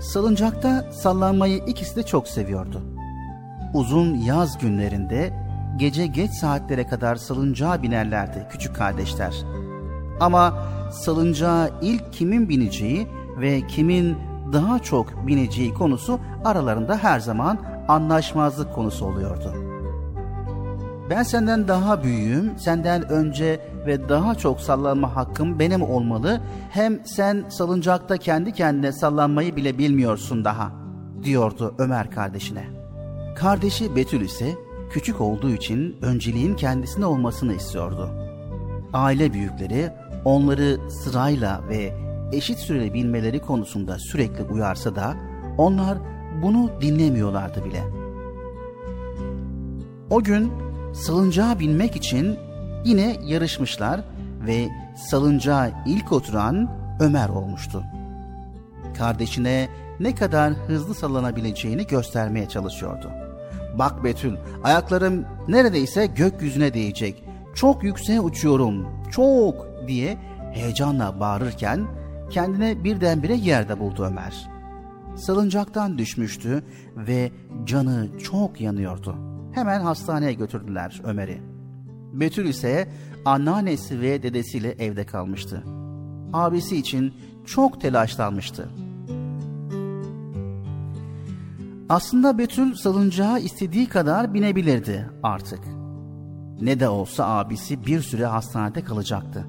Salıncakta 0.00 0.92
sallanmayı 0.92 1.62
ikisi 1.66 1.96
de 1.96 2.02
çok 2.02 2.28
seviyordu. 2.28 2.82
uzun 3.74 4.14
yaz 4.14 4.58
günlerinde 4.58 5.41
gece 5.76 6.06
geç 6.06 6.30
saatlere 6.30 6.86
kadar 6.86 7.16
salıncağa 7.16 7.82
binerlerdi 7.82 8.46
küçük 8.50 8.76
kardeşler. 8.76 9.34
Ama 10.20 10.54
salıncağa 10.92 11.70
ilk 11.82 12.12
kimin 12.12 12.48
bineceği 12.48 13.06
ve 13.40 13.66
kimin 13.66 14.16
daha 14.52 14.78
çok 14.78 15.26
bineceği 15.26 15.74
konusu 15.74 16.20
aralarında 16.44 16.96
her 16.96 17.20
zaman 17.20 17.58
anlaşmazlık 17.88 18.74
konusu 18.74 19.06
oluyordu. 19.06 19.54
Ben 21.10 21.22
senden 21.22 21.68
daha 21.68 22.02
büyüğüm, 22.02 22.58
senden 22.58 23.08
önce 23.08 23.60
ve 23.86 24.08
daha 24.08 24.34
çok 24.34 24.60
sallanma 24.60 25.16
hakkım 25.16 25.58
benim 25.58 25.82
olmalı. 25.82 26.40
Hem 26.70 27.06
sen 27.06 27.44
salıncakta 27.48 28.16
kendi 28.16 28.52
kendine 28.52 28.92
sallanmayı 28.92 29.56
bile 29.56 29.78
bilmiyorsun 29.78 30.44
daha, 30.44 30.72
diyordu 31.22 31.74
Ömer 31.78 32.10
kardeşine. 32.10 32.64
Kardeşi 33.36 33.96
Betül 33.96 34.20
ise 34.20 34.54
küçük 34.92 35.20
olduğu 35.20 35.50
için 35.50 35.96
önceliğin 36.02 36.54
kendisine 36.54 37.06
olmasını 37.06 37.54
istiyordu. 37.54 38.10
Aile 38.92 39.32
büyükleri 39.32 39.90
onları 40.24 40.90
sırayla 40.90 41.68
ve 41.68 41.94
eşit 42.32 42.58
süreli 42.58 42.94
bilmeleri 42.94 43.40
konusunda 43.40 43.98
sürekli 43.98 44.42
uyarsa 44.42 44.96
da 44.96 45.14
onlar 45.58 45.98
bunu 46.42 46.70
dinlemiyorlardı 46.80 47.64
bile. 47.64 47.82
O 50.10 50.22
gün 50.22 50.52
salıncağa 50.94 51.58
binmek 51.58 51.96
için 51.96 52.36
yine 52.84 53.16
yarışmışlar 53.24 54.00
ve 54.46 54.68
salıncağa 55.10 55.84
ilk 55.86 56.12
oturan 56.12 56.82
Ömer 57.00 57.28
olmuştu. 57.28 57.82
Kardeşine 58.98 59.68
ne 60.00 60.14
kadar 60.14 60.52
hızlı 60.52 60.94
sallanabileceğini 60.94 61.86
göstermeye 61.86 62.48
çalışıyordu. 62.48 63.10
Bak 63.78 64.04
Betül, 64.04 64.36
ayaklarım 64.64 65.24
neredeyse 65.48 66.06
gökyüzüne 66.06 66.74
değecek. 66.74 67.24
Çok 67.54 67.84
yükseğe 67.84 68.20
uçuyorum, 68.20 68.86
çok 69.10 69.66
diye 69.88 70.18
heyecanla 70.52 71.20
bağırırken 71.20 71.86
kendine 72.30 72.84
birdenbire 72.84 73.34
yerde 73.34 73.80
buldu 73.80 74.04
Ömer. 74.04 74.48
Salıncaktan 75.16 75.98
düşmüştü 75.98 76.64
ve 76.96 77.30
canı 77.64 78.08
çok 78.18 78.60
yanıyordu. 78.60 79.16
Hemen 79.52 79.80
hastaneye 79.80 80.32
götürdüler 80.32 81.00
Ömer'i. 81.04 81.42
Betül 82.12 82.46
ise 82.46 82.88
anneannesi 83.24 84.00
ve 84.00 84.22
dedesiyle 84.22 84.72
evde 84.72 85.06
kalmıştı. 85.06 85.64
Abisi 86.32 86.76
için 86.76 87.14
çok 87.46 87.80
telaşlanmıştı. 87.80 88.68
Aslında 91.92 92.38
Betül 92.38 92.74
salıncağa 92.74 93.38
istediği 93.38 93.88
kadar 93.88 94.34
binebilirdi 94.34 95.10
artık. 95.22 95.60
Ne 96.60 96.80
de 96.80 96.88
olsa 96.88 97.26
abisi 97.26 97.86
bir 97.86 98.00
süre 98.00 98.26
hastanede 98.26 98.84
kalacaktı. 98.84 99.46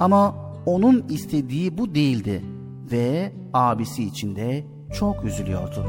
Ama 0.00 0.34
onun 0.66 1.08
istediği 1.08 1.78
bu 1.78 1.94
değildi 1.94 2.44
ve 2.92 3.32
abisi 3.52 4.04
için 4.04 4.36
de 4.36 4.66
çok 4.98 5.24
üzülüyordu. 5.24 5.86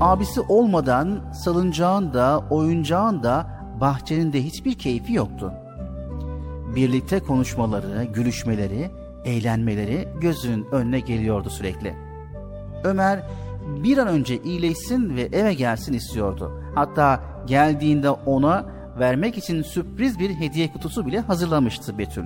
Abisi 0.00 0.40
olmadan 0.40 1.32
salıncağın 1.32 2.14
da 2.14 2.38
oyuncağın 2.50 3.22
da 3.22 3.46
bahçenin 3.80 4.32
de 4.32 4.44
hiçbir 4.44 4.74
keyfi 4.74 5.12
yoktu. 5.12 5.52
Birlikte 6.76 7.20
konuşmaları, 7.20 8.04
gülüşmeleri, 8.04 8.90
eğlenmeleri 9.24 10.08
gözünün 10.20 10.66
önüne 10.72 11.00
geliyordu 11.00 11.50
sürekli. 11.50 12.07
Ömer 12.84 13.22
bir 13.66 13.98
an 13.98 14.08
önce 14.08 14.42
iyileşsin 14.42 15.16
ve 15.16 15.22
eve 15.22 15.54
gelsin 15.54 15.92
istiyordu. 15.92 16.62
Hatta 16.74 17.20
geldiğinde 17.46 18.10
ona 18.10 18.66
vermek 18.98 19.38
için 19.38 19.62
sürpriz 19.62 20.18
bir 20.18 20.30
hediye 20.30 20.72
kutusu 20.72 21.06
bile 21.06 21.20
hazırlamıştı 21.20 21.98
Betül. 21.98 22.24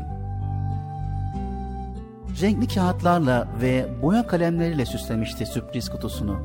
Renkli 2.43 2.75
kağıtlarla 2.75 3.49
ve 3.63 3.89
boya 4.03 4.27
kalemleriyle 4.27 4.87
süslemişti 4.87 5.47
sürpriz 5.47 5.89
kutusunu. 5.89 6.37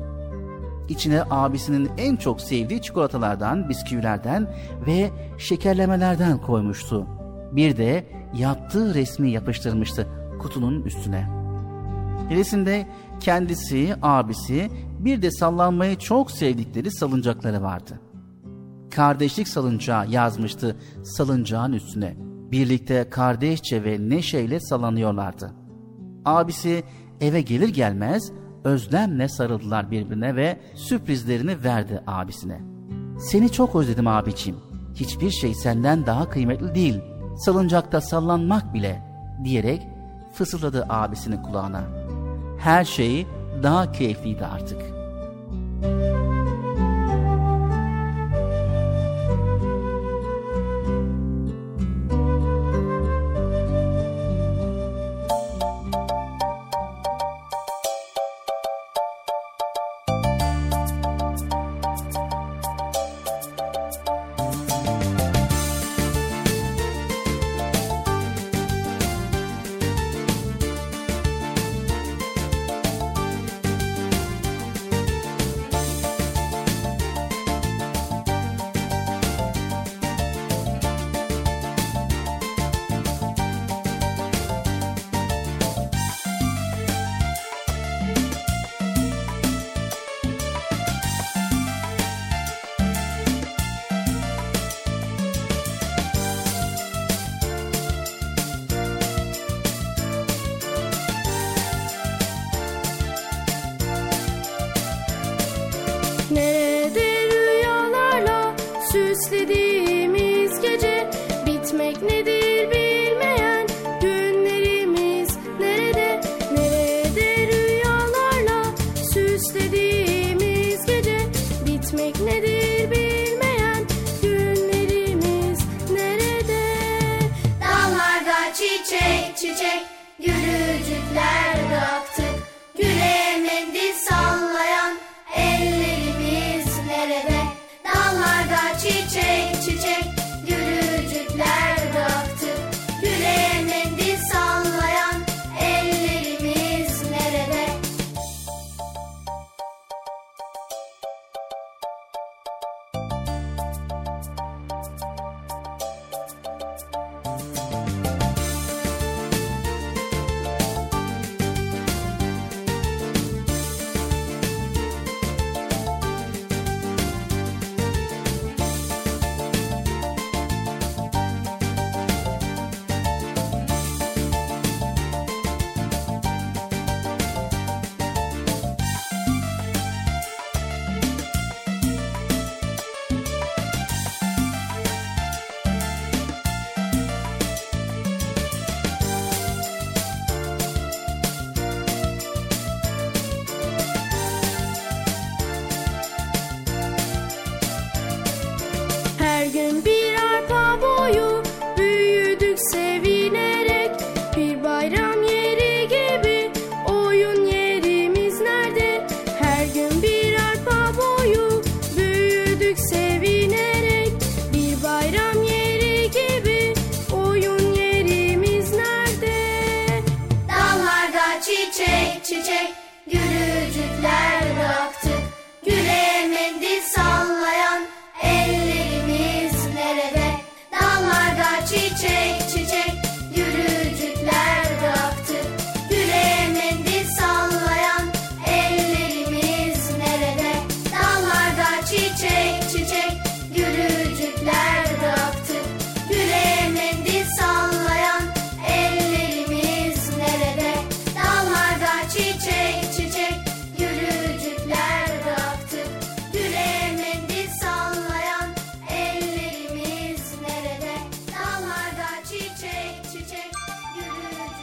İçine 0.88 1.22
abisinin 1.30 1.90
en 1.98 2.16
çok 2.16 2.40
sevdiği 2.40 2.82
çikolatalardan, 2.82 3.68
bisküvilerden 3.68 4.48
ve 4.86 5.10
şekerlemelerden 5.38 6.38
koymuştu. 6.38 7.06
Bir 7.52 7.76
de 7.76 8.06
yaptığı 8.34 8.94
resmi 8.94 9.30
yapıştırmıştı 9.30 10.06
kutunun 10.40 10.82
üstüne. 10.82 11.37
Resimde 12.30 12.86
kendisi, 13.20 13.94
abisi, 14.02 14.70
bir 14.98 15.22
de 15.22 15.30
sallanmayı 15.30 15.98
çok 15.98 16.30
sevdikleri 16.30 16.90
salıncakları 16.90 17.62
vardı. 17.62 18.00
Kardeşlik 18.90 19.48
salıncağı 19.48 20.08
yazmıştı 20.08 20.76
salıncağın 21.04 21.72
üstüne. 21.72 22.16
Birlikte 22.52 23.10
kardeşçe 23.10 23.84
ve 23.84 23.96
neşeyle 24.08 24.60
sallanıyorlardı. 24.60 25.52
Abisi 26.24 26.84
eve 27.20 27.40
gelir 27.40 27.68
gelmez 27.68 28.32
özlemle 28.64 29.28
sarıldılar 29.28 29.90
birbirine 29.90 30.36
ve 30.36 30.60
sürprizlerini 30.74 31.64
verdi 31.64 32.02
abisine. 32.06 32.60
Seni 33.18 33.52
çok 33.52 33.76
özledim 33.76 34.06
abicim. 34.06 34.56
Hiçbir 34.94 35.30
şey 35.30 35.54
senden 35.54 36.06
daha 36.06 36.28
kıymetli 36.28 36.74
değil. 36.74 37.00
Salıncakta 37.36 38.00
sallanmak 38.00 38.74
bile 38.74 39.02
diyerek 39.44 39.82
fısıldadı 40.32 40.86
abisinin 40.88 41.42
kulağına. 41.42 41.97
Her 42.58 42.84
şey 42.84 43.26
daha 43.62 43.92
keyifliydi 43.92 44.46
artık. 44.46 44.82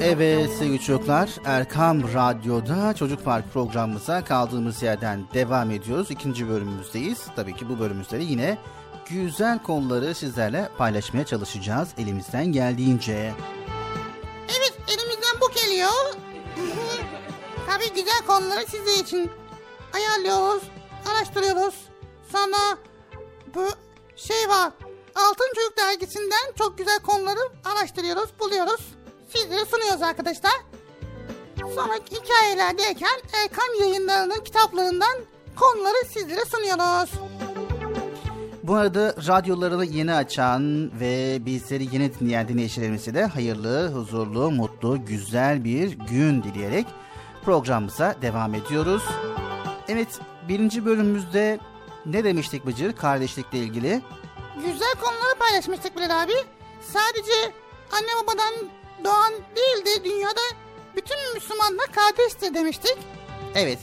Evet 0.00 0.50
sevgili 0.50 0.80
çocuklar 0.80 1.30
Erkam 1.44 2.02
Radyo'da 2.14 2.94
Çocuk 2.94 3.24
Park 3.24 3.52
programımıza 3.52 4.24
kaldığımız 4.24 4.82
yerden 4.82 5.24
devam 5.34 5.70
ediyoruz. 5.70 6.10
İkinci 6.10 6.48
bölümümüzdeyiz. 6.48 7.26
Tabii 7.36 7.56
ki 7.56 7.68
bu 7.68 7.78
bölümümüzde 7.78 8.18
de 8.18 8.22
yine 8.22 8.58
güzel 9.10 9.62
konuları 9.62 10.14
sizlerle 10.14 10.68
paylaşmaya 10.78 11.26
çalışacağız 11.26 11.88
elimizden 11.98 12.46
geldiğince. 12.46 13.34
Evet 14.48 14.78
elimizden 14.88 15.40
bu 15.40 15.54
geliyor. 15.54 16.14
Tabii 17.66 17.94
güzel 17.94 18.26
konuları 18.26 18.66
sizin 18.66 19.02
için 19.02 19.30
ayarlıyoruz, 19.94 20.62
araştırıyoruz. 21.10 21.74
Sonra 22.32 22.78
bu 23.54 23.68
şey 24.16 24.48
var. 24.48 24.72
Altın 25.14 25.48
Çocuk 25.54 25.76
dergisinden 25.76 26.52
çok 26.58 26.78
güzel 26.78 26.98
konuları 26.98 27.40
araştırıyoruz, 27.64 28.30
buluyoruz. 28.40 28.80
Sizlere 29.28 29.64
sunuyoruz 29.64 30.02
arkadaşlar. 30.02 30.52
Sonra 31.74 31.94
hikayelerdeyken 31.94 33.20
Erkam 33.32 33.80
yayınlarının 33.80 34.44
kitaplarından 34.44 35.18
konuları 35.56 36.06
sizlere 36.12 36.44
sunuyoruz. 36.44 37.10
Bu 38.62 38.74
arada 38.74 39.14
radyolarını 39.26 39.84
yeni 39.84 40.14
açan 40.14 40.90
ve 41.00 41.38
bizleri 41.46 41.94
yeni 41.94 42.14
dinleyen 42.20 42.48
dinleyicilerimize 42.48 43.14
de 43.14 43.24
hayırlı, 43.24 43.92
huzurlu, 43.92 44.50
mutlu, 44.50 45.04
güzel 45.04 45.64
bir 45.64 45.92
gün 45.92 46.42
dileyerek 46.42 46.86
programımıza 47.44 48.16
devam 48.22 48.54
ediyoruz. 48.54 49.02
Evet 49.88 50.08
birinci 50.48 50.84
bölümümüzde 50.84 51.58
ne 52.06 52.24
demiştik 52.24 52.66
Bıcır 52.66 52.92
kardeşlikle 52.92 53.58
ilgili? 53.58 54.02
Güzel 54.66 54.94
konuları 55.00 55.38
paylaşmıştık 55.38 55.96
Bilal 55.96 56.22
abi. 56.22 56.32
Sadece 56.80 57.52
anne 57.92 58.08
babadan 58.22 58.54
doğan 59.04 59.32
değil 59.56 59.86
de 59.86 60.04
dünyada 60.04 60.40
bütün 60.96 61.34
Müslümanlar 61.34 61.86
kardeştir 61.92 62.54
demiştik. 62.54 62.98
Evet 63.54 63.78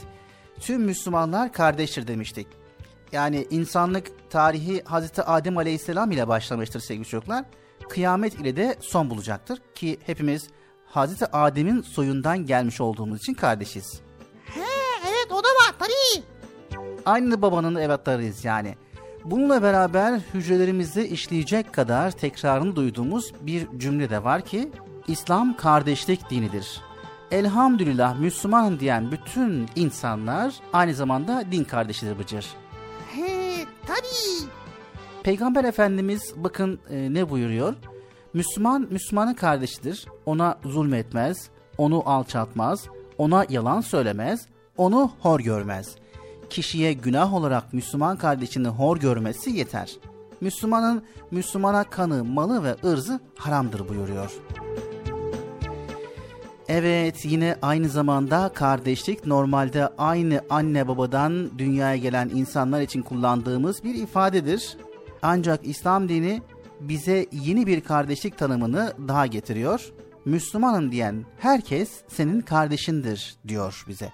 tüm 0.60 0.82
Müslümanlar 0.82 1.52
kardeştir 1.52 2.06
demiştik. 2.06 2.46
Yani 3.12 3.46
insanlık 3.50 4.30
tarihi 4.30 4.82
Hazreti 4.84 5.22
Adem 5.22 5.58
Aleyhisselam 5.58 6.10
ile 6.12 6.28
başlamıştır 6.28 6.80
sevgili 6.80 7.06
çocuklar. 7.06 7.44
Kıyamet 7.88 8.34
ile 8.34 8.56
de 8.56 8.76
son 8.80 9.10
bulacaktır 9.10 9.58
ki 9.74 9.98
hepimiz 10.06 10.48
Hazreti 10.86 11.26
Adem'in 11.26 11.82
soyundan 11.82 12.46
gelmiş 12.46 12.80
olduğumuz 12.80 13.18
için 13.18 13.34
kardeşiz. 13.34 14.00
He 14.46 14.60
evet 15.08 15.26
o 15.32 15.44
da 15.44 15.48
var 15.48 15.74
tabii. 15.78 16.24
Aynı 17.06 17.42
babanın 17.42 17.74
evlatlarıyız 17.76 18.44
yani. 18.44 18.74
Bununla 19.30 19.62
beraber 19.62 20.20
hücrelerimizde 20.34 21.08
işleyecek 21.08 21.72
kadar 21.72 22.10
tekrarını 22.10 22.76
duyduğumuz 22.76 23.32
bir 23.40 23.66
cümle 23.78 24.10
de 24.10 24.24
var 24.24 24.42
ki 24.42 24.70
İslam 25.08 25.56
kardeşlik 25.56 26.30
dinidir. 26.30 26.80
Elhamdülillah 27.30 28.20
Müslüman 28.20 28.80
diyen 28.80 29.10
bütün 29.12 29.66
insanlar 29.76 30.54
aynı 30.72 30.94
zamanda 30.94 31.44
din 31.52 31.64
kardeşidir 31.64 32.18
Bıcır. 32.18 32.46
He 33.14 33.64
tabii. 33.86 34.50
Peygamber 35.22 35.64
Efendimiz 35.64 36.34
bakın 36.36 36.78
e, 36.90 37.14
ne 37.14 37.30
buyuruyor? 37.30 37.74
Müslüman 38.34 38.86
Müslümanın 38.90 39.34
kardeşidir. 39.34 40.06
Ona 40.26 40.58
zulmetmez, 40.64 41.50
onu 41.78 42.02
alçaltmaz, 42.08 42.86
ona 43.18 43.46
yalan 43.48 43.80
söylemez, 43.80 44.46
onu 44.76 45.10
hor 45.20 45.40
görmez. 45.40 45.96
Kişiye 46.50 46.92
günah 46.92 47.34
olarak 47.34 47.72
Müslüman 47.72 48.16
kardeşini 48.16 48.68
hor 48.68 48.96
görmesi 48.96 49.50
yeter. 49.50 49.96
Müslümanın 50.40 51.02
Müslümana 51.30 51.84
kanı, 51.84 52.24
malı 52.24 52.64
ve 52.64 52.76
ırzı 52.84 53.20
haramdır 53.36 53.88
buyuruyor. 53.88 54.32
Evet 56.68 57.24
yine 57.24 57.56
aynı 57.62 57.88
zamanda 57.88 58.50
kardeşlik 58.54 59.26
normalde 59.26 59.88
aynı 59.98 60.40
anne 60.50 60.88
babadan 60.88 61.58
dünyaya 61.58 61.96
gelen 61.96 62.28
insanlar 62.28 62.80
için 62.80 63.02
kullandığımız 63.02 63.84
bir 63.84 63.94
ifadedir. 63.94 64.76
Ancak 65.22 65.66
İslam 65.66 66.08
dini 66.08 66.42
bize 66.80 67.26
yeni 67.32 67.66
bir 67.66 67.80
kardeşlik 67.80 68.38
tanımını 68.38 68.92
daha 69.08 69.26
getiriyor. 69.26 69.92
Müslümanım 70.24 70.92
diyen 70.92 71.24
herkes 71.38 71.90
senin 72.08 72.40
kardeşindir 72.40 73.36
diyor 73.48 73.84
bize. 73.88 74.12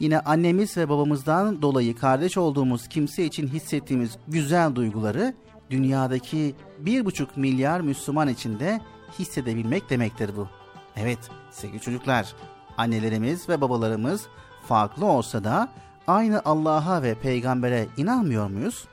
Yine 0.00 0.20
annemiz 0.20 0.76
ve 0.76 0.88
babamızdan 0.88 1.62
dolayı 1.62 1.96
kardeş 1.96 2.38
olduğumuz 2.38 2.88
kimse 2.88 3.24
için 3.24 3.48
hissettiğimiz 3.48 4.18
güzel 4.28 4.74
duyguları 4.74 5.34
dünyadaki 5.70 6.54
bir 6.78 7.04
buçuk 7.04 7.36
milyar 7.36 7.80
Müslüman 7.80 8.28
için 8.28 8.60
de 8.60 8.80
hissedebilmek 9.18 9.90
demektir 9.90 10.36
bu. 10.36 10.48
Evet 10.96 11.18
sevgili 11.50 11.80
çocuklar, 11.80 12.34
annelerimiz 12.76 13.48
ve 13.48 13.60
babalarımız 13.60 14.26
farklı 14.68 15.06
olsa 15.06 15.44
da 15.44 15.68
aynı 16.06 16.42
Allah'a 16.44 17.02
ve 17.02 17.14
peygambere 17.14 17.86
inanmıyor 17.96 18.50
muyuz? 18.50 18.84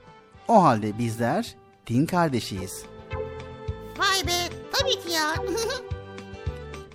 O 0.48 0.64
halde 0.64 0.98
bizler 0.98 1.56
din 1.88 2.06
kardeşiyiz. 2.06 2.86
Vay 3.98 4.28
be 4.28 4.56
tabii 4.72 5.04
ki 5.04 5.12
ya. 5.12 5.36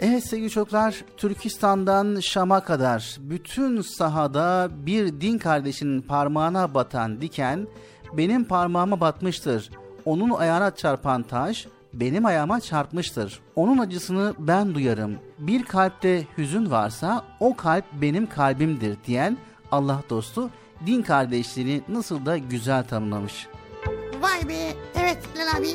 Evet 0.00 0.24
sevgili 0.24 0.50
çocuklar, 0.50 1.04
Türkistan'dan 1.16 2.20
Şam'a 2.20 2.60
kadar 2.64 3.16
bütün 3.20 3.80
sahada 3.80 4.68
bir 4.72 5.20
din 5.20 5.38
kardeşinin 5.38 6.00
parmağına 6.00 6.74
batan 6.74 7.20
diken 7.20 7.66
benim 8.12 8.44
parmağıma 8.44 9.00
batmıştır. 9.00 9.70
Onun 10.04 10.30
ayağına 10.30 10.74
çarpan 10.74 11.22
taş 11.22 11.66
benim 11.94 12.26
ayağıma 12.26 12.60
çarpmıştır. 12.60 13.40
Onun 13.56 13.78
acısını 13.78 14.34
ben 14.38 14.74
duyarım. 14.74 15.16
Bir 15.38 15.62
kalpte 15.62 16.26
hüzün 16.38 16.70
varsa 16.70 17.24
o 17.40 17.56
kalp 17.56 17.84
benim 17.92 18.26
kalbimdir 18.26 18.96
diyen 19.06 19.36
Allah 19.72 20.02
dostu 20.10 20.50
din 20.86 21.02
kardeşliğini 21.02 21.82
nasıl 21.88 22.26
da 22.26 22.38
güzel 22.38 22.84
tanımlamış. 22.84 23.46
Vay 24.20 24.48
be 24.48 24.72
evet 24.94 25.18
Bilal 25.34 25.60
abi. 25.60 25.68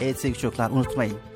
Evet 0.00 0.20
sevgili 0.20 0.38
çocuklar 0.40 0.70
unutmayın. 0.70 1.33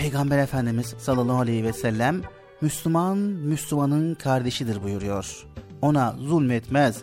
Peygamber 0.00 0.38
Efendimiz 0.38 0.94
sallallahu 0.98 1.38
aleyhi 1.40 1.64
ve 1.64 1.72
sellem 1.72 2.22
Müslüman 2.60 3.18
Müslümanın 3.18 4.14
kardeşidir 4.14 4.82
buyuruyor. 4.82 5.46
Ona 5.82 6.16
zulmetmez, 6.18 7.00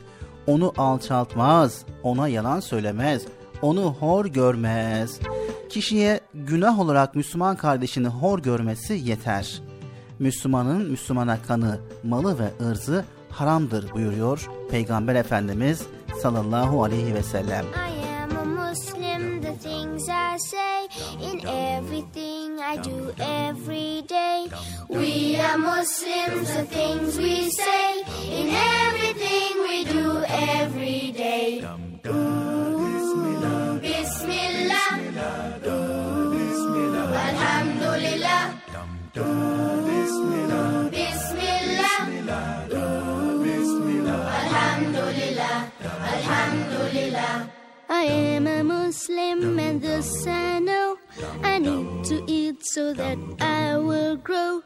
onu 0.48 0.74
alçaltmaz, 0.78 1.86
ona 2.04 2.28
yalan 2.28 2.60
söylemez, 2.60 3.26
onu 3.62 3.94
hor 3.94 4.26
görmez. 4.26 5.20
Kişiye 5.70 6.20
günah 6.34 6.80
olarak 6.80 7.16
Müslüman 7.16 7.56
kardeşini 7.56 8.08
hor 8.08 8.40
görmesi 8.40 8.94
yeter. 8.94 9.62
Müslümanın 10.20 10.92
Müslümana 10.92 11.42
kanı, 11.42 11.80
malı 12.04 12.40
ve 12.40 12.66
ırzı 12.70 13.06
haramdır 13.30 13.92
buyuruyor 13.92 14.50
Peygamber 14.72 15.16
Efendimiz 15.16 15.82
sallallahu 16.22 16.84
aleyhi 16.84 17.14
ve 17.14 17.24
sellem. 17.24 17.66
I 17.66 17.78
am 17.78 18.04
a 18.04 18.07
Muslim, 18.78 19.42
the 19.42 19.54
things 19.54 20.08
I 20.08 20.38
say 20.38 20.88
in 21.20 21.42
everything 21.48 22.60
I 22.60 22.78
do 22.78 23.12
every 23.20 24.04
day. 24.08 24.48
We 24.88 25.36
are 25.38 25.58
Muslims, 25.58 26.54
the 26.56 26.66
things 26.66 27.18
we 27.18 27.50
say 27.50 28.04
in 28.38 28.50
everything 28.54 29.52
we 29.68 29.84
do 29.86 30.24
every 30.30 31.12
day. 31.12 31.66
Ooh, 32.06 33.80
Bismillah. 33.82 34.92
Alhamdulillah. 37.30 38.44
Bismillah. 40.92 41.98
Alhamdulillah. 44.40 45.72
Alhamdulillah. 46.14 47.57
I 47.90 48.04
am 48.04 48.48
a 48.48 48.64
Muslim 48.64 49.60
and 49.60 49.82
thus 49.82 50.28
I 50.28 50.60
know 50.60 50.98
I 51.44 51.58
need 51.60 52.04
to 52.06 52.24
eat 52.28 52.66
so 52.66 52.94
that 52.94 53.18
I 53.40 53.78
will 53.78 54.18
grow. 54.18 54.62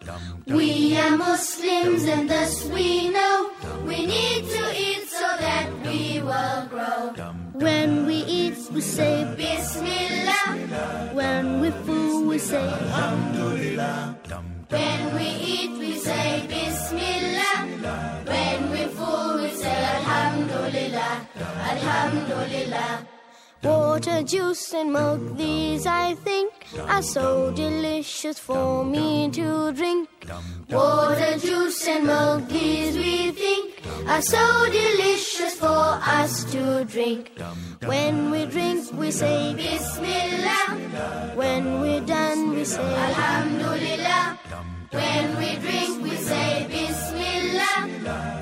We 0.47 0.97
are 0.97 1.17
Muslims 1.17 2.05
and 2.05 2.29
thus 2.29 2.65
we 2.65 3.09
know. 3.09 3.51
We 3.85 4.05
need 4.05 4.49
to 4.49 4.63
eat 4.75 5.07
so 5.07 5.27
that 5.39 5.69
we 5.85 6.21
will 6.21 6.65
grow. 6.67 7.13
When 7.53 8.05
we 8.07 8.15
eat, 8.15 8.57
we 8.71 8.81
say 8.81 9.23
Bismillah. 9.37 11.11
When 11.13 11.61
we 11.61 11.69
fool, 11.85 12.25
we 12.25 12.39
say 12.39 12.67
Alhamdulillah. 12.67 14.17
When 14.71 15.15
we 15.15 15.27
eat, 15.53 15.71
we 15.77 15.91
say 15.99 16.47
Bismillah. 16.47 17.57
When 18.25 18.71
we 18.71 18.83
fool, 18.95 19.41
we 19.41 19.49
say 19.51 19.77
Alhamdulillah. 19.97 21.27
Alhamdulillah. 21.73 23.07
Water, 23.63 24.23
juice, 24.23 24.73
and 24.73 24.93
milk, 24.93 25.37
these 25.37 25.85
I 25.85 26.15
think 26.15 26.53
are 26.87 27.03
so 27.03 27.51
delicious 27.51 28.39
for 28.39 28.85
me 28.85 29.29
to 29.31 29.71
drink. 29.73 30.07
Water, 30.69 31.37
juice, 31.37 31.87
and 31.87 32.05
milk, 32.05 32.47
these 32.47 32.95
we 32.95 33.31
think 33.31 33.81
are 34.07 34.21
so 34.21 34.65
delicious 34.71 35.55
for 35.55 35.99
us 36.17 36.45
to 36.51 36.85
drink. 36.85 37.31
When 37.85 38.31
we 38.31 38.45
drink, 38.45 38.91
we 38.93 39.11
say 39.11 39.53
Bismillah. 39.55 41.33
When 41.35 41.81
we're 41.81 42.05
done, 42.05 42.53
we 42.55 42.65
say 42.65 42.93
Alhamdulillah. 43.07 44.39
When 44.91 45.37
we 45.37 45.55
drink, 45.57 46.03
we 46.03 46.15
say 46.15 46.67
Bismillah. 46.69 47.87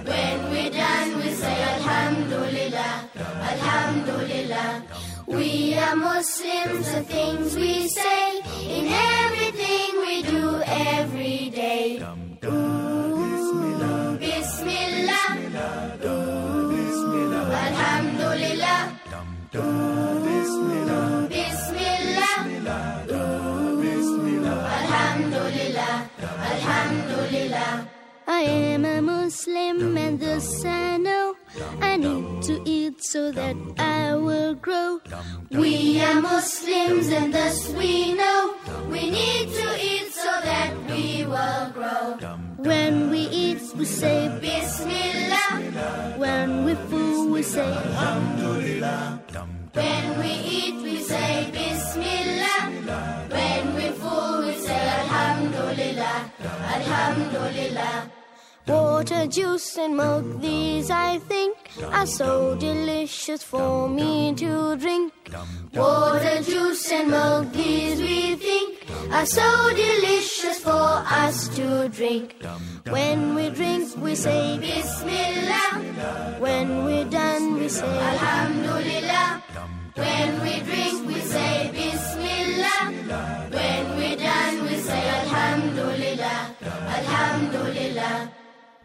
When 0.05 0.37
we're 0.51 0.71
done, 0.71 1.17
we 1.17 1.29
say 1.31 1.57
Alhamdulillah. 1.63 3.09
Alhamdulillah. 3.51 4.83
We 5.29 5.75
are 5.75 5.95
Muslims, 5.95 6.91
the 6.91 7.03
things 7.03 7.55
we 7.55 7.87
say 7.87 8.41
in 8.65 8.85
everything 8.87 9.89
we 10.05 10.23
do 10.23 10.61
every 10.65 11.49
day. 11.51 12.01
Ooh, 12.45 14.17
Bismillah. 14.17 15.37
Alhamdulillah. 17.67 18.81
Bismillah. 21.29 22.35
Alhamdulillah. 24.79 25.95
Alhamdulillah. 26.53 27.87
I 28.27 28.41
am 28.41 28.85
a 28.85 29.01
Muslim 29.01 29.97
and 29.97 30.19
thus 30.19 30.65
I 30.65 30.97
know 30.97 31.35
I 31.81 31.97
need 31.97 32.41
to 32.43 32.61
eat 32.65 33.03
so 33.03 33.31
that 33.31 33.55
I 33.77 33.98
will 34.49 34.55
grow. 34.55 34.99
We 35.51 36.01
are 36.01 36.21
Muslims 36.21 37.09
and 37.09 37.33
thus 37.33 37.69
we 37.69 38.13
know 38.13 38.55
we 38.89 39.09
need 39.09 39.47
to 39.53 39.67
eat 39.79 40.11
so 40.13 40.31
that 40.43 40.73
we 40.89 41.25
will 41.25 41.69
grow. 41.77 42.17
When 42.57 43.09
we 43.11 43.19
eat, 43.19 43.61
we 43.75 43.85
say 43.85 44.29
Bismillah. 44.41 46.17
When 46.17 46.65
we 46.65 46.73
fool, 46.89 47.31
we 47.31 47.43
say 47.43 47.61
Alhamdulillah. 47.61 49.21
When 49.73 50.19
we 50.19 50.31
eat, 50.57 50.81
we 50.81 50.97
say 51.03 51.49
Bismillah. 51.51 52.61
When 53.29 53.75
we 53.75 53.87
fool, 54.01 54.45
we 54.45 54.53
say 54.65 54.81
Alhamdulillah. 55.01 56.31
Alhamdulillah. 56.77 58.11
Water, 58.67 59.27
juice, 59.27 59.77
and 59.77 59.95
milk, 59.97 60.41
these 60.41 60.91
I 60.91 61.17
think 61.19 61.57
are 61.83 62.05
so 62.05 62.55
delicious 62.55 63.43
for 63.43 63.87
me 63.87 64.33
to 64.35 64.75
drink. 64.77 65.13
Water, 65.73 66.41
juice, 66.41 66.91
and 66.91 67.11
milk, 67.11 67.51
these 67.53 67.99
we 67.99 68.35
think 68.35 68.85
are 69.11 69.25
so 69.25 69.69
delicious 69.73 70.59
for 70.59 70.71
us 70.71 71.47
to 71.55 71.89
drink. 71.89 72.35
When 72.89 73.35
we 73.35 73.49
drink, 73.49 73.95
we 73.97 74.15
say 74.15 74.57
Bismillah. 74.59 76.37
When 76.39 76.85
we're 76.85 77.09
done, 77.09 77.53
we 77.55 77.69
say 77.69 77.87
Alhamdulillah. 77.87 79.43
When 79.95 80.41
we 80.41 80.59
drink, 80.61 81.07
we 81.07 81.19
say 81.21 81.71
Bismillah. 81.73 82.81
When 83.51 83.97
we're 83.97 84.17
done, 84.17 84.63
we 84.63 84.75
say 84.77 85.09
Alhamdulillah. 85.21 86.55
Alhamdulillah. 86.97 88.38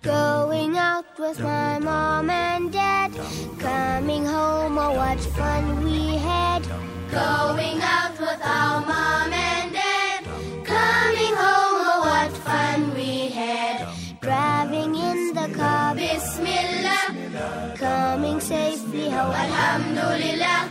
Going 0.04 0.76
out 0.76 1.18
with 1.18 1.40
my 1.40 1.78
mom 1.78 2.28
and 2.28 2.70
dad. 2.70 3.10
Coming 3.58 4.26
home, 4.26 4.76
oh, 4.76 4.92
what 4.92 5.18
fun 5.18 5.82
we 5.82 6.18
had. 6.18 6.62
Going 7.10 7.80
out 7.80 8.12
with 8.20 8.40
our 8.44 8.80
mom 8.84 9.32
and 9.32 9.72
dad. 9.72 10.24
Coming 10.62 11.34
home, 11.40 11.80
oh, 11.88 12.00
what 12.04 12.30
fun 12.36 12.94
we 12.94 13.28
had. 13.28 13.88
Driving 14.20 14.94
in 14.94 15.32
the 15.32 15.48
car, 15.56 15.94
Bismillah. 15.94 17.74
Coming 17.78 18.40
safely 18.40 19.08
home, 19.08 19.32
Alhamdulillah. 19.32 20.70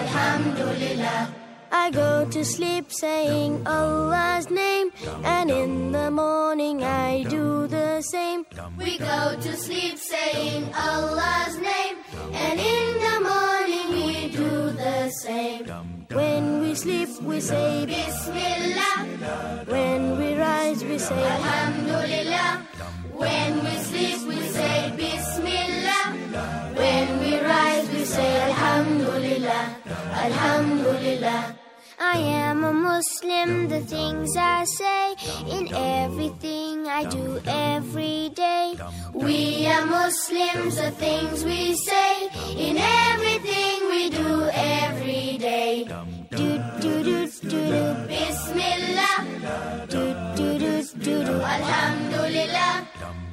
Alhamdulillah. 0.00 1.39
I 1.72 1.90
go 1.90 2.26
to 2.30 2.44
sleep 2.44 2.90
saying 2.90 3.66
Allah's 3.66 4.50
name, 4.50 4.90
and 5.24 5.50
in 5.50 5.92
the 5.92 6.10
morning 6.10 6.82
I 6.82 7.22
do 7.24 7.68
the 7.68 8.02
same. 8.02 8.44
We 8.76 8.98
go 8.98 9.36
to 9.40 9.56
sleep 9.56 9.96
saying 9.98 10.72
Allah's 10.74 11.56
name, 11.58 11.96
and 12.32 12.58
in 12.58 12.88
the 13.06 13.18
morning 13.30 13.88
we 14.06 14.28
do 14.30 14.70
the 14.72 15.10
same. 15.10 15.66
When 16.10 16.60
we 16.60 16.74
sleep, 16.74 17.08
we 17.22 17.40
say 17.40 17.86
Bismillah. 17.86 19.64
When 19.66 20.18
we 20.18 20.34
rise, 20.34 20.82
we 20.82 20.98
say 20.98 21.22
Alhamdulillah. 21.22 22.66
When 23.14 23.64
we 23.64 23.74
sleep, 23.88 24.26
we 24.26 24.40
say 24.48 24.92
Bismillah. 24.96 26.02
When 26.74 27.20
we 27.20 27.38
rise, 27.38 27.88
we 27.90 28.04
say 28.04 28.42
Alhamdulillah. 28.50 29.76
Alhamdulillah. 30.26 31.59
I 32.02 32.16
am 32.16 32.64
a 32.64 32.72
Muslim, 32.72 33.68
the 33.68 33.80
things 33.80 34.34
I 34.34 34.64
say 34.64 35.14
in 35.50 35.68
everything 35.74 36.86
I 36.88 37.04
do 37.04 37.38
every 37.46 38.30
day. 38.34 38.74
We 39.12 39.66
are 39.66 39.84
Muslims, 39.84 40.76
the 40.76 40.92
things 40.92 41.44
we 41.44 41.74
say 41.74 42.30
in 42.56 42.78
everything 42.78 43.90
we 43.90 44.08
do 44.08 44.48
every 44.54 45.36
day. 45.36 45.84
Do 46.30 46.58
do 46.80 47.02
do 47.04 47.26
do 47.28 47.60
do 47.68 47.94
Bismillah. 48.08 49.16
Do 49.90 50.14
do 50.36 50.58
do 50.58 50.82
do 51.04 51.24
do 51.26 51.36
Alhamdulillah. 51.56 52.88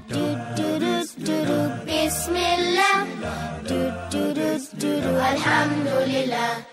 Do 0.10 0.36
do 0.58 0.80
do 0.80 1.06
do 1.24 1.46
do 1.46 1.60
Bismillah. 1.86 3.08
Do 3.64 3.80
do 4.12 4.34
do 4.34 4.60
do 4.76 5.02
do 5.02 5.12
Alhamdulillah. 5.32 6.68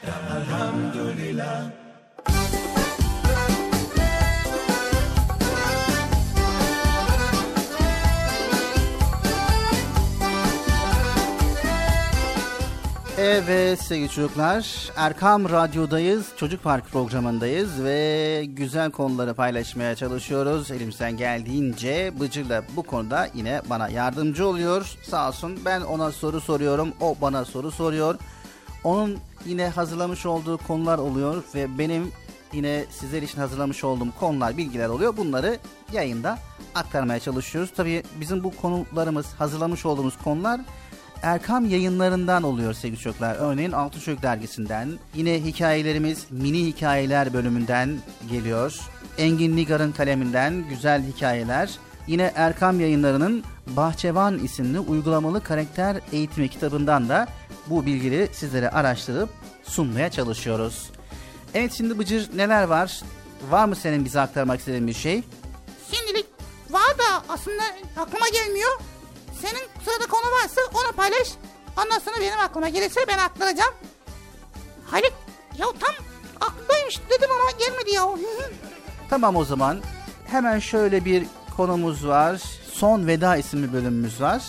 Evet 13.19 13.83
sevgili 13.83 14.09
çocuklar, 14.09 14.91
Erkam 14.97 15.51
Radyo'dayız, 15.51 16.27
Çocuk 16.37 16.63
Park 16.63 16.91
programındayız 16.91 17.85
ve 17.85 18.45
güzel 18.47 18.91
konuları 18.91 19.35
paylaşmaya 19.35 19.95
çalışıyoruz. 19.95 20.71
Elimizden 20.71 21.17
geldiğince 21.17 22.13
Bıcır 22.21 22.49
da 22.49 22.63
bu 22.77 22.83
konuda 22.83 23.29
yine 23.35 23.61
bana 23.71 23.89
yardımcı 23.89 24.47
oluyor. 24.47 24.97
Sağ 25.03 25.29
olsun 25.29 25.59
ben 25.65 25.81
ona 25.81 26.13
soru 26.13 26.41
soruyorum, 26.41 26.93
o 27.01 27.17
bana 27.21 27.45
soru 27.45 27.71
soruyor. 27.71 28.19
Onun 28.85 29.19
yine 29.47 29.69
hazırlamış 29.69 30.27
olduğu 30.27 30.59
konular 30.59 30.99
oluyor 30.99 31.43
ve 31.55 31.79
benim 31.79 32.13
yine 32.53 32.85
sizler 32.91 33.23
için 33.23 33.39
hazırlamış 33.39 33.85
olduğum 33.85 34.13
konular, 34.21 34.57
bilgiler 34.57 34.89
oluyor. 34.89 35.17
Bunları 35.17 35.59
yayında 35.93 36.39
aktarmaya 36.75 37.21
çalışıyoruz. 37.21 37.73
Tabii 37.77 38.03
bizim 38.21 38.45
bu 38.45 38.57
konularımız, 38.57 39.27
hazırlamış 39.27 39.87
olduğumuz 39.87 40.19
konular 40.19 40.61
Erkam 41.23 41.71
yayınlarından 41.71 42.43
oluyor 42.43 42.75
sevgili 42.75 43.01
çocuklar. 43.01 43.37
Örneğin 43.39 43.73
Altın 43.73 44.01
Çocuk 44.01 44.23
dergisinden. 44.23 44.99
Yine 45.15 45.45
hikayelerimiz 45.45 46.27
mini 46.31 46.67
hikayeler 46.67 47.33
bölümünden 47.33 47.99
geliyor. 48.31 48.79
Engin 49.19 49.57
Nigar'ın 49.57 49.93
kaleminden 49.93 50.69
güzel 50.69 51.03
hikayeler. 51.03 51.71
Yine 52.07 52.33
Erkam 52.35 52.81
yayınlarının 52.81 53.45
Bahçevan 53.67 54.39
isimli 54.39 54.79
uygulamalı 54.81 55.43
karakter 55.43 55.97
eğitimi 56.13 56.49
kitabından 56.49 57.09
da 57.09 57.29
bu 57.67 57.87
bilgileri 57.87 58.29
sizlere 58.33 58.71
araştırıp 58.71 59.29
sunmaya 59.63 60.11
çalışıyoruz. 60.11 60.91
Evet 61.55 61.73
şimdi 61.73 61.99
Bıcır 61.99 62.37
neler 62.37 62.65
var? 62.65 63.01
Var 63.51 63.65
mı 63.65 63.77
senin 63.77 64.05
bize 64.05 64.21
aktarmak 64.21 64.59
istediğin 64.59 64.87
bir 64.87 64.93
şey? 64.93 65.23
Şimdilik 65.93 66.27
var 66.71 66.99
da 66.99 67.25
aslında 67.29 67.63
aklıma 67.97 68.29
gelmiyor. 68.29 68.71
Senin 69.45 69.85
sırada 69.85 70.07
konu 70.07 70.33
varsa 70.33 70.61
onu 70.75 70.93
paylaş. 70.97 71.29
Ondan 71.85 71.99
sonra 71.99 72.17
benim 72.21 72.41
aklıma 72.41 72.69
gelirse 72.69 73.01
ben 73.09 73.19
aktaracağım. 73.19 73.75
Halit 74.87 75.13
ya 75.59 75.67
tam 75.81 75.95
aklımdaymış 76.41 77.01
dedim 77.11 77.31
ama 77.31 77.51
gelmedi 77.59 77.91
ya. 77.95 78.09
Tamam 79.11 79.37
o 79.37 79.45
zaman 79.45 79.81
hemen 80.27 80.59
şöyle 80.59 81.05
bir 81.05 81.27
konumuz 81.57 82.07
var. 82.07 82.41
Son 82.73 83.07
Veda 83.07 83.37
isimli 83.37 83.73
bölümümüz 83.73 84.21
var. 84.21 84.43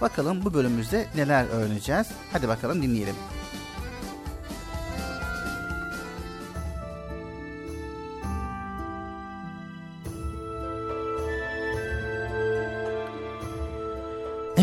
Bakalım 0.00 0.44
bu 0.44 0.54
bölümümüzde 0.54 1.06
neler 1.16 1.44
öğreneceğiz. 1.44 2.06
Hadi 2.32 2.48
bakalım 2.48 2.82
dinleyelim. 2.82 3.16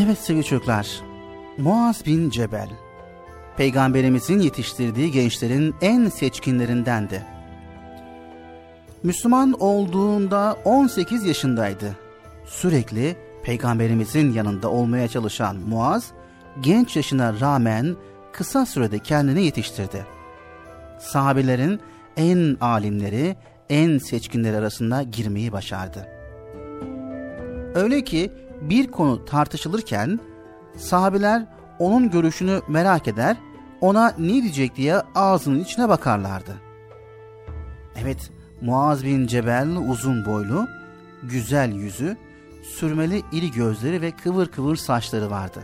Evet 0.06 0.18
sevgili 0.18 0.44
çocuklar. 0.44 1.02
Muaz 1.58 2.06
bin 2.06 2.30
Cebel, 2.30 2.70
Peygamberimizin 3.58 4.40
yetiştirdiği 4.40 5.12
gençlerin 5.12 5.76
en 5.82 6.10
seçkinlerindendi. 6.10 7.26
Müslüman 9.04 9.56
olduğunda 9.60 10.58
18 10.66 11.26
yaşındaydı. 11.26 11.98
Sürekli 12.46 13.16
Peygamberimizin 13.44 14.34
yanında 14.34 14.70
olmaya 14.70 15.08
çalışan 15.08 15.56
Muaz, 15.56 16.12
genç 16.62 16.96
yaşına 16.96 17.40
rağmen 17.40 17.96
kısa 18.34 18.66
sürede 18.66 19.00
kendini 19.00 19.46
yetiştirdi. 19.46 20.06
Sahabelerin 21.00 21.80
en 22.18 22.58
alimleri, 22.62 23.36
en 23.70 23.98
seçkinleri 23.98 24.58
arasında 24.58 25.04
girmeyi 25.04 25.52
başardı. 25.52 26.08
Öyle 27.76 28.04
ki 28.04 28.32
bir 28.62 28.92
konu 28.92 29.26
tartışılırken 29.26 30.20
sahabeler 30.78 31.46
onun 31.80 32.10
görüşünü 32.10 32.62
merak 32.68 33.08
eder, 33.08 33.38
ona 33.82 34.16
ne 34.18 34.34
diyecek 34.34 34.76
diye 34.76 35.02
ağzının 35.16 35.60
içine 35.60 35.90
bakarlardı. 35.90 36.56
Evet, 38.02 38.32
Muaz 38.62 39.06
bin 39.06 39.28
Cebel 39.28 39.68
uzun 39.90 40.26
boylu, 40.26 40.68
güzel 41.24 41.72
yüzü, 41.72 42.18
sürmeli 42.64 43.22
iri 43.32 43.52
gözleri 43.52 44.02
ve 44.02 44.12
kıvır 44.12 44.48
kıvır 44.48 44.76
saçları 44.76 45.32
vardı. 45.32 45.64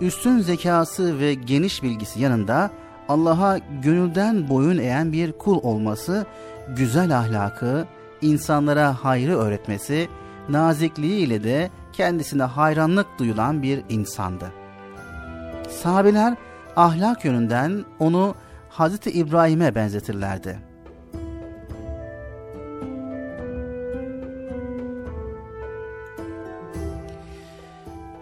Üstün 0.00 0.38
zekası 0.38 1.18
ve 1.18 1.34
geniş 1.34 1.82
bilgisi 1.82 2.20
yanında 2.20 2.70
Allah'a 3.08 3.58
gönülden 3.82 4.48
boyun 4.48 4.78
eğen 4.78 5.12
bir 5.12 5.32
kul 5.32 5.60
olması, 5.62 6.26
güzel 6.76 7.18
ahlakı, 7.18 7.86
insanlara 8.20 9.04
hayrı 9.04 9.36
öğretmesi, 9.36 10.08
nazikliğiyle 10.48 11.44
de 11.44 11.70
kendisine 11.98 12.42
hayranlık 12.42 13.06
duyulan 13.18 13.62
bir 13.62 13.84
insandı. 13.88 14.52
Sahabeler 15.70 16.36
ahlak 16.76 17.24
yönünden 17.24 17.84
onu 17.98 18.34
Hazreti 18.68 19.10
İbrahim'e 19.10 19.74
benzetirlerdi. 19.74 20.58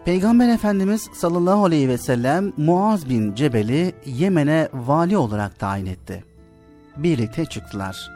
Peygamber 0.05 0.49
Efendimiz 0.49 1.09
sallallahu 1.15 1.65
aleyhi 1.65 1.89
ve 1.89 1.99
sellem 1.99 2.53
Muaz 2.57 3.09
bin 3.09 3.35
Cebel'i 3.35 3.95
Yemen'e 4.07 4.69
vali 4.73 5.17
olarak 5.17 5.59
tayin 5.59 5.87
etti. 5.87 6.25
Birlikte 6.97 7.45
çıktılar. 7.45 8.11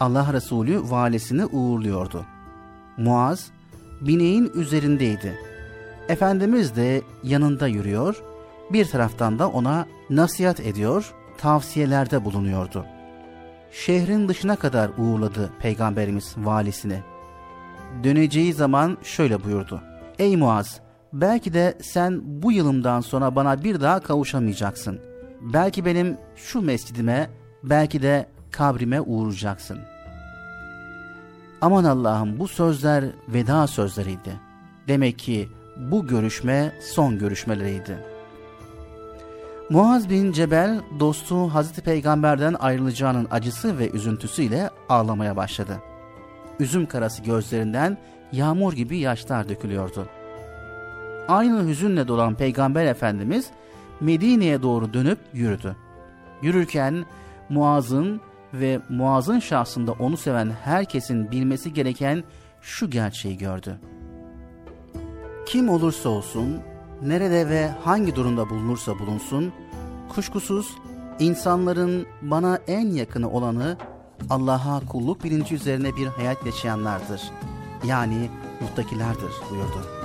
Allah 0.00 0.32
Resulü 0.32 0.90
valisini 0.90 1.46
uğurluyordu. 1.46 2.26
Muaz 2.96 3.50
bineğin 4.00 4.52
üzerindeydi. 4.54 5.38
Efendimiz 6.08 6.76
de 6.76 7.02
yanında 7.22 7.66
yürüyor, 7.66 8.22
bir 8.72 8.84
taraftan 8.84 9.38
da 9.38 9.48
ona 9.48 9.86
nasihat 10.10 10.60
ediyor, 10.60 11.14
tavsiyelerde 11.38 12.24
bulunuyordu. 12.24 12.86
Şehrin 13.72 14.28
dışına 14.28 14.56
kadar 14.56 14.90
uğurladı 14.98 15.50
Peygamberimiz 15.60 16.34
valisini. 16.38 16.98
Döneceği 18.04 18.52
zaman 18.52 18.98
şöyle 19.02 19.44
buyurdu. 19.44 19.80
Ey 20.18 20.36
Muaz! 20.36 20.80
Belki 21.12 21.54
de 21.54 21.78
sen 21.82 22.20
bu 22.24 22.52
yılımdan 22.52 23.00
sonra 23.00 23.36
bana 23.36 23.64
bir 23.64 23.80
daha 23.80 24.00
kavuşamayacaksın. 24.00 25.00
Belki 25.40 25.84
benim 25.84 26.16
şu 26.36 26.62
mescidime, 26.62 27.30
belki 27.62 28.02
de 28.02 28.26
kabrime 28.50 29.00
uğrayacaksın. 29.00 29.78
Aman 31.60 31.84
Allah'ım 31.84 32.38
bu 32.38 32.48
sözler 32.48 33.04
veda 33.28 33.66
sözleriydi. 33.66 34.40
Demek 34.88 35.18
ki 35.18 35.48
bu 35.76 36.06
görüşme 36.06 36.72
son 36.80 37.18
görüşmeleriydi. 37.18 37.98
Muaz 39.70 40.10
bin 40.10 40.32
Cebel 40.32 40.80
dostu 41.00 41.48
Hazreti 41.48 41.82
Peygamber'den 41.82 42.54
ayrılacağının 42.60 43.28
acısı 43.30 43.78
ve 43.78 43.90
üzüntüsüyle 43.90 44.70
ağlamaya 44.88 45.36
başladı. 45.36 45.76
Üzüm 46.60 46.86
karası 46.86 47.22
gözlerinden 47.22 47.98
yağmur 48.32 48.72
gibi 48.72 48.98
yaşlar 48.98 49.48
dökülüyordu. 49.48 50.06
Aynı 51.28 51.68
hüzünle 51.68 52.08
dolan 52.08 52.34
Peygamber 52.34 52.86
Efendimiz 52.86 53.50
Medine'ye 54.00 54.62
doğru 54.62 54.92
dönüp 54.94 55.18
yürüdü. 55.32 55.76
Yürürken 56.42 57.04
Muaz'ın 57.48 58.20
ve 58.54 58.80
Muaz'ın 58.88 59.38
şahsında 59.38 59.92
onu 59.92 60.16
seven 60.16 60.50
herkesin 60.64 61.30
bilmesi 61.30 61.72
gereken 61.72 62.24
şu 62.60 62.90
gerçeği 62.90 63.38
gördü. 63.38 63.80
Kim 65.46 65.68
olursa 65.68 66.08
olsun, 66.08 66.60
nerede 67.02 67.48
ve 67.48 67.68
hangi 67.68 68.16
durumda 68.16 68.50
bulunursa 68.50 68.98
bulunsun, 68.98 69.52
kuşkusuz 70.08 70.76
insanların 71.18 72.06
bana 72.22 72.58
en 72.66 72.86
yakını 72.86 73.30
olanı 73.30 73.76
Allah'a 74.30 74.80
kulluk 74.86 75.24
bilinci 75.24 75.54
üzerine 75.54 75.96
bir 75.96 76.06
hayat 76.06 76.46
yaşayanlardır. 76.46 77.22
Yani 77.84 78.30
muttakilerdir 78.60 79.32
buyurdu. 79.50 79.99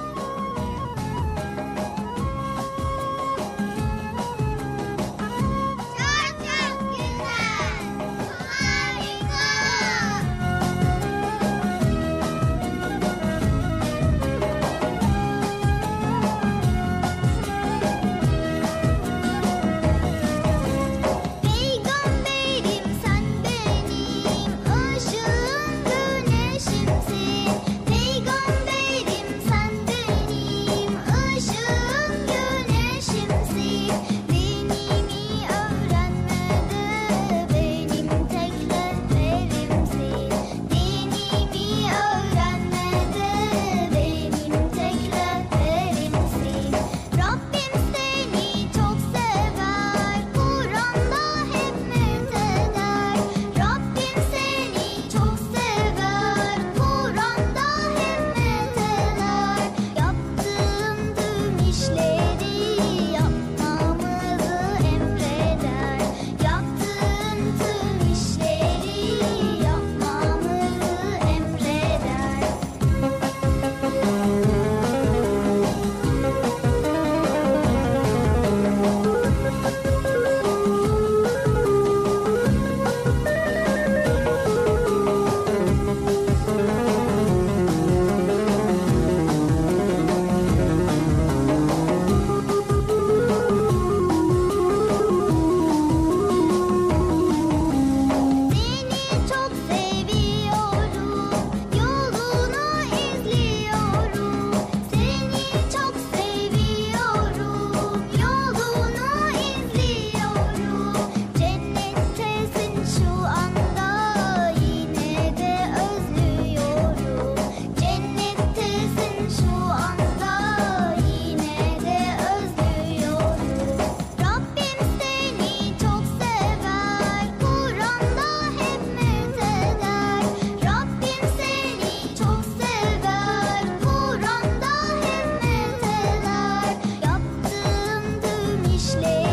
schlägt. 138.85 139.24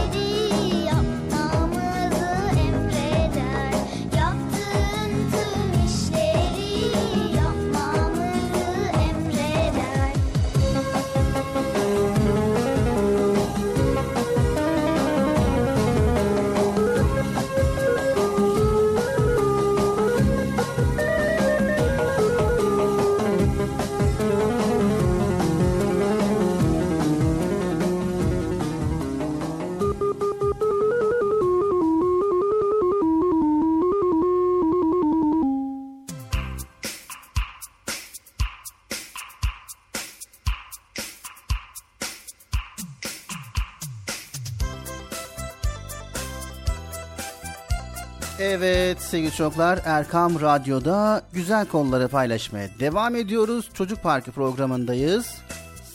Sevgili 49.12 49.34
çocuklar 49.34 49.80
Erkam 49.84 50.40
Radyo'da 50.40 51.22
güzel 51.32 51.66
konuları 51.66 52.08
paylaşmaya 52.08 52.68
devam 52.80 53.16
ediyoruz. 53.16 53.70
Çocuk 53.74 54.02
Parkı 54.02 54.32
programındayız. 54.32 55.26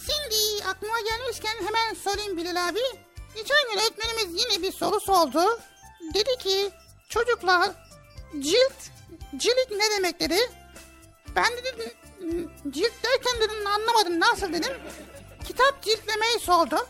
Şimdi 0.06 0.68
aklıma 0.68 1.00
gelmişken 1.00 1.56
hemen 1.58 1.94
sorayım 1.94 2.38
Bilal 2.38 2.68
abi. 2.70 2.80
Geçen 3.36 3.58
gün 3.72 3.80
öğretmenimiz 3.80 4.44
yine 4.44 4.64
bir 4.64 4.72
soru 4.72 5.00
sordu. 5.00 5.60
Dedi 6.14 6.38
ki 6.40 6.70
çocuklar 7.10 7.70
cilt, 8.40 8.78
cilik 9.38 9.72
ne 9.72 9.98
demek 9.98 10.20
dedi. 10.20 10.38
Ben 11.36 11.46
de 11.46 11.64
dedim 11.64 11.92
cilt 12.72 12.94
derken 13.04 13.42
dedim 13.42 13.68
anlamadım 13.68 14.20
nasıl 14.20 14.54
dedim. 14.54 14.74
Kitap 15.48 15.82
ciltlemeyi 15.82 16.40
sordu. 16.40 16.88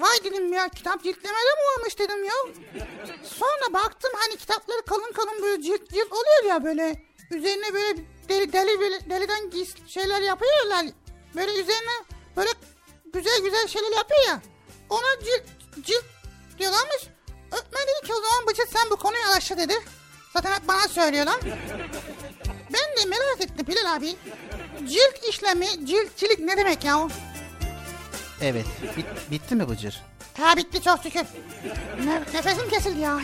Vay 0.00 0.24
dedim 0.24 0.52
ya 0.52 0.68
kitap 0.68 1.02
ciltleme 1.02 1.38
de 1.38 1.54
mi 1.54 1.78
varmış 1.78 1.98
dedim 1.98 2.24
ya. 2.24 2.34
Sonra 3.24 3.72
baktım 3.72 4.10
hani 4.14 4.36
kitapları 4.36 4.82
kalın 4.82 5.12
kalın 5.12 5.42
böyle 5.42 5.62
cilt 5.62 5.90
cilt 5.90 6.12
oluyor 6.12 6.44
ya 6.54 6.64
böyle. 6.64 7.02
Üzerine 7.30 7.74
böyle 7.74 7.98
deli 8.28 8.52
deli 8.52 8.80
böyle 8.80 9.10
deliden 9.10 9.66
şeyler 9.86 10.20
yapıyorlar. 10.20 10.86
Böyle 11.34 11.52
üzerine 11.52 12.04
böyle 12.36 12.50
güzel 13.12 13.40
güzel 13.42 13.66
şeyler 13.68 13.96
yapıyor 13.96 14.20
ya. 14.26 14.42
Ona 14.90 15.24
cilt 15.24 15.42
cilt 15.86 16.04
diyorlarmış. 16.58 17.02
Öğretmen 17.52 17.82
dedi 17.82 18.06
ki 18.06 18.12
o 18.12 18.20
zaman 18.22 18.46
Bıcıt 18.46 18.68
sen 18.72 18.90
bu 18.90 18.96
konuyu 18.96 19.22
araştır 19.32 19.56
dedi. 19.56 19.74
Zaten 20.32 20.52
hep 20.52 20.68
bana 20.68 20.88
söylüyorlar. 20.88 21.36
Ben 22.72 22.96
de 22.96 23.08
merak 23.08 23.40
ettim 23.40 23.66
Bilal 23.66 23.96
abi. 23.96 24.16
Cilt 24.88 25.28
işlemi, 25.28 25.86
ciltçilik 25.86 26.38
ne 26.38 26.56
demek 26.56 26.84
ya? 26.84 27.08
Evet 28.42 28.66
bit- 28.96 29.30
bitti 29.30 29.54
mi 29.54 29.68
Bıcır? 29.68 30.02
Ha 30.38 30.56
bitti 30.56 30.82
çok 30.82 31.02
şükür. 31.02 31.22
Ne- 32.04 32.20
nefesim 32.20 32.68
kesildi 32.70 33.00
ya. 33.00 33.18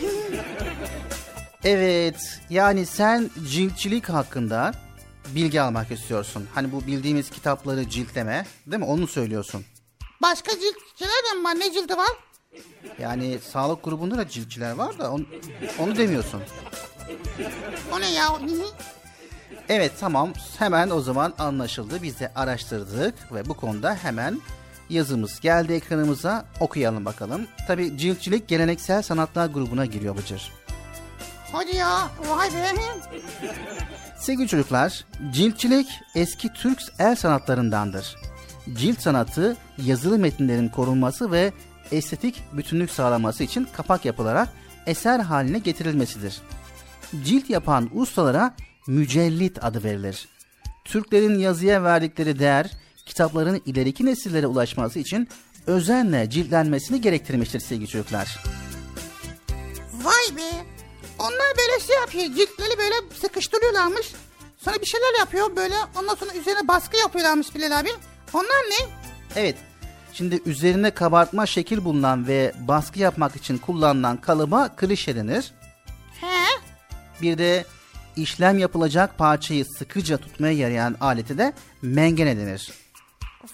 Evet 1.63 2.39
yani 2.49 2.85
sen 2.85 3.29
ciltçilik 3.49 4.09
hakkında 4.09 4.71
bilgi 5.27 5.61
almak 5.61 5.91
istiyorsun. 5.91 6.47
Hani 6.55 6.71
bu 6.71 6.87
bildiğimiz 6.87 7.29
kitapları 7.29 7.89
ciltleme 7.89 8.45
değil 8.67 8.79
mi 8.79 8.85
onu 8.85 9.07
söylüyorsun. 9.07 9.65
Başka 10.21 10.51
ciltçiler 10.51 11.23
de 11.31 11.37
mi 11.37 11.43
var? 11.43 11.55
Ne 11.59 11.73
cildi 11.73 11.97
var? 11.97 12.09
Yani 12.99 13.39
sağlık 13.51 13.83
grubunda 13.83 14.17
da 14.17 14.27
ciltçiler 14.29 14.71
var 14.71 14.99
da 14.99 15.11
onu, 15.11 15.25
onu 15.79 15.97
demiyorsun. 15.97 16.41
O 17.93 17.99
ne 17.99 18.11
ya? 18.11 18.39
Evet 19.69 19.91
tamam 19.99 20.33
hemen 20.59 20.89
o 20.89 21.01
zaman 21.01 21.33
anlaşıldı. 21.39 22.03
Biz 22.03 22.19
de 22.19 22.31
araştırdık 22.35 23.33
ve 23.33 23.45
bu 23.45 23.53
konuda 23.53 23.95
hemen 23.95 24.41
yazımız 24.89 25.39
geldi 25.39 25.73
ekranımıza 25.73 26.45
okuyalım 26.59 27.05
bakalım. 27.05 27.47
Tabi 27.67 27.97
ciltçilik 27.97 28.47
geleneksel 28.47 29.01
sanatlar 29.01 29.47
grubuna 29.47 29.85
giriyor 29.85 30.17
Bıcır. 30.17 30.51
Hadi 31.51 31.75
ya. 31.75 32.09
Vay 32.29 32.49
be. 32.49 32.71
Sevgili 34.17 34.47
çocuklar, 34.47 35.05
ciltçilik 35.31 35.87
eski 36.15 36.53
Türk 36.53 36.79
el 36.99 37.15
sanatlarındandır. 37.15 38.15
Cilt 38.73 39.01
sanatı 39.01 39.57
yazılı 39.77 40.19
metinlerin 40.19 40.69
korunması 40.69 41.31
ve 41.31 41.53
estetik 41.91 42.43
bütünlük 42.53 42.91
sağlaması 42.91 43.43
için 43.43 43.67
kapak 43.73 44.05
yapılarak 44.05 44.49
eser 44.87 45.19
haline 45.19 45.59
getirilmesidir. 45.59 46.41
Cilt 47.23 47.49
yapan 47.49 47.89
ustalara 47.93 48.55
mücellit 48.87 49.63
adı 49.63 49.83
verilir. 49.83 50.27
Türklerin 50.85 51.39
yazıya 51.39 51.83
verdikleri 51.83 52.39
değer 52.39 52.71
kitapların 53.05 53.61
ileriki 53.65 54.05
nesillere 54.05 54.47
ulaşması 54.47 54.99
için 54.99 55.27
özenle 55.67 56.29
ciltlenmesini 56.29 57.01
gerektirmiştir 57.01 57.59
sevgili 57.59 57.87
çocuklar. 57.87 58.39
Vay 59.93 60.37
be. 60.37 60.65
Onlar 61.19 61.53
böyle 61.57 61.79
şey 61.87 61.95
yapıyor. 61.95 62.25
Ciltleri 62.25 62.77
böyle 62.77 62.95
sıkıştırıyorlarmış. 63.21 64.11
Sonra 64.57 64.75
bir 64.81 64.85
şeyler 64.85 65.19
yapıyor 65.19 65.55
böyle. 65.55 65.75
Ondan 65.99 66.15
sonra 66.15 66.33
üzerine 66.33 66.67
baskı 66.67 66.97
yapıyorlarmış 66.97 67.55
Bilal 67.55 67.79
abi. 67.79 67.89
Onlar 68.33 68.45
ne? 68.69 68.85
Evet. 69.35 69.55
Şimdi 70.13 70.41
üzerine 70.45 70.91
kabartma 70.91 71.45
şekil 71.45 71.85
bulunan 71.85 72.27
ve 72.27 72.53
baskı 72.59 72.99
yapmak 72.99 73.35
için 73.35 73.57
kullanılan 73.57 74.17
kalıba 74.17 74.69
klişe 74.75 75.15
denir. 75.15 75.53
He? 76.21 76.59
Bir 77.21 77.37
de 77.37 77.65
işlem 78.15 78.59
yapılacak 78.59 79.17
parçayı 79.17 79.65
sıkıca 79.65 80.17
tutmaya 80.17 80.53
yarayan 80.53 80.95
aleti 81.01 81.37
de 81.37 81.53
mengene 81.81 82.37
denir. 82.37 82.71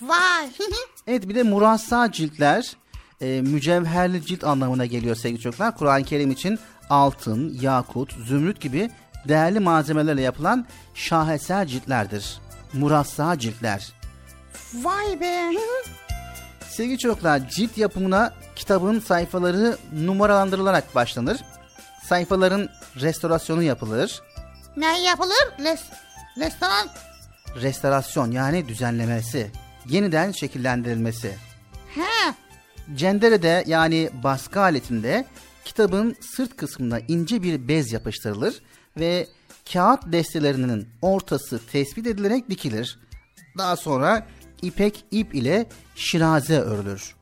Vay. 0.01 0.49
Evet 1.07 1.29
bir 1.29 1.35
de 1.35 1.43
murassa 1.43 2.11
ciltler 2.11 2.75
e, 3.21 3.41
mücevherli 3.41 4.25
cilt 4.25 4.43
anlamına 4.43 4.85
geliyor 4.85 5.15
sevgili 5.15 5.41
çocuklar. 5.41 5.77
Kur'an-ı 5.77 6.03
Kerim 6.03 6.31
için 6.31 6.59
altın, 6.89 7.57
yakut, 7.61 8.13
zümrüt 8.27 8.61
gibi 8.61 8.91
değerli 9.27 9.59
malzemelerle 9.59 10.21
yapılan 10.21 10.65
şaheser 10.93 11.67
ciltlerdir. 11.67 12.39
Murassa 12.73 13.39
ciltler. 13.39 13.93
Vay 14.73 15.19
be. 15.21 15.51
Sevgili 16.69 16.97
çocuklar 16.97 17.49
cilt 17.49 17.77
yapımına 17.77 18.33
kitabın 18.55 18.99
sayfaları 18.99 19.77
numaralandırılarak 19.93 20.95
başlanır. 20.95 21.41
Sayfaların 22.05 22.69
restorasyonu 22.95 23.63
yapılır. 23.63 24.21
ne 24.77 25.01
yapılır? 25.01 25.63
Les, 25.63 25.81
restoran. 26.37 26.87
Restorasyon 27.55 28.31
yani 28.31 28.67
düzenlemesi, 28.67 29.51
yeniden 29.89 30.31
şekillendirilmesi. 30.31 31.35
He. 31.95 32.33
Cendere'de 32.95 33.63
yani 33.67 34.09
baskı 34.23 34.61
aletinde 34.61 35.25
kitabın 35.65 36.15
sırt 36.21 36.57
kısmına 36.57 36.99
ince 36.99 37.43
bir 37.43 37.67
bez 37.67 37.91
yapıştırılır 37.91 38.61
ve 38.99 39.27
kağıt 39.73 39.99
destelerinin 40.05 40.87
ortası 41.01 41.59
tespit 41.71 42.07
edilerek 42.07 42.49
dikilir. 42.49 42.99
Daha 43.57 43.75
sonra 43.75 44.27
ipek 44.61 45.05
ip 45.11 45.35
ile 45.35 45.65
şiraze 45.95 46.59
örülür. 46.59 47.15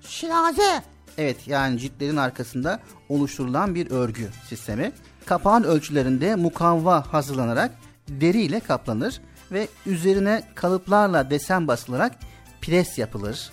Şiraze. 0.00 0.82
Evet 1.18 1.36
yani 1.48 1.78
ciltlerin 1.78 2.16
arkasında 2.16 2.80
oluşturulan 3.08 3.74
bir 3.74 3.90
örgü 3.90 4.28
sistemi. 4.48 4.92
Kapağın 5.26 5.62
ölçülerinde 5.62 6.34
mukavva 6.34 7.12
hazırlanarak 7.12 7.70
deri 8.08 8.40
ile 8.40 8.60
kaplanır 8.60 9.20
ve 9.52 9.68
üzerine 9.86 10.42
kalıplarla 10.54 11.30
desen 11.30 11.68
basılarak 11.68 12.12
pres 12.60 12.98
yapılır. 12.98 13.50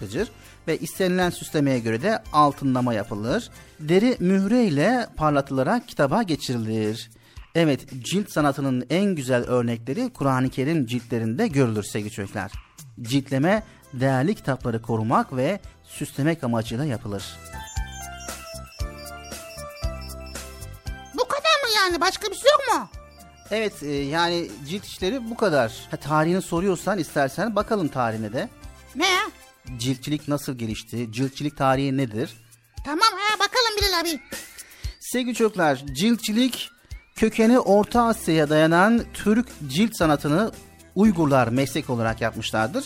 Gıcır. 0.00 0.30
Ve 0.68 0.78
istenilen 0.78 1.30
süslemeye 1.30 1.78
göre 1.78 2.02
de 2.02 2.22
altınlama 2.32 2.94
yapılır. 2.94 3.50
Deri 3.80 4.16
mühre 4.20 4.64
ile 4.64 5.06
parlatılarak 5.16 5.88
kitaba 5.88 6.22
geçirilir. 6.22 7.10
Evet 7.54 7.80
cilt 8.04 8.30
sanatının 8.30 8.86
en 8.90 9.04
güzel 9.14 9.44
örnekleri 9.44 10.12
Kur'an-ı 10.12 10.50
Kerim 10.50 10.86
ciltlerinde 10.86 11.48
görülür 11.48 11.82
sevgili 11.82 12.10
çocuklar. 12.10 12.52
Ciltleme 13.02 13.62
değerli 13.92 14.34
kitapları 14.34 14.82
korumak 14.82 15.36
ve 15.36 15.60
süslemek 15.84 16.44
amacıyla 16.44 16.84
yapılır. 16.84 17.36
Bu 21.14 21.24
kadar 21.28 21.62
mı 21.62 21.68
yani? 21.76 22.00
Başka 22.00 22.28
bir 22.30 22.36
şey 22.36 22.50
yok 22.50 22.80
mu? 22.80 22.97
Evet 23.50 23.82
e, 23.82 23.90
yani 23.90 24.50
cilt 24.68 24.84
işleri 24.84 25.30
bu 25.30 25.36
kadar. 25.36 25.88
Ha, 25.90 25.96
tarihini 25.96 26.42
soruyorsan 26.42 26.98
istersen 26.98 27.56
bakalım 27.56 27.88
tarihine 27.88 28.32
de. 28.32 28.48
Ne 28.96 29.08
ya? 29.08 29.20
Ciltçilik 29.78 30.28
nasıl 30.28 30.58
gelişti? 30.58 31.12
Ciltçilik 31.12 31.56
tarihi 31.56 31.96
nedir? 31.96 32.36
Tamam 32.84 33.08
ha 33.18 33.38
bakalım 33.38 33.78
Bilal 33.78 34.00
abi. 34.00 34.20
Sevgili 35.00 35.34
çocuklar, 35.34 35.82
ciltçilik 35.92 36.70
kökeni 37.16 37.58
Orta 37.58 38.02
Asya'ya 38.02 38.50
dayanan 38.50 39.04
Türk 39.14 39.46
cilt 39.68 39.96
sanatını 39.96 40.52
Uygurlar 40.94 41.48
meslek 41.48 41.90
olarak 41.90 42.20
yapmışlardır. 42.20 42.84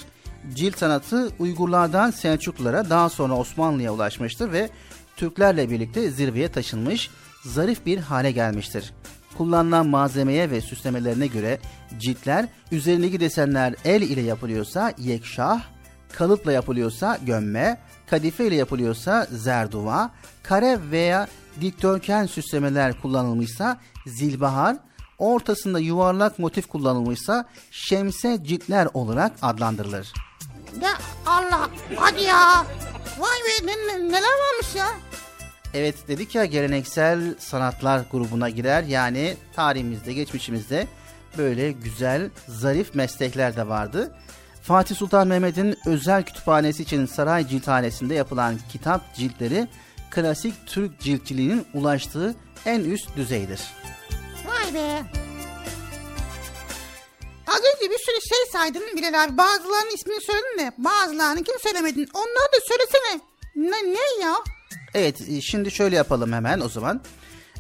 Cilt 0.54 0.78
sanatı 0.78 1.28
Uygurlardan 1.38 2.10
Selçuklulara 2.10 2.90
daha 2.90 3.08
sonra 3.08 3.36
Osmanlı'ya 3.36 3.92
ulaşmıştır 3.92 4.52
ve 4.52 4.70
Türklerle 5.16 5.70
birlikte 5.70 6.10
zirveye 6.10 6.52
taşınmış, 6.52 7.10
zarif 7.44 7.86
bir 7.86 7.98
hale 7.98 8.30
gelmiştir. 8.30 8.92
Kullanılan 9.38 9.86
malzemeye 9.86 10.50
ve 10.50 10.60
süslemelerine 10.60 11.26
göre 11.26 11.58
ciltler 11.98 12.48
üzerindeki 12.70 13.20
desenler 13.20 13.74
el 13.84 14.02
ile 14.02 14.20
yapılıyorsa 14.20 14.92
yekşah, 14.98 15.60
kalıpla 16.12 16.52
yapılıyorsa 16.52 17.18
gömme, 17.26 17.80
kadife 18.10 18.46
ile 18.46 18.54
yapılıyorsa 18.54 19.26
zerduva, 19.30 20.10
kare 20.42 20.78
veya 20.90 21.28
dikdörtgen 21.60 22.26
süslemeler 22.26 23.00
kullanılmışsa 23.00 23.80
zilbahar, 24.06 24.76
ortasında 25.18 25.78
yuvarlak 25.78 26.38
motif 26.38 26.68
kullanılmışsa 26.68 27.44
şemse 27.70 28.38
ciltler 28.44 28.88
olarak 28.94 29.32
adlandırılır. 29.42 30.12
Ya 30.82 30.90
Allah 31.26 31.70
hadi 31.96 32.22
ya. 32.22 32.66
Vay 33.18 33.38
be 33.46 33.66
ne, 33.66 33.72
ne- 33.72 34.08
neler 34.08 34.22
varmış 34.22 34.74
ya. 34.76 34.88
Evet 35.74 35.94
dedik 36.08 36.34
ya 36.34 36.44
geleneksel 36.44 37.34
sanatlar 37.38 38.02
grubuna 38.12 38.48
girer 38.48 38.82
yani 38.82 39.36
tarihimizde 39.56 40.12
geçmişimizde 40.12 40.86
böyle 41.38 41.72
güzel 41.72 42.30
zarif 42.48 42.94
meslekler 42.94 43.56
de 43.56 43.68
vardı. 43.68 44.12
Fatih 44.62 44.96
Sultan 44.96 45.28
Mehmet'in 45.28 45.78
özel 45.86 46.22
kütüphanesi 46.22 46.82
için 46.82 47.06
saray 47.06 47.48
cilthanesinde 47.48 48.14
yapılan 48.14 48.58
kitap 48.72 49.14
ciltleri 49.14 49.68
klasik 50.10 50.54
Türk 50.66 51.00
ciltçiliğinin 51.00 51.66
ulaştığı 51.74 52.34
en 52.66 52.80
üst 52.80 53.16
düzeydir. 53.16 53.60
Vay 54.46 54.74
be. 54.74 55.02
Az 57.46 57.60
önce 57.74 57.90
bir 57.90 57.98
sürü 57.98 58.28
şey 58.28 58.38
saydın 58.52 58.82
Bilal 58.96 59.24
abi. 59.24 59.38
Bazılarının 59.38 59.94
ismini 59.94 60.20
söyledin 60.20 60.58
de 60.58 60.72
bazılarını 60.78 61.42
kim 61.42 61.60
söylemedin. 61.60 62.08
Onları 62.14 62.52
da 62.52 62.58
söylesene. 62.68 63.20
Ne, 63.56 63.94
ne 63.94 64.24
ya? 64.24 64.34
Evet 64.94 65.28
e, 65.28 65.40
şimdi 65.40 65.70
şöyle 65.70 65.96
yapalım 65.96 66.32
hemen 66.32 66.60
o 66.60 66.68
zaman. 66.68 67.00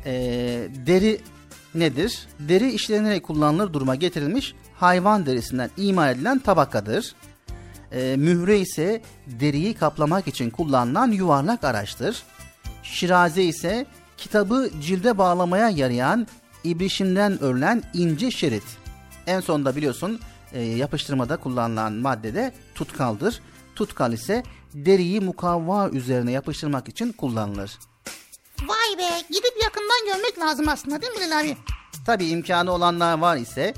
Ee, 0.06 0.68
deri 0.86 1.20
nedir? 1.74 2.26
Deri 2.38 2.72
işlenerek 2.72 3.22
kullanılır 3.22 3.72
duruma 3.72 3.94
getirilmiş 3.94 4.54
hayvan 4.74 5.26
derisinden 5.26 5.70
imal 5.76 6.12
edilen 6.14 6.38
tabakadır. 6.38 7.14
Ee, 7.92 8.14
mühre 8.18 8.58
ise 8.58 9.02
deriyi 9.26 9.74
kaplamak 9.74 10.28
için 10.28 10.50
kullanılan 10.50 11.10
yuvarlak 11.10 11.64
araçtır. 11.64 12.22
Şiraze 12.82 13.42
ise 13.42 13.86
kitabı 14.16 14.70
cilde 14.82 15.18
bağlamaya 15.18 15.68
yarayan 15.68 16.26
ibrişimden 16.64 17.42
örülen 17.42 17.82
ince 17.94 18.30
şerit. 18.30 18.64
En 19.26 19.40
sonunda 19.40 19.76
biliyorsun 19.76 20.20
e, 20.52 20.62
yapıştırmada 20.62 21.36
kullanılan 21.36 21.92
madde 21.92 22.34
de 22.34 22.52
tutkaldır. 22.74 23.40
Tutkal 23.76 24.12
ise 24.12 24.42
deriyi 24.74 25.20
mukavva 25.20 25.88
üzerine 25.88 26.32
yapıştırmak 26.32 26.88
için 26.88 27.12
kullanılır. 27.12 27.78
Vay 28.62 28.98
be. 28.98 29.08
Gidip 29.28 29.52
yakından 29.62 30.06
görmek 30.06 30.38
lazım 30.38 30.68
aslında 30.68 31.02
değil 31.02 31.12
mi 31.12 31.20
Bilal 31.20 31.40
abi? 31.40 31.56
Tabi 32.06 32.26
imkanı 32.26 32.72
olanlar 32.72 33.18
var 33.18 33.36
ise 33.36 33.74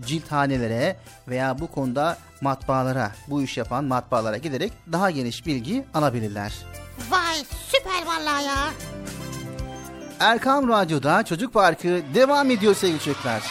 cilthanelere 0.00 0.96
veya 1.28 1.58
bu 1.58 1.66
konuda 1.72 2.18
matbaalara, 2.40 3.12
bu 3.28 3.42
iş 3.42 3.56
yapan 3.56 3.84
matbaalara 3.84 4.36
giderek 4.36 4.72
daha 4.92 5.10
geniş 5.10 5.46
bilgi 5.46 5.84
alabilirler. 5.94 6.52
Vay 7.10 7.36
süper 7.68 8.06
vallahi 8.06 8.44
ya. 8.44 8.54
Erkam 10.20 10.68
Radyo'da 10.68 11.22
Çocuk 11.22 11.54
Parkı 11.54 12.02
devam 12.14 12.50
ediyor 12.50 12.74
sevgili 12.74 12.98
çocuklar. 13.00 13.42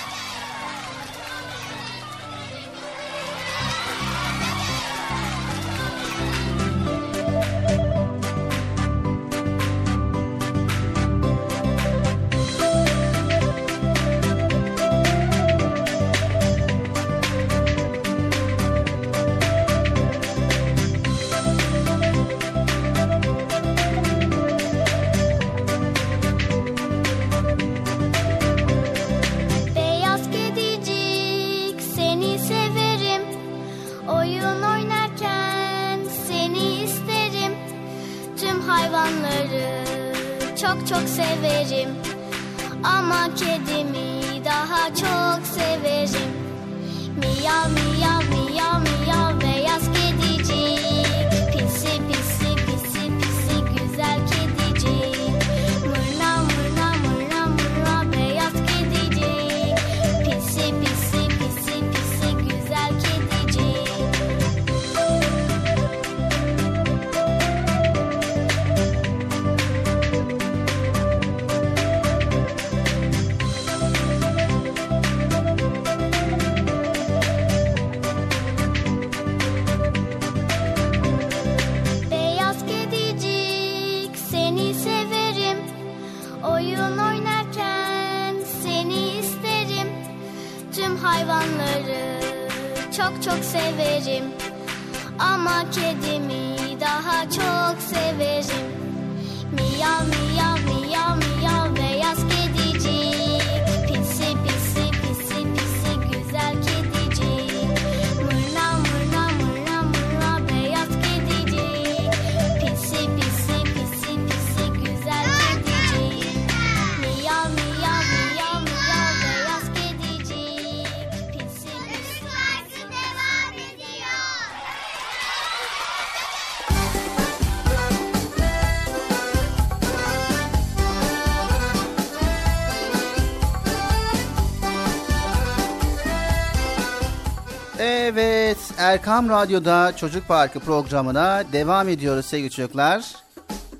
Erkam 138.77 139.29
Radyo'da 139.29 139.95
Çocuk 139.97 140.27
Parkı 140.27 140.59
programına 140.59 141.43
devam 141.53 141.89
ediyoruz 141.89 142.25
sevgili 142.25 142.51
çocuklar. 142.51 143.15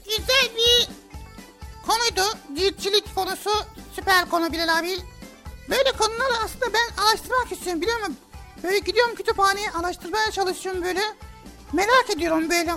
Güzel 0.06 0.50
bir 0.56 0.90
konuydu. 1.88 2.38
Ciltçilik 2.56 3.16
konusu 3.16 3.50
süper 3.96 4.30
konu 4.30 4.52
Bilal 4.54 4.80
abi. 4.80 4.98
Böyle 5.70 5.92
konuları 5.92 6.34
aslında 6.46 6.66
ben 6.74 7.04
araştırmak 7.04 7.52
istiyorum 7.52 7.82
biliyor 7.82 8.00
musun? 8.00 8.18
Böyle 8.64 8.80
gidiyorum 8.80 9.16
kütüphaneye 9.16 9.72
araştırmaya 9.72 10.32
çalışıyorum 10.32 10.84
böyle. 10.84 11.02
Merak 11.74 12.10
ediyorum 12.16 12.50
böyle. 12.50 12.72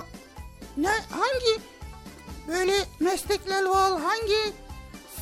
Ne 0.77 0.89
hangi 0.89 1.61
böyle 2.47 2.85
meslekler 2.99 3.65
var, 3.65 4.01
hangi 4.01 4.53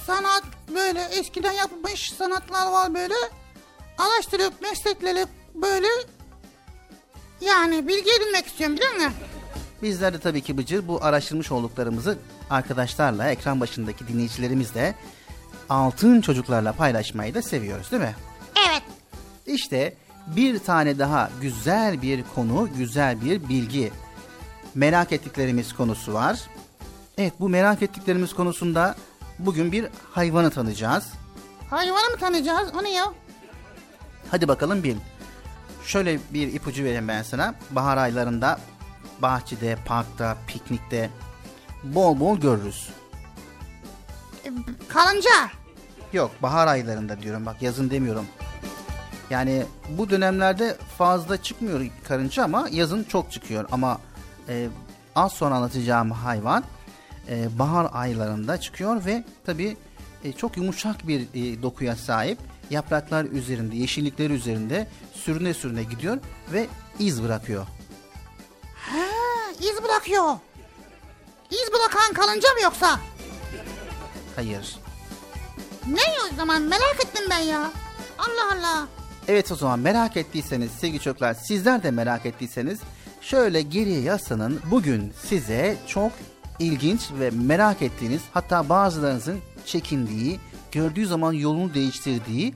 sanat 0.06 0.44
böyle 0.74 1.02
eskiden 1.04 1.52
yapılmış 1.52 2.14
sanatlar 2.18 2.72
var 2.72 2.94
böyle. 2.94 3.16
Araştırıp 3.98 4.62
meslekleri 4.62 5.26
böyle 5.56 5.88
yani 7.42 7.88
bilgi 7.88 8.12
edinmek 8.12 8.46
istiyorum 8.48 8.76
biliyor 8.76 8.94
musun? 8.94 9.14
Bizler 9.82 10.14
de 10.14 10.20
tabii 10.20 10.42
ki 10.42 10.58
Bıcır 10.58 10.88
bu 10.88 11.04
araştırmış 11.04 11.52
olduklarımızı 11.52 12.18
arkadaşlarla, 12.50 13.30
ekran 13.30 13.60
başındaki 13.60 14.08
dinleyicilerimizle, 14.08 14.96
altın 15.70 16.22
çocuklarla 16.22 16.74
paylaşmayı 16.74 17.34
da 17.34 17.42
seviyoruz 17.42 17.92
değil 17.92 18.04
mi? 18.04 18.16
Evet. 18.70 18.84
İşte 19.46 19.94
bir 20.28 20.60
tane 20.60 21.00
daha 21.00 21.30
güzel 21.42 22.02
bir 22.02 22.24
konu, 22.36 22.70
güzel 22.78 23.22
bir 23.26 23.50
bilgi. 23.50 23.92
Merak 24.76 25.12
ettiklerimiz 25.12 25.74
konusu 25.74 26.14
var. 26.14 26.40
Evet 27.18 27.34
bu 27.40 27.50
merak 27.50 27.82
ettiklerimiz 27.82 28.34
konusunda 28.34 28.96
bugün 29.40 29.72
bir 29.72 29.88
hayvanı 30.12 30.50
tanıyacağız. 30.50 31.08
Hayvanı 31.70 32.10
mı 32.10 32.18
tanıyacağız? 32.20 32.70
O 32.80 32.84
ne 32.84 32.92
ya? 32.92 33.14
Hadi 34.32 34.48
bakalım 34.48 34.84
bil. 34.84 34.96
Şöyle 35.86 36.20
bir 36.34 36.54
ipucu 36.54 36.84
vereyim 36.84 37.08
ben 37.08 37.24
sana. 37.24 37.56
Bahar 37.72 37.98
aylarında 37.98 38.60
bahçede, 39.22 39.78
parkta, 39.86 40.38
piknikte 40.48 41.10
bol 41.84 42.20
bol 42.20 42.40
görürüz. 42.40 42.90
Karınca. 44.88 45.30
Yok 46.14 46.32
bahar 46.42 46.68
aylarında 46.68 47.22
diyorum 47.22 47.46
bak 47.46 47.62
yazın 47.62 47.90
demiyorum. 47.90 48.26
Yani 49.30 49.64
bu 49.90 50.10
dönemlerde 50.10 50.78
fazla 50.98 51.42
çıkmıyor 51.44 51.88
karınca 52.08 52.44
ama 52.44 52.68
yazın 52.72 53.04
çok 53.04 53.32
çıkıyor. 53.32 53.66
Ama 53.72 54.00
e, 54.50 54.68
az 55.16 55.32
sonra 55.32 55.56
anlatacağım 55.56 56.12
hayvan 56.12 56.64
e, 57.30 57.60
bahar 57.60 57.90
aylarında 57.94 58.60
çıkıyor 58.60 59.06
ve 59.06 59.24
tabi 59.46 59.78
çok 60.38 60.58
yumuşak 60.58 61.08
bir 61.08 61.22
e, 61.22 61.62
dokuya 61.62 61.96
sahip. 61.96 62.40
Yapraklar 62.70 63.26
üzerinde, 63.26 63.76
yeşillikler 63.76 64.30
üzerinde 64.30 64.88
sürüne 65.14 65.54
sürüne 65.54 65.84
gidiyor 65.84 66.18
ve 66.54 66.68
iz 67.00 67.24
bırakıyor. 67.24 67.68
Ha, 68.76 69.06
iz 69.60 69.84
bırakıyor. 69.84 70.36
İz 71.52 71.74
bırakan 71.74 72.14
kalınca 72.14 72.54
mı 72.54 72.62
yoksa? 72.64 73.00
Hayır. 74.36 74.76
Ne 75.88 76.02
o 76.32 76.36
zaman 76.36 76.62
merak 76.62 76.96
ettim 77.06 77.26
ben 77.30 77.40
ya. 77.40 77.72
Allah 78.18 78.54
Allah. 78.54 78.88
Evet 79.28 79.52
o 79.52 79.56
zaman 79.56 79.80
merak 79.80 80.18
ettiyseniz 80.18 80.72
sevgili 80.72 81.00
çocuklar 81.00 81.34
sizler 81.34 81.84
de 81.84 81.92
merak 81.92 82.26
ettiyseniz 82.26 82.80
şöyle 83.22 83.62
geriye 83.62 84.02
yaslanın. 84.02 84.62
Bugün 84.72 85.14
size 85.28 85.78
çok 85.88 86.12
ilginç 86.60 87.02
ve 87.20 87.30
merak 87.30 87.82
ettiğiniz 87.82 88.22
hatta 88.34 88.70
bazılarınızın 88.70 89.40
çekindiği, 89.66 90.40
gördüğü 90.72 91.08
zaman 91.08 91.34
yolunu 91.34 91.74
değiştirdiği 91.74 92.54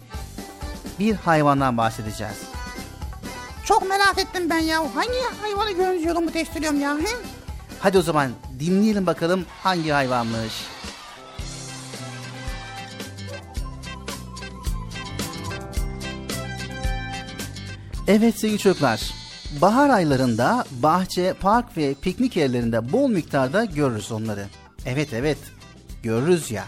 bir 0.99 1.15
hayvandan 1.15 1.77
bahsedeceğiz. 1.77 2.37
Çok 3.65 3.89
merak 3.89 4.19
ettim 4.19 4.49
ben 4.49 4.59
ya. 4.59 4.79
Hangi 4.95 5.19
hayvanı 5.41 5.71
görünce 5.71 6.09
yolumu 6.09 6.33
değiştiriyorum 6.33 6.81
ya? 6.81 6.97
He? 6.97 7.15
Hadi 7.79 7.97
o 7.97 8.01
zaman 8.01 8.31
dinleyelim 8.59 9.05
bakalım 9.05 9.45
hangi 9.63 9.89
hayvanmış. 9.89 10.53
Evet 18.07 18.39
sevgili 18.39 18.59
çocuklar, 18.59 19.13
bahar 19.61 19.89
aylarında 19.89 20.65
bahçe, 20.71 21.33
park 21.33 21.77
ve 21.77 21.93
piknik 21.93 22.35
yerlerinde 22.35 22.91
bol 22.91 23.09
miktarda 23.09 23.65
görürüz 23.65 24.11
onları. 24.11 24.45
Evet 24.85 25.13
evet, 25.13 25.37
görürüz 26.03 26.51
ya. 26.51 26.63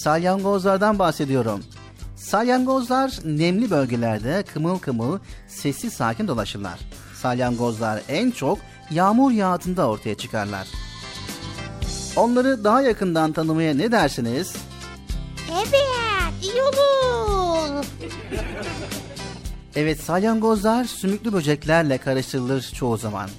Salyangozlardan 0.00 0.98
bahsediyorum. 0.98 1.64
Salyangozlar 2.16 3.12
nemli 3.24 3.70
bölgelerde 3.70 4.44
kımıl 4.52 4.78
kımıl, 4.78 5.18
sessiz 5.48 5.92
sakin 5.92 6.28
dolaşırlar. 6.28 6.80
Salyangozlar 7.14 8.02
en 8.08 8.30
çok 8.30 8.58
yağmur 8.90 9.32
yağdığında 9.32 9.88
ortaya 9.88 10.14
çıkarlar. 10.14 10.68
Onları 12.16 12.64
daha 12.64 12.82
yakından 12.82 13.32
tanımaya 13.32 13.74
ne 13.74 13.92
dersiniz? 13.92 14.56
Evet 15.52 15.74
iyi 16.42 16.62
olur. 16.62 17.84
Evet 19.76 20.00
salyangozlar 20.00 20.84
sümüklü 20.84 21.32
böceklerle 21.32 21.98
karıştırılır 21.98 22.72
çoğu 22.74 22.96
zaman. 22.96 23.30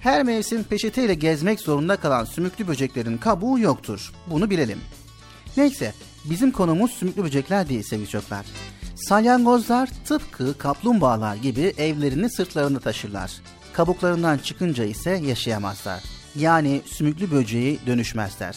Her 0.00 0.22
mevsim 0.22 0.64
peçeteyle 0.64 1.14
gezmek 1.14 1.60
zorunda 1.60 1.96
kalan 1.96 2.24
sümüklü 2.24 2.68
böceklerin 2.68 3.18
kabuğu 3.18 3.58
yoktur. 3.58 4.12
Bunu 4.26 4.50
bilelim. 4.50 4.80
Neyse 5.56 5.94
bizim 6.24 6.50
konumuz 6.50 6.90
sümüklü 6.90 7.24
böcekler 7.24 7.68
değil 7.68 7.82
sevgili 7.82 8.08
çocuklar. 8.08 8.46
Salyangozlar 8.94 9.88
tıpkı 10.04 10.58
kaplumbağalar 10.58 11.36
gibi 11.36 11.74
evlerini 11.78 12.30
sırtlarında 12.30 12.80
taşırlar. 12.80 13.32
Kabuklarından 13.72 14.38
çıkınca 14.38 14.84
ise 14.84 15.10
yaşayamazlar. 15.10 16.02
Yani 16.36 16.80
sümüklü 16.86 17.30
böceği 17.30 17.78
dönüşmezler. 17.86 18.56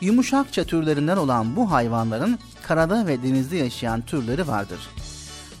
Yumuşakça 0.00 0.64
türlerinden 0.64 1.16
olan 1.16 1.56
bu 1.56 1.70
hayvanların 1.70 2.38
karada 2.62 3.06
ve 3.06 3.22
denizde 3.22 3.56
yaşayan 3.56 4.00
türleri 4.00 4.48
vardır. 4.48 4.78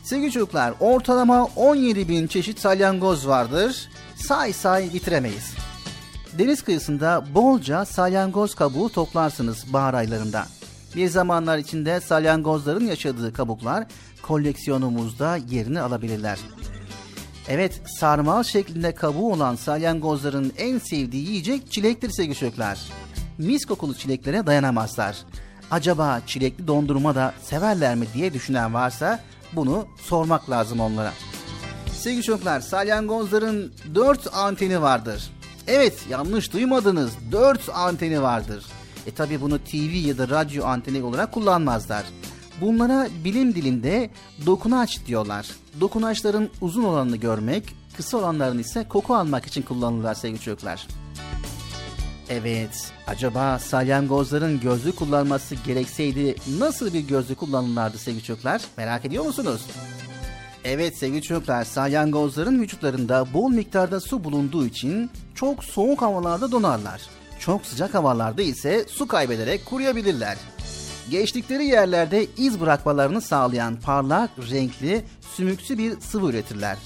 Sevgili 0.02 0.32
çocuklar 0.32 0.74
ortalama 0.80 1.44
17 1.56 2.08
bin 2.08 2.26
çeşit 2.26 2.60
salyangoz 2.60 3.28
vardır. 3.28 3.88
Say 4.16 4.52
say 4.52 4.94
bitiremeyiz. 4.94 5.67
Deniz 6.38 6.62
kıyısında 6.62 7.24
bolca 7.34 7.84
salyangoz 7.84 8.54
kabuğu 8.54 8.88
toplarsınız 8.88 9.72
bahar 9.72 9.94
aylarında. 9.94 10.46
Bir 10.96 11.08
zamanlar 11.08 11.58
içinde 11.58 12.00
salyangozların 12.00 12.86
yaşadığı 12.86 13.32
kabuklar 13.32 13.86
koleksiyonumuzda 14.22 15.36
yerini 15.36 15.80
alabilirler. 15.80 16.38
Evet 17.48 17.80
sarmal 17.98 18.42
şeklinde 18.42 18.94
kabuğu 18.94 19.32
olan 19.32 19.56
salyangozların 19.56 20.52
en 20.58 20.78
sevdiği 20.78 21.28
yiyecek 21.28 21.72
çilektir 21.72 22.10
sevgili 22.10 22.34
çocuklar. 22.34 22.78
Mis 23.38 23.64
kokulu 23.64 23.94
çileklere 23.94 24.46
dayanamazlar. 24.46 25.16
Acaba 25.70 26.20
çilekli 26.26 26.66
dondurma 26.66 27.14
da 27.14 27.34
severler 27.42 27.94
mi 27.94 28.06
diye 28.14 28.32
düşünen 28.34 28.74
varsa 28.74 29.20
bunu 29.52 29.86
sormak 29.96 30.50
lazım 30.50 30.80
onlara. 30.80 31.12
Sevgili 31.92 32.22
çocuklar 32.22 32.60
salyangozların 32.60 33.72
4 33.94 34.34
anteni 34.34 34.82
vardır. 34.82 35.37
Evet 35.68 36.06
yanlış 36.10 36.52
duymadınız 36.52 37.12
4 37.32 37.68
anteni 37.74 38.22
vardır. 38.22 38.64
E 39.06 39.10
tabi 39.10 39.40
bunu 39.40 39.58
TV 39.58 40.06
ya 40.06 40.18
da 40.18 40.28
radyo 40.28 40.64
anteni 40.64 41.02
olarak 41.02 41.32
kullanmazlar. 41.32 42.04
Bunlara 42.60 43.08
bilim 43.24 43.54
dilinde 43.54 44.10
dokunaç 44.46 45.06
diyorlar. 45.06 45.50
Dokunaçların 45.80 46.50
uzun 46.60 46.84
olanını 46.84 47.16
görmek, 47.16 47.74
kısa 47.96 48.18
olanların 48.18 48.58
ise 48.58 48.86
koku 48.88 49.14
almak 49.14 49.46
için 49.46 49.62
kullanılırlar 49.62 50.14
sevgili 50.14 50.40
çocuklar. 50.40 50.86
Evet, 52.28 52.92
acaba 53.06 53.58
salyangozların 53.58 54.60
gözlük 54.60 54.96
kullanması 54.96 55.54
gerekseydi 55.54 56.34
nasıl 56.58 56.94
bir 56.94 57.00
gözlük 57.00 57.38
kullanırlardı 57.38 57.98
sevgili 57.98 58.22
çocuklar? 58.22 58.62
Merak 58.76 59.04
ediyor 59.04 59.24
musunuz? 59.24 59.66
Evet 60.64 60.98
sevgili 60.98 61.22
çocuklar, 61.22 61.64
salyangozların 61.64 62.62
vücutlarında 62.62 63.26
bol 63.34 63.50
miktarda 63.50 64.00
su 64.00 64.24
bulunduğu 64.24 64.66
için 64.66 65.10
çok 65.34 65.64
soğuk 65.64 66.02
havalarda 66.02 66.52
donarlar. 66.52 67.02
Çok 67.38 67.66
sıcak 67.66 67.94
havalarda 67.94 68.42
ise 68.42 68.84
su 68.88 69.08
kaybederek 69.08 69.66
kuruyabilirler. 69.66 70.38
Geçtikleri 71.10 71.64
yerlerde 71.64 72.26
iz 72.36 72.60
bırakmalarını 72.60 73.20
sağlayan 73.20 73.76
parlak, 73.76 74.30
renkli, 74.50 75.04
sümüksü 75.36 75.78
bir 75.78 76.00
sıvı 76.00 76.30
üretirler. 76.30 76.78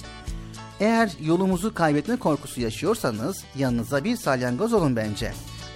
Eğer 0.80 1.10
yolumuzu 1.20 1.74
kaybetme 1.74 2.16
korkusu 2.16 2.60
yaşıyorsanız 2.60 3.44
yanınıza 3.56 4.04
bir 4.04 4.16
salyangoz 4.16 4.72
olun 4.72 4.96
bence. 4.96 5.32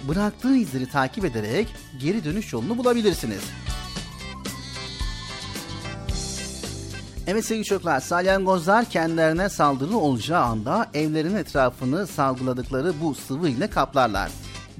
Bıraktığı 0.07 0.55
izleri 0.55 0.89
takip 0.89 1.25
ederek 1.25 1.67
geri 1.99 2.23
dönüş 2.23 2.53
yolunu 2.53 2.77
bulabilirsiniz. 2.77 3.41
Evet 7.27 7.45
sevgili 7.45 7.65
çocuklar, 7.65 7.99
salyangozlar 7.99 8.85
kendilerine 8.85 9.49
saldırı 9.49 9.97
olacağı 9.97 10.43
anda 10.43 10.87
evlerin 10.93 11.35
etrafını 11.35 12.07
salgıladıkları 12.07 12.93
bu 13.01 13.15
sıvı 13.15 13.49
ile 13.49 13.67
kaplarlar. 13.67 14.31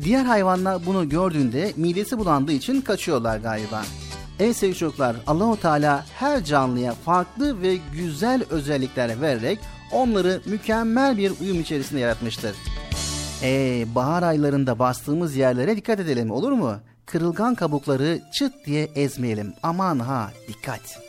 Diğer 0.03 0.25
hayvanlar 0.25 0.85
bunu 0.85 1.09
gördüğünde 1.09 1.73
midesi 1.77 2.17
bulandığı 2.17 2.51
için 2.51 2.81
kaçıyorlar 2.81 3.37
galiba. 3.37 3.81
Evet 4.39 4.55
sevgili 4.55 4.77
çocuklar, 4.77 5.15
Allahu 5.27 5.59
Teala 5.61 6.05
her 6.13 6.43
canlıya 6.43 6.93
farklı 6.93 7.61
ve 7.61 7.77
güzel 7.93 8.43
özellikler 8.49 9.21
vererek 9.21 9.59
onları 9.91 10.41
mükemmel 10.45 11.17
bir 11.17 11.31
uyum 11.41 11.61
içerisinde 11.61 11.99
yaratmıştır. 11.99 12.55
Ee, 13.43 13.85
bahar 13.95 14.23
aylarında 14.23 14.79
bastığımız 14.79 15.35
yerlere 15.35 15.77
dikkat 15.77 15.99
edelim 15.99 16.31
olur 16.31 16.51
mu? 16.51 16.75
Kırılgan 17.05 17.55
kabukları 17.55 18.19
çıt 18.33 18.53
diye 18.65 18.83
ezmeyelim. 18.95 19.53
Aman 19.63 19.99
ha 19.99 20.31
dikkat. 20.47 21.06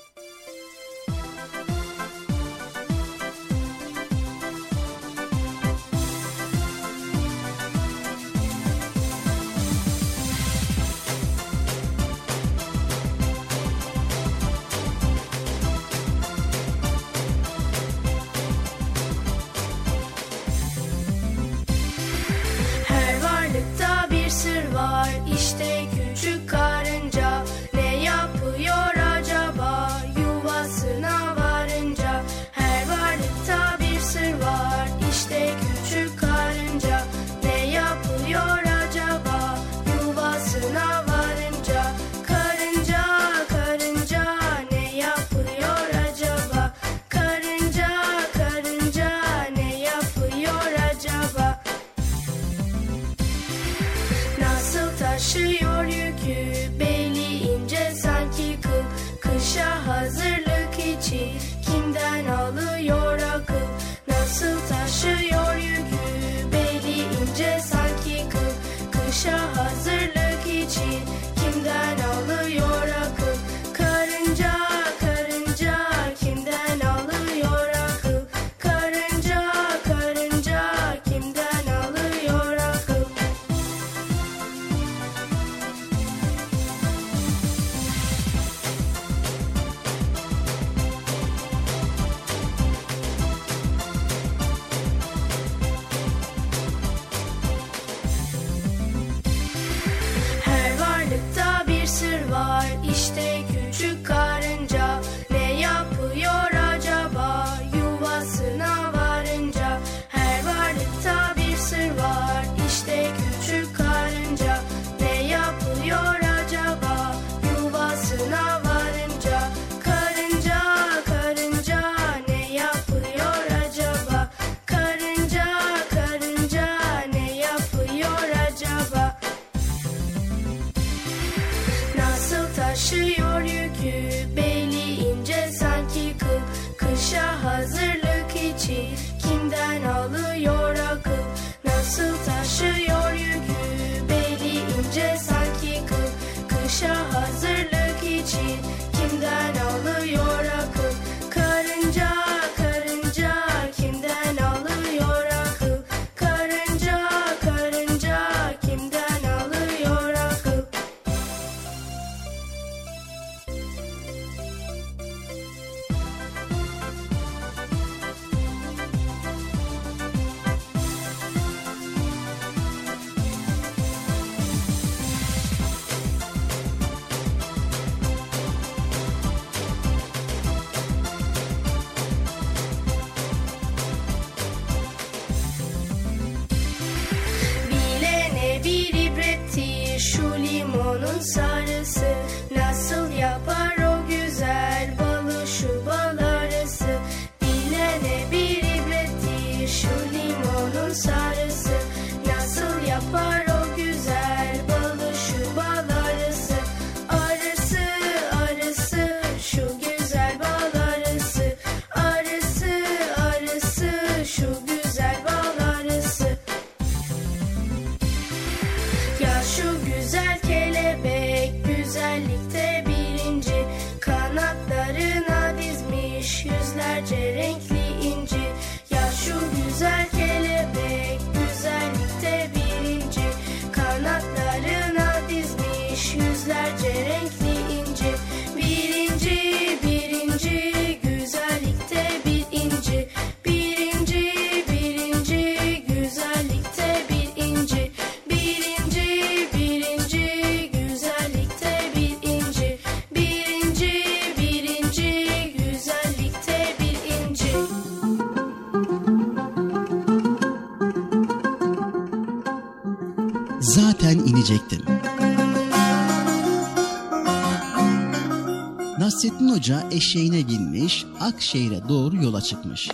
Hoca 269.69 269.89
eşeğine 269.90 270.49
binmiş, 270.49 271.05
Akşehir'e 271.20 271.89
doğru 271.89 272.16
yola 272.16 272.40
çıkmış. 272.40 272.89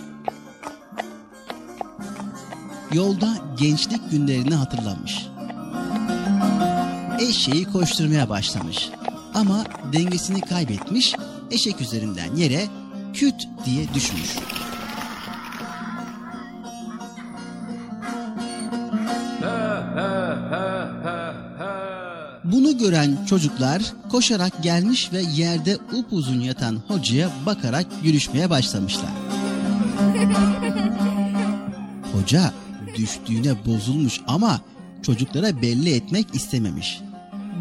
Yolda 2.93 3.37
gençlik 3.59 4.11
günlerini 4.11 4.55
hatırlamış. 4.55 5.27
Eşeği 7.19 7.65
koşturmaya 7.65 8.29
başlamış. 8.29 8.89
Ama 9.33 9.63
dengesini 9.93 10.41
kaybetmiş, 10.41 11.15
eşek 11.51 11.81
üzerinden 11.81 12.35
yere 12.35 12.65
küt 13.13 13.47
diye 13.65 13.93
düşmüş. 13.93 14.35
Bunu 22.75 22.83
gören 22.83 23.25
çocuklar 23.25 23.81
koşarak 24.11 24.63
gelmiş 24.63 25.13
ve 25.13 25.21
yerde 25.21 25.77
upuzun 25.93 26.39
yatan 26.39 26.81
hocaya 26.87 27.29
bakarak 27.45 27.85
gülüşmeye 28.03 28.49
başlamışlar. 28.49 29.09
Hoca 32.13 32.53
düştüğüne 32.97 33.65
bozulmuş 33.65 34.21
ama 34.27 34.61
çocuklara 35.03 35.61
belli 35.61 35.93
etmek 35.95 36.35
istememiş. 36.35 36.99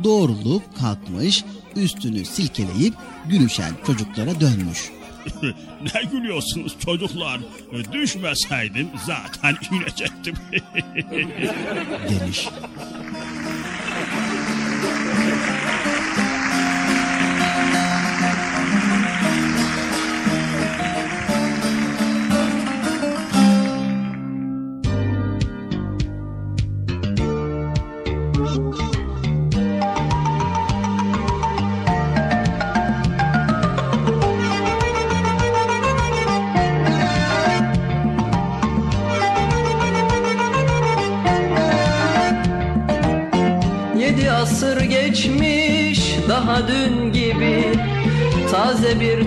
Doğrulup 0.05 0.79
kalkmış, 0.79 1.45
üstünü 1.77 2.25
silkeleyip 2.25 2.95
gülüşen 3.29 3.73
çocuklara 3.87 4.41
dönmüş. 4.41 4.91
ne 5.95 6.03
gülüyorsunuz 6.13 6.77
çocuklar? 6.85 7.41
Düşmeseydim 7.93 8.89
zaten 9.07 9.57
inecektim. 9.77 10.35
demiş. 12.11 12.49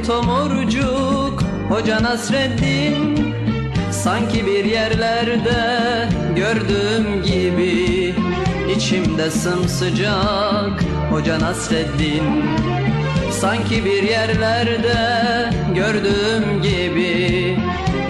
Tomurcuk 0.08 1.44
Hoca 1.70 2.04
Nasreddin. 2.04 3.34
Sanki 3.92 4.46
bir 4.46 4.66
yerlerde 4.66 6.10
gördüğüm 6.36 7.24
gibi 7.24 8.16
içimde 8.76 9.32
sımsıcak 9.32 10.84
Hoca 11.12 11.40
Nasreddin. 11.40 12.46
Sanki 13.32 13.86
bir 13.86 14.04
yerlerde 14.04 14.98
gördüğüm 15.76 16.62
gibi 16.62 17.58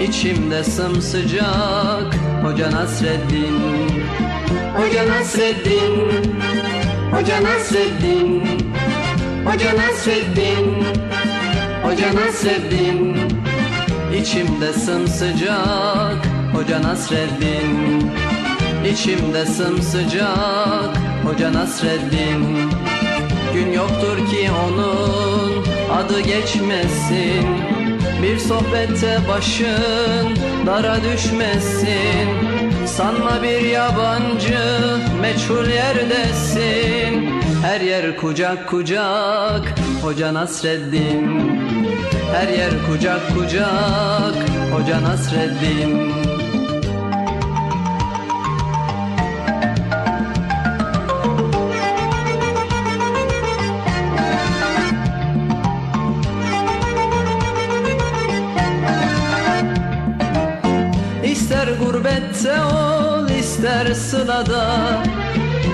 içimde 0.08 0.64
sımsıcak 0.64 2.16
Hoca 2.44 2.72
Nasreddin. 2.72 3.60
Hoca 4.78 5.08
Nasreddin 5.08 6.12
Hoca 7.12 7.44
Nasreddin 7.44 8.44
Hoca 9.46 9.76
Nasreddin. 9.78 9.78
Hoca 9.78 9.78
Nasreddin 9.78 11.07
İçimde 14.22 14.74
sımsıcak 14.74 16.28
Hoca 16.54 16.82
Nasreddin. 16.84 18.12
İçimde 18.92 19.46
sımsıcak 19.46 20.98
Hoca 21.26 21.54
Nasreddin. 21.54 22.72
Gün 23.54 23.72
yoktur 23.72 24.18
ki 24.18 24.50
onun 24.66 25.66
adı 25.92 26.20
geçmesin. 26.20 27.48
Bir 28.24 28.38
sohbette 28.38 29.20
başın 29.28 30.28
dara 30.66 30.98
düşmesin. 31.04 32.28
Sanma 32.86 33.44
bir 33.44 33.62
yabancı 33.62 34.60
meçhul 35.22 35.68
yerdesin. 35.70 37.30
Her 37.62 37.82
yer 37.82 38.18
kucak 38.18 38.70
kucak 38.70 39.76
Hoca 40.02 40.34
Nasreddin 40.34 41.57
Her 42.34 42.48
yer 42.48 42.74
kucak 42.86 43.22
kucak 43.34 44.36
Hoca 44.72 45.02
Nasreddin. 45.04 46.14
İster 61.24 61.68
gurbette 61.68 62.62
ol 62.62 63.30
ister 63.30 63.94
sılada 63.94 65.04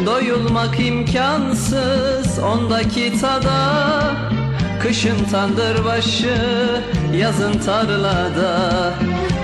Doyulmak 0.06 0.80
imkansız 0.80 2.40
ondaki 2.40 3.22
tada 3.22 3.64
Kışın 4.84 5.26
tandır 5.32 5.86
başı 5.86 6.36
yazın 7.18 7.54
tarlada. 7.54 8.94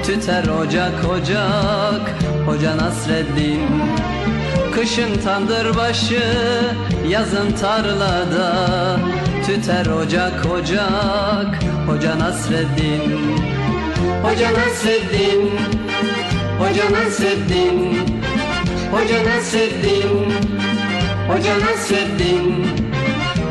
Tüter 0.04 0.44
ocak 0.48 1.06
ocak 1.06 2.16
Hoca 2.46 2.78
Nasreddin. 2.78 3.68
Kışın 4.76 5.22
tandır 5.24 5.76
başı 5.76 6.24
yazın 7.08 7.52
tarlada. 7.52 8.56
Tüter 9.46 9.86
ocak 9.86 10.46
ocak 10.46 11.60
Hoca 11.88 12.20
Nasreddin. 12.20 13.38
Hoca 14.24 14.50
Nasreddin 14.54 15.52
Hoca 16.60 16.92
Nasreddin. 16.92 17.98
Hoca 18.92 19.24
Nasreddin 19.24 20.34
Hoca 21.28 21.60
Nasreddin 21.60 22.89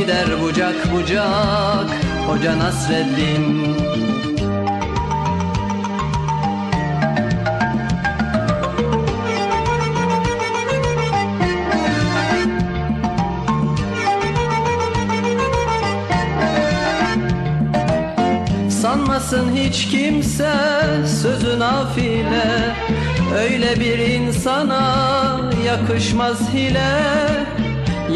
Gider 0.00 0.40
bucak 0.42 0.92
bucak 0.92 1.88
Hoca 2.26 2.58
Nasreddin. 2.58 3.76
Sanmasın 18.70 19.56
hiç 19.56 19.88
kimse 19.88 20.52
sözü 21.22 21.58
nafile. 21.58 22.74
Öyle 23.34 23.80
bir 23.80 23.98
insana 23.98 25.40
yakışmaz 25.66 26.38
hile 26.54 27.59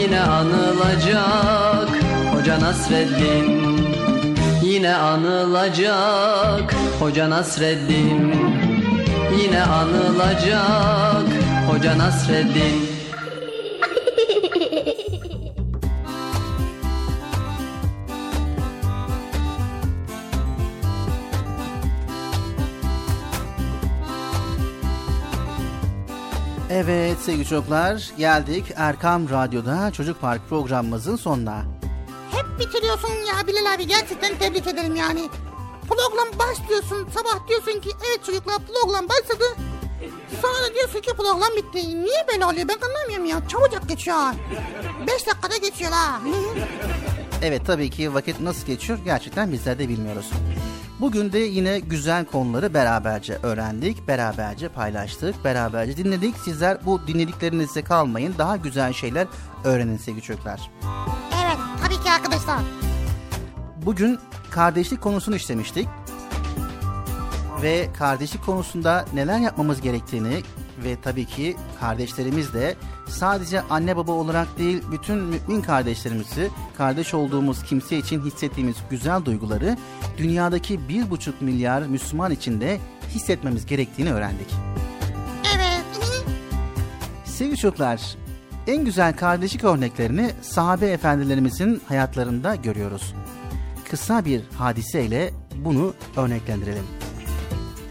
Yine 0.00 0.20
anılacak. 0.20 1.88
Hoca 2.34 2.60
Nasreddin 2.60 3.78
Yine 4.64 4.94
anılacak. 4.96 6.74
Hoca 7.00 7.30
Nasreddin 7.30 8.34
Yine 9.42 9.62
anılacak. 9.62 11.26
Hoca 11.70 11.98
Nasreddin 11.98 12.89
Evet 26.84 27.18
sevgili 27.20 27.44
çocuklar 27.44 28.10
geldik 28.18 28.64
Erkam 28.76 29.30
Radyo'da 29.30 29.90
Çocuk 29.92 30.20
Park 30.20 30.48
programımızın 30.48 31.16
sonuna. 31.16 31.64
Hep 32.30 32.60
bitiriyorsun 32.60 33.08
ya 33.08 33.46
Bilal 33.46 33.74
abi 33.74 33.86
gerçekten 33.86 34.38
tebrik 34.38 34.66
ederim 34.66 34.96
yani. 34.96 35.28
Program 35.88 36.38
başlıyorsun 36.38 37.08
sabah 37.14 37.48
diyorsun 37.48 37.80
ki 37.80 37.90
evet 38.08 38.24
çocuklar 38.26 38.56
program 38.58 39.08
başladı. 39.08 39.44
Sonra 40.42 40.70
da 40.70 40.74
diyorsun 40.74 41.00
ki 41.00 41.10
program 41.16 41.56
bitti. 41.56 41.78
Niye 41.88 42.26
böyle 42.32 42.44
oluyor 42.44 42.68
ben 42.68 42.88
anlamıyorum 42.88 43.24
ya. 43.26 43.48
Çabucak 43.48 43.88
geçiyor. 43.88 44.16
Beş 45.06 45.26
dakikada 45.26 45.56
geçiyor 45.56 45.90
ha. 45.92 46.20
Evet 47.42 47.66
tabii 47.66 47.90
ki 47.90 48.14
vakit 48.14 48.40
nasıl 48.40 48.66
geçiyor 48.66 48.98
gerçekten 49.04 49.52
bizler 49.52 49.78
de 49.78 49.88
bilmiyoruz. 49.88 50.30
Bugün 51.00 51.32
de 51.32 51.38
yine 51.38 51.78
güzel 51.78 52.24
konuları 52.24 52.74
beraberce 52.74 53.38
öğrendik, 53.42 54.08
beraberce 54.08 54.68
paylaştık, 54.68 55.44
beraberce 55.44 55.96
dinledik. 55.96 56.36
Sizler 56.38 56.78
bu 56.86 57.06
dinlediklerinizde 57.06 57.82
kalmayın, 57.82 58.34
daha 58.38 58.56
güzel 58.56 58.92
şeyler 58.92 59.26
öğrenin 59.64 59.96
sevgili 59.96 60.22
çocuklar. 60.22 60.70
Evet 61.44 61.56
tabii 61.82 62.04
ki 62.04 62.10
arkadaşlar. 62.10 62.58
Bugün 63.86 64.18
kardeşlik 64.50 65.00
konusunu 65.00 65.36
işlemiştik. 65.36 65.88
Ve 67.62 67.88
kardeşlik 67.98 68.46
konusunda 68.46 69.04
neler 69.14 69.38
yapmamız 69.38 69.80
gerektiğini 69.80 70.42
ve 70.84 70.96
tabii 71.02 71.24
ki 71.24 71.56
kardeşlerimiz 71.80 72.54
de 72.54 72.76
sadece 73.08 73.60
anne 73.60 73.96
baba 73.96 74.12
olarak 74.12 74.58
değil 74.58 74.82
bütün 74.92 75.18
mümin 75.18 75.62
kardeşlerimizi 75.62 76.50
kardeş 76.76 77.14
olduğumuz 77.14 77.62
kimse 77.62 77.98
için 77.98 78.24
hissettiğimiz 78.24 78.76
güzel 78.90 79.24
duyguları 79.24 79.76
dünyadaki 80.18 80.88
bir 80.88 81.10
buçuk 81.10 81.42
milyar 81.42 81.82
Müslüman 81.82 82.30
için 82.30 82.60
de 82.60 82.78
hissetmemiz 83.08 83.66
gerektiğini 83.66 84.12
öğrendik. 84.12 84.48
Evet. 85.56 85.84
Sevgili 87.24 87.56
çocuklar, 87.56 88.16
en 88.66 88.84
güzel 88.84 89.16
kardeşlik 89.16 89.64
örneklerini 89.64 90.30
sahabe 90.42 90.86
efendilerimizin 90.86 91.82
hayatlarında 91.88 92.54
görüyoruz. 92.54 93.14
Kısa 93.90 94.24
bir 94.24 94.42
hadiseyle 94.58 95.30
bunu 95.64 95.94
örneklendirelim. 96.16 96.99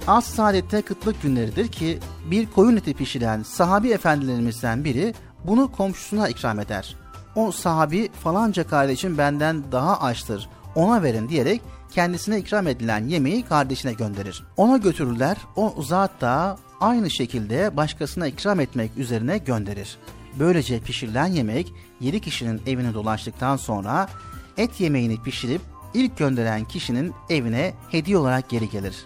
Az 0.09 0.25
saadette 0.25 0.81
kıtlık 0.81 1.21
günleridir 1.21 1.67
ki 1.67 1.99
bir 2.31 2.45
koyun 2.45 2.77
eti 2.77 2.93
pişiren 2.93 3.43
sahabi 3.43 3.89
efendilerimizden 3.89 4.83
biri 4.83 5.13
bunu 5.43 5.71
komşusuna 5.71 6.29
ikram 6.29 6.59
eder. 6.59 6.95
O 7.35 7.51
sahabi 7.51 8.09
falanca 8.23 8.67
kardeşim 8.67 9.17
benden 9.17 9.71
daha 9.71 10.01
açtır 10.01 10.49
ona 10.75 11.03
verin 11.03 11.29
diyerek 11.29 11.61
kendisine 11.91 12.39
ikram 12.39 12.67
edilen 12.67 13.07
yemeği 13.07 13.45
kardeşine 13.45 13.93
gönderir. 13.93 14.43
Ona 14.57 14.77
götürürler, 14.77 15.37
o 15.55 15.81
zat 15.81 16.21
da 16.21 16.57
aynı 16.79 17.09
şekilde 17.09 17.77
başkasına 17.77 18.27
ikram 18.27 18.59
etmek 18.59 18.97
üzerine 18.97 19.37
gönderir. 19.37 19.97
Böylece 20.39 20.79
pişirilen 20.79 21.27
yemek 21.27 21.73
7 22.01 22.19
kişinin 22.19 22.61
evine 22.67 22.93
dolaştıktan 22.93 23.57
sonra 23.57 24.09
et 24.57 24.79
yemeğini 24.79 25.23
pişirip 25.23 25.61
ilk 25.93 26.17
gönderen 26.17 26.65
kişinin 26.65 27.13
evine 27.29 27.73
hediye 27.91 28.17
olarak 28.17 28.49
geri 28.49 28.69
gelir. 28.69 29.05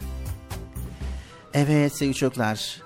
Evet 1.53 1.95
sevgili 1.95 2.15
çocuklar, 2.15 2.81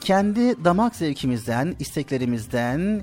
kendi 0.00 0.64
damak 0.64 0.96
zevkimizden, 0.96 1.74
isteklerimizden, 1.78 3.02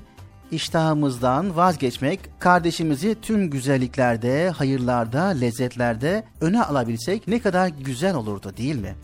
iştahımızdan 0.50 1.56
vazgeçmek, 1.56 2.20
kardeşimizi 2.38 3.16
tüm 3.22 3.50
güzelliklerde, 3.50 4.50
hayırlarda, 4.50 5.22
lezzetlerde 5.24 6.24
öne 6.40 6.62
alabilsek 6.62 7.28
ne 7.28 7.40
kadar 7.40 7.68
güzel 7.68 8.14
olurdu 8.14 8.56
değil 8.56 8.76
mi? 8.76 8.94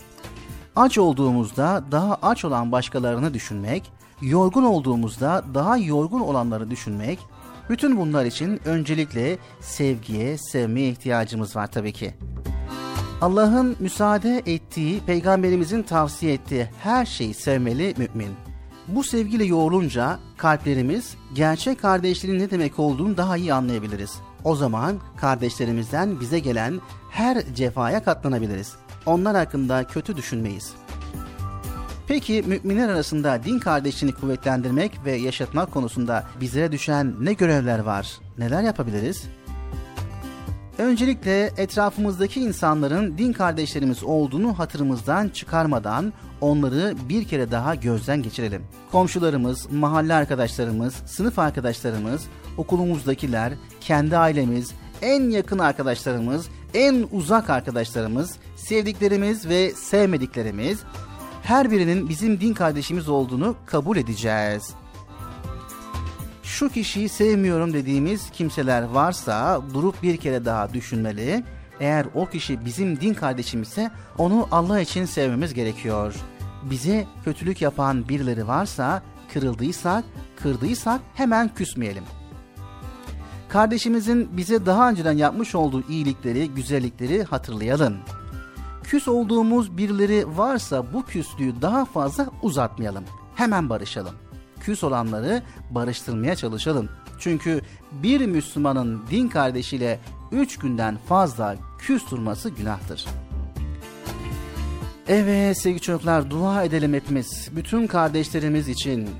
Aç 0.76 0.98
olduğumuzda 0.98 1.84
daha 1.92 2.14
aç 2.22 2.44
olan 2.44 2.72
başkalarını 2.72 3.34
düşünmek, 3.34 3.92
yorgun 4.22 4.64
olduğumuzda 4.64 5.44
daha 5.54 5.76
yorgun 5.76 6.20
olanları 6.20 6.70
düşünmek, 6.70 7.18
bütün 7.70 7.98
bunlar 7.98 8.24
için 8.24 8.60
öncelikle 8.64 9.38
sevgiye, 9.60 10.38
sevmeye 10.38 10.88
ihtiyacımız 10.88 11.56
var 11.56 11.66
tabii 11.66 11.92
ki. 11.92 12.14
Allah'ın 13.20 13.76
müsaade 13.80 14.42
ettiği, 14.46 15.00
peygamberimizin 15.00 15.82
tavsiye 15.82 16.32
ettiği 16.32 16.68
her 16.82 17.06
şeyi 17.06 17.34
sevmeli 17.34 17.94
mümin. 17.96 18.34
Bu 18.88 19.04
sevgiyle 19.04 19.44
yoğrulunca 19.44 20.18
kalplerimiz 20.36 21.16
gerçek 21.34 21.80
kardeşliğin 21.80 22.38
ne 22.38 22.50
demek 22.50 22.78
olduğunu 22.78 23.16
daha 23.16 23.36
iyi 23.36 23.54
anlayabiliriz. 23.54 24.20
O 24.44 24.56
zaman 24.56 25.00
kardeşlerimizden 25.16 26.20
bize 26.20 26.38
gelen 26.38 26.80
her 27.10 27.54
cefaya 27.54 28.04
katlanabiliriz. 28.04 28.74
Onlar 29.06 29.36
hakkında 29.36 29.84
kötü 29.86 30.16
düşünmeyiz. 30.16 30.74
Peki 32.08 32.44
müminler 32.46 32.88
arasında 32.88 33.44
din 33.44 33.58
kardeşliğini 33.58 34.16
kuvvetlendirmek 34.16 34.92
ve 35.04 35.12
yaşatmak 35.12 35.72
konusunda 35.72 36.24
bizlere 36.40 36.72
düşen 36.72 37.14
ne 37.20 37.32
görevler 37.32 37.78
var? 37.78 38.18
Neler 38.38 38.62
yapabiliriz? 38.62 39.24
Öncelikle 40.78 41.52
etrafımızdaki 41.56 42.40
insanların 42.40 43.18
din 43.18 43.32
kardeşlerimiz 43.32 44.04
olduğunu 44.04 44.58
hatırımızdan 44.58 45.28
çıkarmadan 45.28 46.12
onları 46.40 46.94
bir 47.08 47.24
kere 47.24 47.50
daha 47.50 47.74
gözden 47.74 48.22
geçirelim. 48.22 48.62
Komşularımız, 48.92 49.72
mahalle 49.72 50.14
arkadaşlarımız, 50.14 50.94
sınıf 51.06 51.38
arkadaşlarımız, 51.38 52.26
okulumuzdakiler, 52.56 53.52
kendi 53.80 54.16
ailemiz, 54.16 54.72
en 55.02 55.30
yakın 55.30 55.58
arkadaşlarımız, 55.58 56.48
en 56.74 57.06
uzak 57.12 57.50
arkadaşlarımız, 57.50 58.36
sevdiklerimiz 58.56 59.48
ve 59.48 59.70
sevmediklerimiz 59.70 60.78
her 61.42 61.70
birinin 61.70 62.08
bizim 62.08 62.40
din 62.40 62.54
kardeşimiz 62.54 63.08
olduğunu 63.08 63.56
kabul 63.66 63.96
edeceğiz 63.96 64.74
şu 66.46 66.68
kişiyi 66.68 67.08
sevmiyorum 67.08 67.72
dediğimiz 67.72 68.30
kimseler 68.30 68.82
varsa 68.82 69.60
durup 69.74 70.02
bir 70.02 70.16
kere 70.16 70.44
daha 70.44 70.72
düşünmeli. 70.72 71.44
Eğer 71.80 72.06
o 72.14 72.26
kişi 72.26 72.64
bizim 72.64 73.00
din 73.00 73.14
kardeşimizse 73.14 73.90
onu 74.18 74.48
Allah 74.50 74.80
için 74.80 75.04
sevmemiz 75.04 75.54
gerekiyor. 75.54 76.14
Bize 76.62 77.06
kötülük 77.24 77.62
yapan 77.62 78.08
birileri 78.08 78.46
varsa 78.46 79.02
kırıldıysak, 79.32 80.04
kırdıysak 80.36 81.00
hemen 81.14 81.54
küsmeyelim. 81.54 82.04
Kardeşimizin 83.48 84.36
bize 84.36 84.66
daha 84.66 84.90
önceden 84.90 85.16
yapmış 85.16 85.54
olduğu 85.54 85.82
iyilikleri, 85.88 86.48
güzellikleri 86.48 87.24
hatırlayalım. 87.24 87.96
Küs 88.82 89.08
olduğumuz 89.08 89.76
birileri 89.76 90.38
varsa 90.38 90.92
bu 90.92 91.04
küslüğü 91.04 91.62
daha 91.62 91.84
fazla 91.84 92.26
uzatmayalım. 92.42 93.04
Hemen 93.34 93.70
barışalım 93.70 94.25
küs 94.66 94.84
olanları 94.84 95.42
barıştırmaya 95.70 96.36
çalışalım. 96.36 96.88
Çünkü 97.18 97.60
bir 97.92 98.26
Müslümanın 98.26 99.02
din 99.10 99.28
kardeşiyle 99.28 100.00
üç 100.32 100.58
günden 100.58 100.98
fazla 101.08 101.56
küs 101.78 102.10
durması 102.10 102.50
günahtır. 102.50 103.06
Evet 105.08 105.58
sevgili 105.58 105.80
çocuklar 105.80 106.30
dua 106.30 106.62
edelim 106.62 106.94
hepimiz. 106.94 107.48
Bütün 107.56 107.86
kardeşlerimiz 107.86 108.68
için 108.68 109.10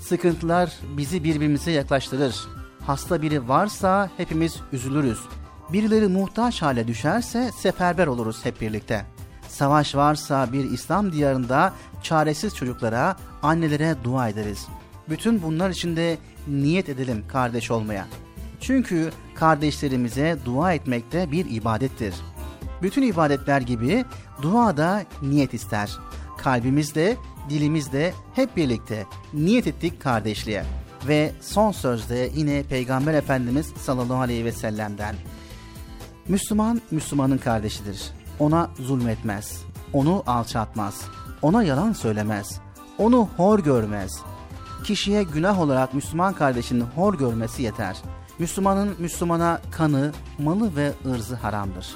sıkıntılar 0.00 0.72
bizi 0.96 1.24
birbirimize 1.24 1.70
yaklaştırır. 1.70 2.36
Hasta 2.86 3.22
biri 3.22 3.48
varsa 3.48 4.10
hepimiz 4.16 4.56
üzülürüz. 4.72 5.20
Birileri 5.72 6.08
muhtaç 6.08 6.62
hale 6.62 6.86
düşerse 6.86 7.50
seferber 7.52 8.06
oluruz 8.06 8.44
hep 8.44 8.60
birlikte. 8.60 9.04
Savaş 9.48 9.94
varsa 9.94 10.52
bir 10.52 10.70
İslam 10.70 11.12
diyarında 11.12 11.72
çaresiz 12.02 12.54
çocuklara, 12.54 13.16
annelere 13.42 13.96
dua 14.04 14.28
ederiz. 14.28 14.66
Bütün 15.10 15.42
bunlar 15.42 15.70
için 15.70 15.96
de 15.96 16.18
niyet 16.48 16.88
edelim 16.88 17.24
kardeş 17.28 17.70
olmaya. 17.70 18.06
Çünkü 18.60 19.10
kardeşlerimize 19.34 20.36
dua 20.44 20.72
etmek 20.72 21.12
de 21.12 21.32
bir 21.32 21.50
ibadettir. 21.50 22.14
Bütün 22.82 23.02
ibadetler 23.02 23.60
gibi 23.60 24.04
dua 24.42 24.76
da 24.76 25.04
niyet 25.22 25.54
ister. 25.54 25.90
Kalbimizde, 26.38 27.16
dilimizde 27.50 28.12
hep 28.34 28.56
birlikte 28.56 29.06
niyet 29.34 29.66
ettik 29.66 30.00
kardeşliğe. 30.00 30.64
Ve 31.08 31.32
son 31.40 31.72
sözde 31.72 32.30
yine 32.34 32.62
Peygamber 32.62 33.14
Efendimiz 33.14 33.66
sallallahu 33.66 34.20
aleyhi 34.20 34.44
ve 34.44 34.52
sellem'den. 34.52 35.14
Müslüman, 36.28 36.80
Müslümanın 36.90 37.38
kardeşidir. 37.38 38.10
Ona 38.38 38.70
zulmetmez, 38.78 39.62
onu 39.92 40.22
alçatmaz, 40.26 41.04
ona 41.42 41.62
yalan 41.62 41.92
söylemez, 41.92 42.60
onu 42.98 43.28
hor 43.36 43.58
görmez, 43.58 44.10
kişiye 44.84 45.22
günah 45.22 45.60
olarak 45.60 45.94
Müslüman 45.94 46.34
kardeşinin 46.34 46.84
hor 46.84 47.14
görmesi 47.14 47.62
yeter. 47.62 47.96
Müslümanın 48.38 48.96
Müslümana 48.98 49.60
kanı, 49.70 50.12
malı 50.38 50.76
ve 50.76 50.92
ırzı 51.06 51.34
haramdır. 51.34 51.94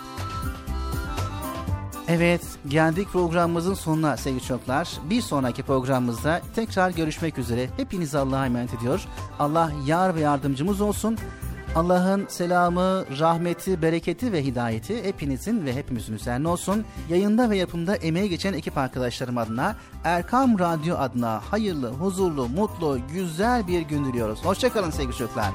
Evet, 2.08 2.42
geldik 2.68 3.08
programımızın 3.12 3.74
sonuna 3.74 4.16
sevgili 4.16 4.42
çocuklar. 4.42 4.88
Bir 5.10 5.20
sonraki 5.20 5.62
programımızda 5.62 6.40
tekrar 6.54 6.90
görüşmek 6.90 7.38
üzere. 7.38 7.68
Hepinizi 7.76 8.18
Allah'a 8.18 8.46
emanet 8.46 8.74
ediyor. 8.74 9.04
Allah 9.38 9.72
yar 9.86 10.14
ve 10.14 10.20
yardımcımız 10.20 10.80
olsun. 10.80 11.18
Allah'ın 11.74 12.26
selamı, 12.26 13.04
rahmeti, 13.18 13.82
bereketi 13.82 14.32
ve 14.32 14.44
hidayeti 14.44 15.04
hepinizin 15.04 15.66
ve 15.66 15.74
hepimizin 15.74 16.14
üzerine 16.14 16.48
olsun. 16.48 16.84
Yayında 17.08 17.50
ve 17.50 17.56
yapımda 17.56 17.96
emeği 17.96 18.28
geçen 18.28 18.52
ekip 18.52 18.78
arkadaşlarım 18.78 19.38
adına, 19.38 19.76
Erkam 20.04 20.58
Radyo 20.58 20.96
adına 20.96 21.42
hayırlı, 21.50 21.92
huzurlu, 21.92 22.48
mutlu, 22.48 22.98
güzel 23.12 23.66
bir 23.66 23.80
gün 23.80 24.04
diliyoruz. 24.04 24.44
Hoşçakalın 24.44 24.90
sevgili 24.90 25.16
çocuklar. 25.16 25.50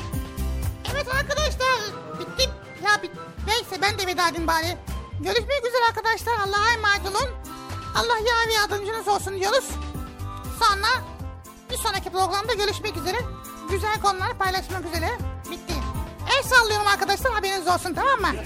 Evet 0.93 1.07
arkadaşlar, 1.07 1.77
bitti. 2.19 2.49
Ya 2.85 3.03
bit 3.03 3.11
neyse 3.47 3.81
ben 3.81 3.99
de 3.99 4.11
veda 4.11 4.29
edeyim 4.29 4.47
bari. 4.47 4.77
Görüşmek 5.19 5.65
üzere 5.67 5.85
arkadaşlar. 5.89 6.33
Allah'a 6.33 6.73
emanet 6.73 7.05
olun. 7.05 7.29
Allah 7.95 8.17
yar 8.17 8.47
ve 8.47 8.53
yardımcınız 8.53 9.07
olsun 9.07 9.39
diyoruz. 9.39 9.69
Sonra 10.59 11.05
bir 11.71 11.77
sonraki 11.77 12.09
programda 12.09 12.53
görüşmek 12.53 12.97
üzere. 12.97 13.17
Güzel 13.71 14.01
konular 14.01 14.37
paylaşmak 14.37 14.85
üzere. 14.85 15.09
Bitti. 15.51 15.73
El 16.37 16.43
sallıyorum 16.43 16.87
arkadaşlar 16.87 17.33
haberiniz 17.33 17.67
olsun 17.67 17.93
tamam 17.93 18.19
mı? 18.21 18.41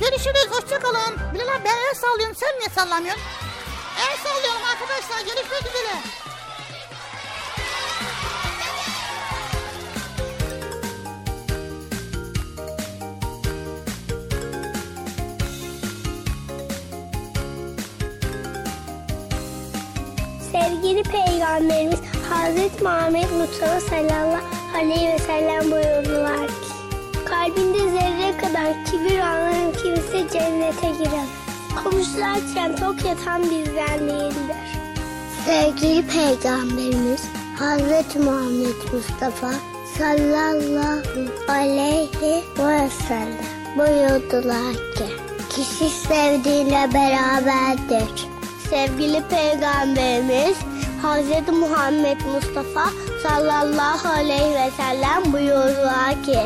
Görüşürüz 0.00 0.48
hoşçakalın. 0.50 1.14
Bilal 1.34 1.48
abi 1.48 1.64
ben 1.64 1.76
el 1.88 1.94
sallıyorum 1.94 2.36
sen 2.36 2.58
niye 2.58 2.68
sallamıyorsun? 2.74 3.22
El 4.00 4.16
sallıyorum 4.16 4.62
arkadaşlar 4.72 5.18
görüşmek 5.20 5.62
üzere. 5.62 5.96
Sevgili 20.52 21.02
Peygamberimiz 21.02 22.00
Hazreti 22.30 22.82
Muhammed 22.82 23.30
Mustafa 23.30 23.80
sallallahu 23.80 24.40
aleyhi 24.76 25.08
ve 25.12 25.18
sellem 25.18 25.70
buyurdular 25.70 26.46
ki 26.46 26.65
Kalbinde 27.28 27.78
zerre 27.78 28.36
kadar 28.36 28.84
kibir 28.84 29.18
olan 29.18 29.72
kimse 29.82 30.32
cennete 30.32 30.90
girer. 30.90 31.26
Komşularken 31.84 32.76
tok 32.76 33.04
yatan 33.04 33.42
bizden 33.42 34.00
değildir. 34.00 34.56
Sevgili 35.46 36.06
Peygamberimiz 36.06 37.22
Hazreti 37.58 38.18
Muhammed 38.18 38.92
Mustafa 38.92 39.52
sallallahu 39.98 41.52
aleyhi 41.52 42.10
ve 42.58 42.88
sellem 43.08 43.76
buyurdular 43.76 44.72
ki 44.72 45.06
kişi 45.50 45.90
sevdiğiyle 45.90 46.88
beraberdir. 46.94 48.26
Sevgili 48.70 49.22
Peygamberimiz 49.28 50.56
Hazreti 51.02 51.52
Muhammed 51.52 52.20
Mustafa 52.34 52.90
sallallahu 53.22 54.08
aleyhi 54.08 54.54
ve 54.54 54.70
sellem 54.76 55.32
buyurdular 55.32 56.22
ki 56.24 56.38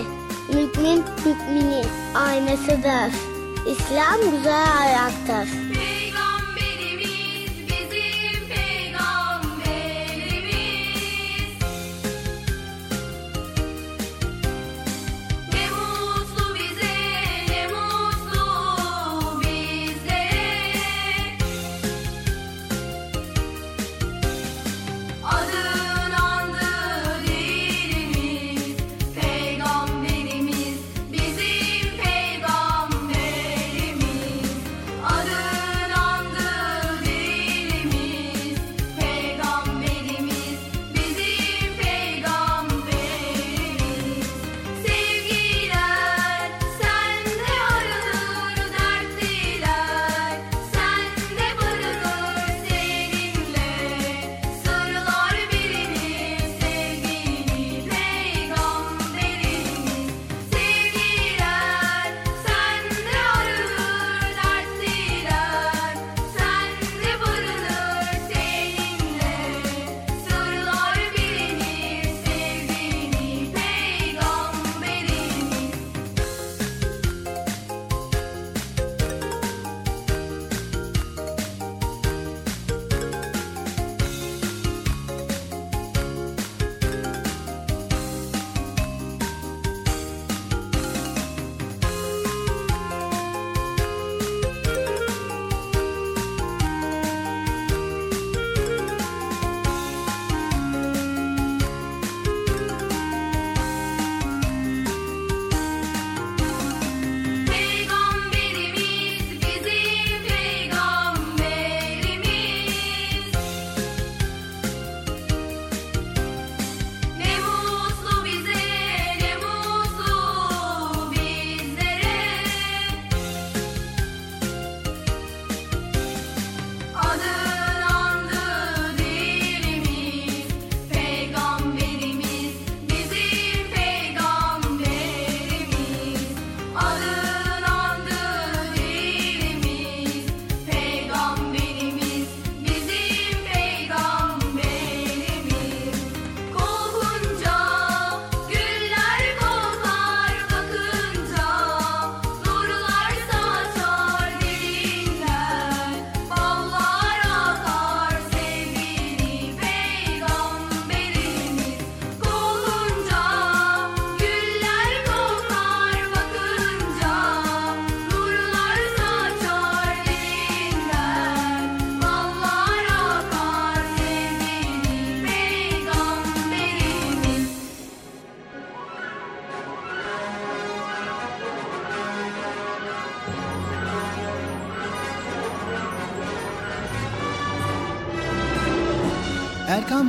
mümin 0.54 1.04
hükmünün 1.18 1.86
aynasıdır. 2.14 3.12
İslam 3.66 4.30
güzel 4.30 4.78
ayaktır. 4.80 5.48